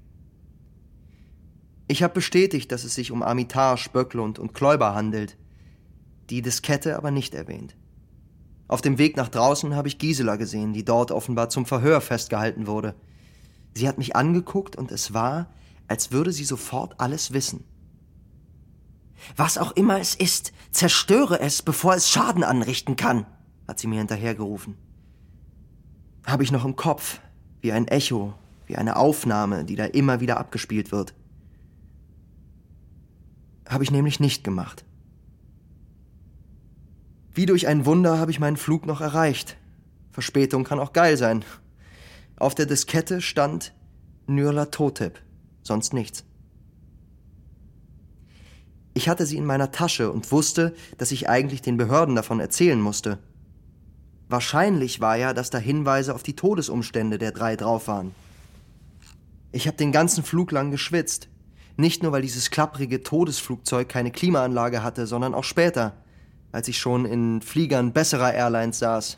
Ich 1.87 2.01
habe 2.01 2.13
bestätigt, 2.13 2.71
dass 2.71 2.83
es 2.83 2.95
sich 2.95 3.11
um 3.11 3.21
Armitage, 3.21 3.89
Böcklund 3.91 4.39
und 4.39 4.53
Kläuber 4.53 4.95
handelt, 4.95 5.37
die 6.29 6.41
Diskette 6.41 6.95
aber 6.95 7.11
nicht 7.11 7.35
erwähnt. 7.35 7.75
Auf 8.71 8.81
dem 8.81 8.97
Weg 8.97 9.17
nach 9.17 9.27
draußen 9.27 9.75
habe 9.75 9.89
ich 9.89 9.97
Gisela 9.97 10.37
gesehen, 10.37 10.71
die 10.71 10.85
dort 10.85 11.11
offenbar 11.11 11.49
zum 11.49 11.65
Verhör 11.65 11.99
festgehalten 11.99 12.67
wurde. 12.67 12.95
Sie 13.73 13.85
hat 13.85 13.97
mich 13.97 14.15
angeguckt 14.15 14.77
und 14.77 14.93
es 14.93 15.13
war, 15.13 15.47
als 15.89 16.13
würde 16.13 16.31
sie 16.31 16.45
sofort 16.45 16.97
alles 16.97 17.33
wissen. 17.33 17.65
Was 19.35 19.57
auch 19.57 19.73
immer 19.73 19.99
es 19.99 20.15
ist, 20.15 20.53
zerstöre 20.71 21.41
es, 21.41 21.61
bevor 21.61 21.95
es 21.95 22.09
Schaden 22.09 22.45
anrichten 22.45 22.95
kann, 22.95 23.25
hat 23.67 23.77
sie 23.77 23.87
mir 23.87 23.99
hinterhergerufen. 23.99 24.77
Habe 26.25 26.43
ich 26.43 26.53
noch 26.53 26.63
im 26.63 26.77
Kopf, 26.77 27.19
wie 27.59 27.73
ein 27.73 27.89
Echo, 27.89 28.35
wie 28.67 28.77
eine 28.77 28.95
Aufnahme, 28.95 29.65
die 29.65 29.75
da 29.75 29.83
immer 29.83 30.21
wieder 30.21 30.37
abgespielt 30.37 30.93
wird. 30.93 31.13
Habe 33.67 33.83
ich 33.83 33.91
nämlich 33.91 34.21
nicht 34.21 34.45
gemacht. 34.45 34.85
Wie 37.33 37.45
durch 37.45 37.67
ein 37.67 37.85
Wunder 37.85 38.19
habe 38.19 38.31
ich 38.31 38.39
meinen 38.39 38.57
Flug 38.57 38.85
noch 38.85 39.01
erreicht. 39.01 39.57
Verspätung 40.11 40.63
kann 40.63 40.79
auch 40.79 40.91
geil 40.91 41.15
sein. 41.15 41.45
Auf 42.37 42.55
der 42.55 42.65
Diskette 42.65 43.21
stand 43.21 43.73
Nürla 44.27 44.65
Totep, 44.65 45.21
sonst 45.63 45.93
nichts. 45.93 46.25
Ich 48.93 49.07
hatte 49.07 49.25
sie 49.25 49.37
in 49.37 49.45
meiner 49.45 49.71
Tasche 49.71 50.11
und 50.11 50.31
wusste, 50.31 50.75
dass 50.97 51.13
ich 51.13 51.29
eigentlich 51.29 51.61
den 51.61 51.77
Behörden 51.77 52.15
davon 52.15 52.41
erzählen 52.41 52.81
musste. 52.81 53.19
Wahrscheinlich 54.27 54.99
war 54.99 55.15
ja, 55.15 55.33
dass 55.33 55.49
da 55.49 55.57
Hinweise 55.57 56.13
auf 56.13 56.23
die 56.23 56.35
Todesumstände 56.35 57.17
der 57.17 57.31
drei 57.31 57.55
drauf 57.55 57.87
waren. 57.87 58.13
Ich 59.53 59.67
habe 59.67 59.77
den 59.77 59.93
ganzen 59.93 60.23
Flug 60.23 60.51
lang 60.51 60.71
geschwitzt. 60.71 61.29
Nicht 61.77 62.03
nur, 62.03 62.11
weil 62.11 62.21
dieses 62.21 62.51
klapprige 62.51 63.03
Todesflugzeug 63.03 63.87
keine 63.87 64.11
Klimaanlage 64.11 64.83
hatte, 64.83 65.07
sondern 65.07 65.33
auch 65.33 65.45
später 65.45 65.93
als 66.51 66.67
ich 66.67 66.77
schon 66.77 67.05
in 67.05 67.41
Fliegern 67.41 67.93
besserer 67.93 68.33
Airlines 68.33 68.79
saß. 68.79 69.17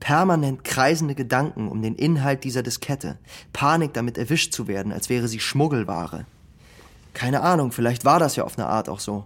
Permanent 0.00 0.64
kreisende 0.64 1.14
Gedanken 1.14 1.68
um 1.68 1.82
den 1.82 1.94
Inhalt 1.94 2.44
dieser 2.44 2.62
Diskette. 2.62 3.18
Panik 3.52 3.94
damit 3.94 4.18
erwischt 4.18 4.52
zu 4.52 4.68
werden, 4.68 4.92
als 4.92 5.08
wäre 5.08 5.28
sie 5.28 5.40
Schmuggelware. 5.40 6.26
Keine 7.14 7.40
Ahnung, 7.40 7.72
vielleicht 7.72 8.04
war 8.04 8.18
das 8.18 8.36
ja 8.36 8.44
auf 8.44 8.58
eine 8.58 8.68
Art 8.68 8.88
auch 8.88 9.00
so. 9.00 9.24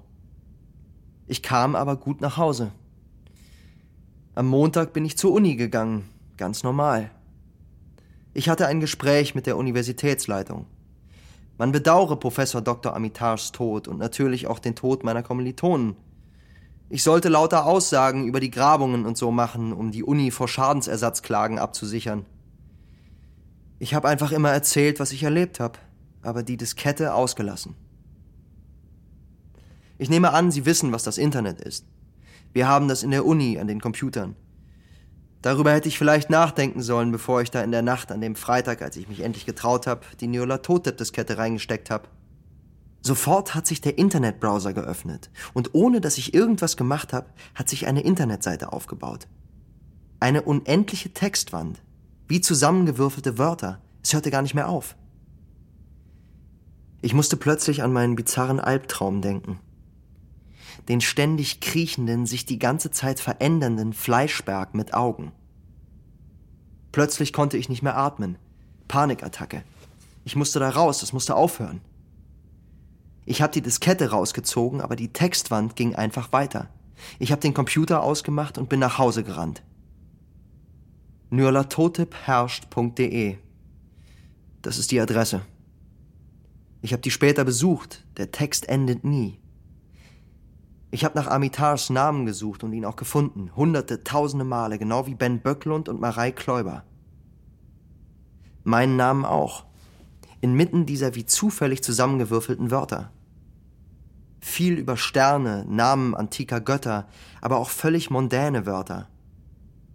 Ich 1.27 1.43
kam 1.43 1.75
aber 1.75 1.97
gut 1.97 2.21
nach 2.21 2.37
Hause. 2.37 2.71
Am 4.35 4.47
Montag 4.47 4.93
bin 4.93 5.05
ich 5.05 5.19
zur 5.19 5.33
Uni 5.33 5.57
gegangen, 5.57 6.09
ganz 6.37 6.63
normal. 6.63 7.11
Ich 8.33 8.49
hatte 8.49 8.69
ein 8.69 8.81
Gespräch 8.81 9.35
mit 9.35 9.47
der 9.47 9.57
Universitätsleitung. 9.57 10.67
Man 11.59 11.73
bedauere 11.73 12.17
Professor 12.17 12.63
Dr. 12.63 12.95
Amitars 12.95 13.53
Tod 13.53 13.89
und 13.89 13.99
natürlich 13.99 14.47
auch 14.47 14.61
den 14.61 14.77
Tod 14.77 15.05
meiner 15.05 15.23
Kommilitonen. 15.23 15.97
Ich 16.93 17.05
sollte 17.05 17.29
lauter 17.29 17.67
Aussagen 17.67 18.27
über 18.27 18.41
die 18.41 18.51
Grabungen 18.51 19.07
und 19.07 19.17
so 19.17 19.31
machen, 19.31 19.73
um 19.73 19.93
die 19.93 20.03
Uni 20.03 20.33
vor 20.33 20.49
Schadensersatzklagen 20.49 21.61
abzusichern. 21.61 22.27
Ich 23.79 23.95
habe 23.95 24.09
einfach 24.09 24.33
immer 24.33 24.51
erzählt, 24.51 24.99
was 24.99 25.13
ich 25.13 25.23
erlebt 25.23 25.61
habe, 25.61 25.79
aber 26.21 26.43
die 26.43 26.57
Diskette 26.57 27.15
ausgelassen. 27.15 27.77
Ich 29.99 30.11
nehme 30.11 30.33
an, 30.33 30.51
Sie 30.51 30.67
wissen, 30.67 30.91
was 30.91 31.05
das 31.05 31.17
Internet 31.17 31.61
ist. 31.61 31.87
Wir 32.53 32.67
haben 32.67 32.89
das 32.89 33.05
in 33.05 33.13
der 33.13 33.25
Uni 33.25 33.61
an 33.61 33.69
den 33.69 33.81
Computern. 33.81 34.35
Darüber 35.43 35.73
hätte 35.73 35.89
ich 35.89 35.97
vielleicht 35.97 36.29
nachdenken 36.29 36.83
sollen, 36.83 37.13
bevor 37.13 37.41
ich 37.41 37.53
da 37.53 37.63
in 37.63 37.71
der 37.71 37.83
Nacht 37.83 38.11
an 38.11 38.21
dem 38.21 38.35
Freitag, 38.35 38.83
als 38.83 38.97
ich 38.97 39.09
mich 39.09 39.21
endlich 39.21 39.47
getraut 39.47 39.87
habe, 39.87 40.01
die 40.19 40.27
Neola 40.27 40.59
Totep-Diskette 40.59 41.39
reingesteckt 41.39 41.89
habe. 41.89 42.09
Sofort 43.03 43.55
hat 43.55 43.67
sich 43.67 43.81
der 43.81 43.97
Internetbrowser 43.97 44.75
geöffnet 44.75 45.31
und 45.55 45.75
ohne 45.75 46.01
dass 46.01 46.19
ich 46.19 46.35
irgendwas 46.35 46.77
gemacht 46.77 47.13
habe, 47.13 47.27
hat 47.55 47.69
sich 47.69 47.87
eine 47.87 48.03
Internetseite 48.03 48.73
aufgebaut. 48.73 49.27
Eine 50.21 50.43
unendliche 50.43 51.13
Textwand, 51.15 51.81
wie 52.29 52.43
zusammengewürfelte 52.43 53.39
Wörter. 53.39 53.81
Es 54.03 54.13
hörte 54.13 54.31
gar 54.31 54.43
nicht 54.43 54.55
mehr 54.55 54.69
auf. 54.69 54.97
Ich 57.03 57.15
musste 57.15 57.39
plötzlich 57.39 57.83
an 57.83 57.93
meinen 57.93 58.17
bizarren 58.17 58.61
Albtraum 58.61 59.23
denken. 59.23 59.59
Den 60.89 61.01
ständig 61.01 61.61
kriechenden, 61.61 62.27
sich 62.27 62.45
die 62.45 62.59
ganze 62.59 62.91
Zeit 62.91 63.21
verändernden 63.21 63.95
Fleischberg 63.95 64.75
mit 64.75 64.93
Augen. 64.93 65.33
Plötzlich 66.93 67.33
konnte 67.33 67.57
ich 67.57 67.71
nicht 67.71 67.83
mehr 67.83 67.97
atmen. 67.97 68.37
Panikattacke. 68.89 69.63
Ich 70.25 70.37
musste 70.37 70.59
da 70.59 70.69
raus, 70.69 71.03
es 71.03 71.15
musste 71.15 71.35
aufhören. 71.35 71.81
Ich 73.27 73.43
habe 73.43 73.53
die 73.53 73.63
Diskette 73.63 74.11
rausgezogen, 74.11 74.81
aber 74.81 74.97
die 74.97 75.13
Textwand 75.13 75.77
ging 75.77 75.95
einfach 75.95 76.33
weiter. 76.33 76.69
Ich 77.19 77.33
habe 77.33 77.41
den 77.41 77.55
Computer 77.55 78.03
ausgemacht 78.03 78.59
und 78.59 78.69
bin 78.69 78.81
nach 78.81 78.99
Hause 78.99 79.25
gerannt. 79.25 79.63
nürlatotepherrscht.de 81.31 83.39
Das 84.63 84.79
ist 84.79 84.91
die 84.91 85.01
Adresse. 85.01 85.43
Ich 86.83 86.93
habe 86.93 87.03
die 87.03 87.11
später 87.11 87.45
besucht. 87.45 88.05
Der 88.17 88.31
Text 88.31 88.69
endet 88.69 89.05
nie. 89.05 89.39
Ich 90.91 91.05
habe 91.05 91.17
nach 91.17 91.29
Amitars 91.29 91.91
Namen 91.91 92.27
gesucht 92.27 92.65
und 92.65 92.73
ihn 92.73 92.85
auch 92.85 92.97
gefunden. 92.97 93.55
Hunderte, 93.55 94.03
tausende 94.03 94.45
Male, 94.45 94.79
genau 94.79 95.07
wie 95.07 95.15
Ben 95.15 95.41
Böcklund 95.41 95.89
und 95.89 96.01
Marei 96.01 96.33
Kläuber. 96.33 96.85
Meinen 98.65 98.97
Namen 98.97 99.25
auch. 99.25 99.65
Inmitten 100.41 100.87
dieser 100.87 101.15
wie 101.15 101.27
zufällig 101.27 101.83
zusammengewürfelten 101.83 102.71
Wörter. 102.71 103.13
Viel 104.41 104.75
über 104.79 104.97
Sterne, 104.97 105.67
Namen 105.69 106.15
antiker 106.15 106.61
Götter, 106.61 107.07
aber 107.43 107.59
auch 107.59 107.69
völlig 107.69 108.11
mondäne 108.11 108.65
Wörter. 108.65 109.09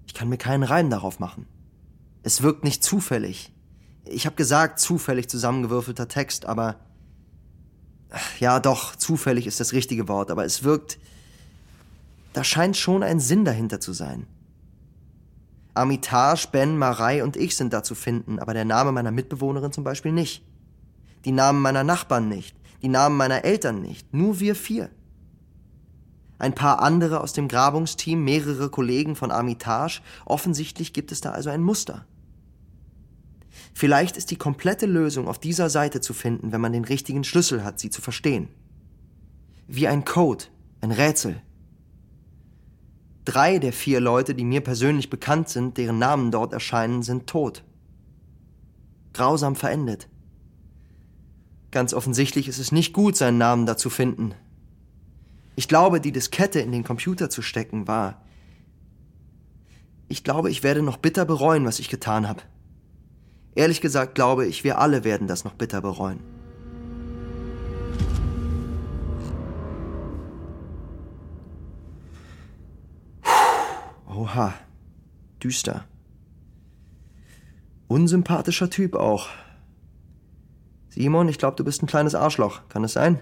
Ich 0.05 0.13
kann 0.13 0.29
mir 0.29 0.37
keinen 0.37 0.63
Reim 0.63 0.89
darauf 0.89 1.19
machen. 1.19 1.47
Es 2.21 2.41
wirkt 2.43 2.63
nicht 2.63 2.83
zufällig. 2.83 3.51
Ich 4.05 4.25
habe 4.25 4.35
gesagt, 4.35 4.79
zufällig 4.79 5.29
zusammengewürfelter 5.29 6.07
Text, 6.07 6.45
aber 6.45 6.79
ja, 8.39 8.59
doch, 8.59 8.95
zufällig 8.95 9.47
ist 9.47 9.59
das 9.59 9.73
richtige 9.73 10.07
Wort, 10.07 10.31
aber 10.31 10.45
es 10.45 10.63
wirkt. 10.63 10.99
Da 12.33 12.43
scheint 12.43 12.77
schon 12.77 13.03
ein 13.03 13.19
Sinn 13.19 13.45
dahinter 13.45 13.79
zu 13.79 13.93
sein. 13.93 14.27
Armitage, 15.75 16.47
Ben, 16.51 16.77
Marei 16.77 17.23
und 17.23 17.35
ich 17.37 17.55
sind 17.55 17.73
da 17.73 17.83
zu 17.83 17.95
finden, 17.95 18.39
aber 18.39 18.53
der 18.53 18.65
Name 18.65 18.91
meiner 18.91 19.11
Mitbewohnerin 19.11 19.71
zum 19.71 19.83
Beispiel 19.83 20.11
nicht. 20.11 20.43
Die 21.25 21.31
Namen 21.31 21.61
meiner 21.61 21.83
Nachbarn 21.83 22.29
nicht. 22.29 22.55
Die 22.81 22.87
Namen 22.87 23.17
meiner 23.17 23.43
Eltern 23.43 23.81
nicht. 23.81 24.13
Nur 24.13 24.39
wir 24.39 24.55
vier. 24.55 24.89
Ein 26.37 26.53
paar 26.53 26.81
andere 26.81 27.21
aus 27.21 27.33
dem 27.33 27.47
Grabungsteam, 27.47 28.23
mehrere 28.23 28.69
Kollegen 28.69 29.15
von 29.15 29.31
Armitage. 29.31 30.01
Offensichtlich 30.25 30.93
gibt 30.93 31.11
es 31.11 31.21
da 31.21 31.31
also 31.31 31.49
ein 31.49 31.63
Muster. 31.63 32.05
Vielleicht 33.73 34.17
ist 34.17 34.31
die 34.31 34.37
komplette 34.37 34.85
Lösung 34.85 35.27
auf 35.27 35.39
dieser 35.39 35.69
Seite 35.69 36.01
zu 36.01 36.13
finden, 36.13 36.51
wenn 36.51 36.61
man 36.61 36.73
den 36.73 36.85
richtigen 36.85 37.23
Schlüssel 37.23 37.63
hat, 37.63 37.79
sie 37.79 37.89
zu 37.89 38.01
verstehen. 38.01 38.49
Wie 39.67 39.87
ein 39.87 40.05
Code, 40.05 40.45
ein 40.81 40.91
Rätsel. 40.91 41.41
Drei 43.25 43.57
der 43.57 43.73
vier 43.73 43.99
Leute, 43.99 44.35
die 44.35 44.45
mir 44.45 44.61
persönlich 44.61 45.09
bekannt 45.09 45.49
sind, 45.49 45.77
deren 45.77 45.97
Namen 45.97 46.29
dort 46.31 46.53
erscheinen, 46.53 47.01
sind 47.01 47.27
tot. 47.27 47.63
Grausam 49.13 49.55
verendet. 49.55 50.07
Ganz 51.71 51.93
offensichtlich 51.93 52.47
ist 52.47 52.59
es 52.59 52.71
nicht 52.71 52.93
gut, 52.93 53.17
seinen 53.17 53.39
Namen 53.39 53.65
da 53.65 53.77
zu 53.77 53.89
finden. 53.89 54.35
Ich 55.55 55.67
glaube, 55.67 55.99
die 55.99 56.11
Diskette 56.11 56.59
in 56.59 56.71
den 56.71 56.83
Computer 56.83 57.29
zu 57.29 57.41
stecken 57.41 57.87
war. 57.87 58.21
Ich 60.07 60.23
glaube, 60.23 60.51
ich 60.51 60.61
werde 60.61 60.83
noch 60.83 60.97
bitter 60.97 61.25
bereuen, 61.25 61.65
was 61.65 61.79
ich 61.79 61.89
getan 61.89 62.27
habe. 62.27 62.43
Ehrlich 63.55 63.81
gesagt 63.81 64.13
glaube 64.15 64.45
ich, 64.45 64.63
wir 64.63 64.77
alle 64.77 65.03
werden 65.03 65.27
das 65.27 65.43
noch 65.45 65.53
bitter 65.53 65.81
bereuen. 65.81 66.34
Oha, 74.15 74.53
düster. 75.43 75.83
Unsympathischer 77.87 78.69
Typ 78.69 78.95
auch. 78.95 79.27
Simon, 80.89 81.27
ich 81.27 81.37
glaube, 81.37 81.57
du 81.57 81.65
bist 81.65 81.83
ein 81.83 81.87
kleines 81.87 82.15
Arschloch. 82.15 82.61
Kann 82.69 82.85
es 82.85 82.93
sein? 82.93 83.19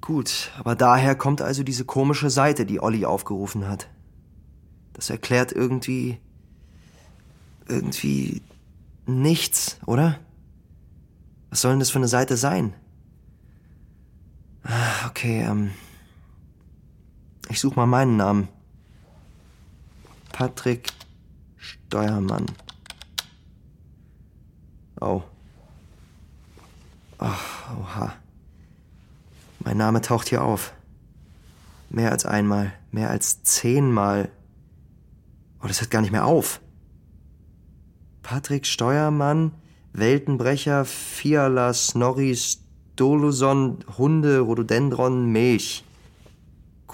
Gut, 0.00 0.50
aber 0.58 0.74
daher 0.74 1.14
kommt 1.14 1.42
also 1.42 1.62
diese 1.62 1.84
komische 1.84 2.30
Seite, 2.30 2.64
die 2.64 2.80
Olli 2.80 3.04
aufgerufen 3.04 3.68
hat. 3.68 3.88
Das 4.94 5.10
erklärt 5.10 5.52
irgendwie 5.52 6.18
irgendwie 7.68 8.42
nichts, 9.06 9.78
oder? 9.84 10.18
Was 11.50 11.60
soll 11.60 11.72
denn 11.72 11.80
das 11.80 11.90
für 11.90 11.98
eine 11.98 12.08
Seite 12.08 12.36
sein? 12.38 12.74
Ah, 14.62 15.06
okay, 15.08 15.42
ähm. 15.42 15.72
Ich 17.50 17.60
suche 17.60 17.76
mal 17.76 17.86
meinen 17.86 18.16
Namen. 18.16 18.48
Patrick 20.34 20.88
Steuermann. 21.56 22.46
Oh. 25.00 25.22
Ach, 27.18 27.70
oha. 27.78 28.14
Mein 29.60 29.76
Name 29.76 30.00
taucht 30.00 30.30
hier 30.30 30.42
auf. 30.42 30.74
Mehr 31.88 32.10
als 32.10 32.26
einmal, 32.26 32.72
mehr 32.90 33.10
als 33.10 33.44
zehnmal. 33.44 34.28
Oh, 35.62 35.68
das 35.68 35.80
hört 35.80 35.92
gar 35.92 36.00
nicht 36.00 36.10
mehr 36.10 36.26
auf. 36.26 36.60
Patrick 38.22 38.66
Steuermann, 38.66 39.52
Weltenbrecher, 39.92 40.84
Fiala, 40.84 41.72
Snorri, 41.72 42.34
Stoluson, 42.34 43.84
Hunde, 43.98 44.40
Rhododendron, 44.40 45.30
Milch. 45.30 45.84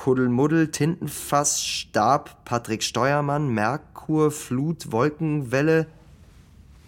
Kuddelmuddel, 0.01 0.70
Tintenfass, 0.70 1.62
Stab, 1.62 2.46
Patrick 2.46 2.82
Steuermann, 2.82 3.48
Merkur, 3.48 4.30
Flut, 4.30 4.92
Wolkenwelle, 4.92 5.88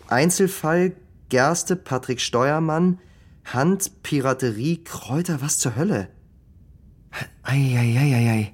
Einzelfall, 0.08 0.96
Gerste, 1.28 1.76
Patrick 1.76 2.22
Steuermann, 2.22 3.00
Hand, 3.44 4.02
Piraterie, 4.02 4.82
Kräuter, 4.82 5.42
was 5.42 5.58
zur 5.58 5.76
Hölle? 5.76 6.08
Eieieiei. 7.42 7.98
Ei, 7.98 8.14
ei, 8.14 8.30
ei. 8.30 8.52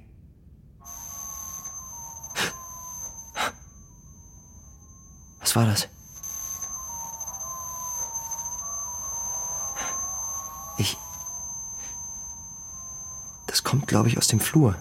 Was 5.39 5.55
war 5.55 5.67
das? 5.67 5.89
Es 13.59 13.65
kommt, 13.65 13.89
glaube 13.89 14.07
ich, 14.07 14.17
aus 14.17 14.29
dem 14.29 14.39
Flur. 14.39 14.77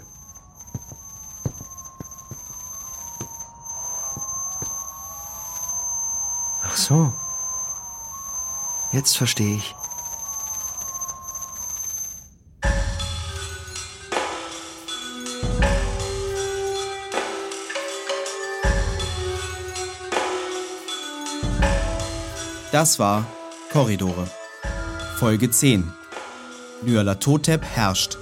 Ach 6.63 6.75
so. 6.75 7.11
Jetzt 8.91 9.17
verstehe 9.17 9.57
ich. 9.57 9.75
Das 22.71 22.99
war 22.99 23.25
Korridore. 23.71 24.27
Folge 25.17 25.49
10. 25.49 25.91
Nyarlathotep 26.83 27.63
herrscht. 27.63 28.19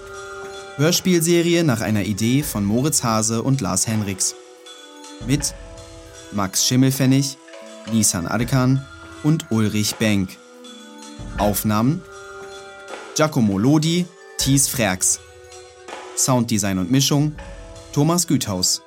Hörspielserie 0.77 1.63
nach 1.63 1.79
einer 1.79 2.03
Idee 2.03 2.43
von 2.43 2.65
Moritz 2.65 3.01
Hase 3.01 3.41
und 3.41 3.61
Lars 3.61 3.87
Henriks. 3.87 4.35
Mit 5.25 5.55
Max 6.33 6.67
Schimmelfennig, 6.67 7.37
Nisan 7.93 8.27
Adekan 8.27 8.85
und 9.23 9.49
Ulrich 9.51 9.95
Benk. 9.95 10.35
Aufnahmen 11.37 12.01
Giacomo 13.15 13.57
Lodi, 13.57 14.05
Thies 14.37 14.67
Frerks. 14.67 15.21
Sounddesign 16.17 16.77
und 16.77 16.91
Mischung 16.91 17.35
Thomas 17.93 18.27
Güthaus. 18.27 18.81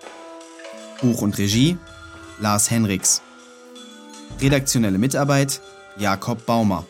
Buch 1.00 1.22
und 1.22 1.38
Regie 1.38 1.78
Lars 2.38 2.70
Henriks. 2.70 3.22
Redaktionelle 4.42 4.98
Mitarbeit 4.98 5.62
Jakob 5.96 6.44
Baumer. 6.44 6.84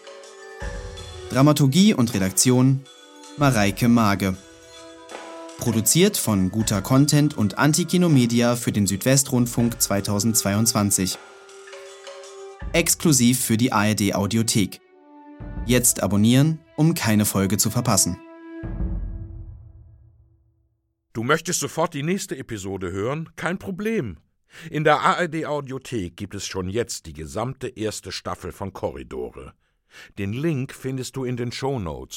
Dramaturgie 1.30 1.94
und 1.94 2.12
Redaktion 2.14 2.82
Mareike 3.36 3.86
Mage. 3.86 4.36
Produziert 5.58 6.16
von 6.16 6.52
Guter 6.52 6.80
Content 6.82 7.36
und 7.36 7.58
Antikino 7.58 8.08
Media 8.08 8.54
für 8.54 8.70
den 8.70 8.86
Südwestrundfunk 8.86 9.82
2022. 9.82 11.18
Exklusiv 12.72 13.44
für 13.44 13.56
die 13.56 13.72
ARD 13.72 14.14
Audiothek. 14.14 14.80
Jetzt 15.66 16.00
abonnieren, 16.00 16.60
um 16.76 16.94
keine 16.94 17.24
Folge 17.24 17.56
zu 17.56 17.70
verpassen. 17.70 18.18
Du 21.12 21.24
möchtest 21.24 21.58
sofort 21.58 21.92
die 21.92 22.04
nächste 22.04 22.38
Episode 22.38 22.92
hören? 22.92 23.28
Kein 23.34 23.58
Problem. 23.58 24.18
In 24.70 24.84
der 24.84 25.00
ARD 25.00 25.44
Audiothek 25.44 26.16
gibt 26.16 26.36
es 26.36 26.46
schon 26.46 26.68
jetzt 26.68 27.04
die 27.06 27.12
gesamte 27.12 27.66
erste 27.66 28.12
Staffel 28.12 28.52
von 28.52 28.72
Korridore. 28.72 29.54
Den 30.18 30.32
Link 30.32 30.72
findest 30.72 31.16
du 31.16 31.24
in 31.24 31.36
den 31.36 31.50
Show 31.50 31.78
Notes. 31.80 32.16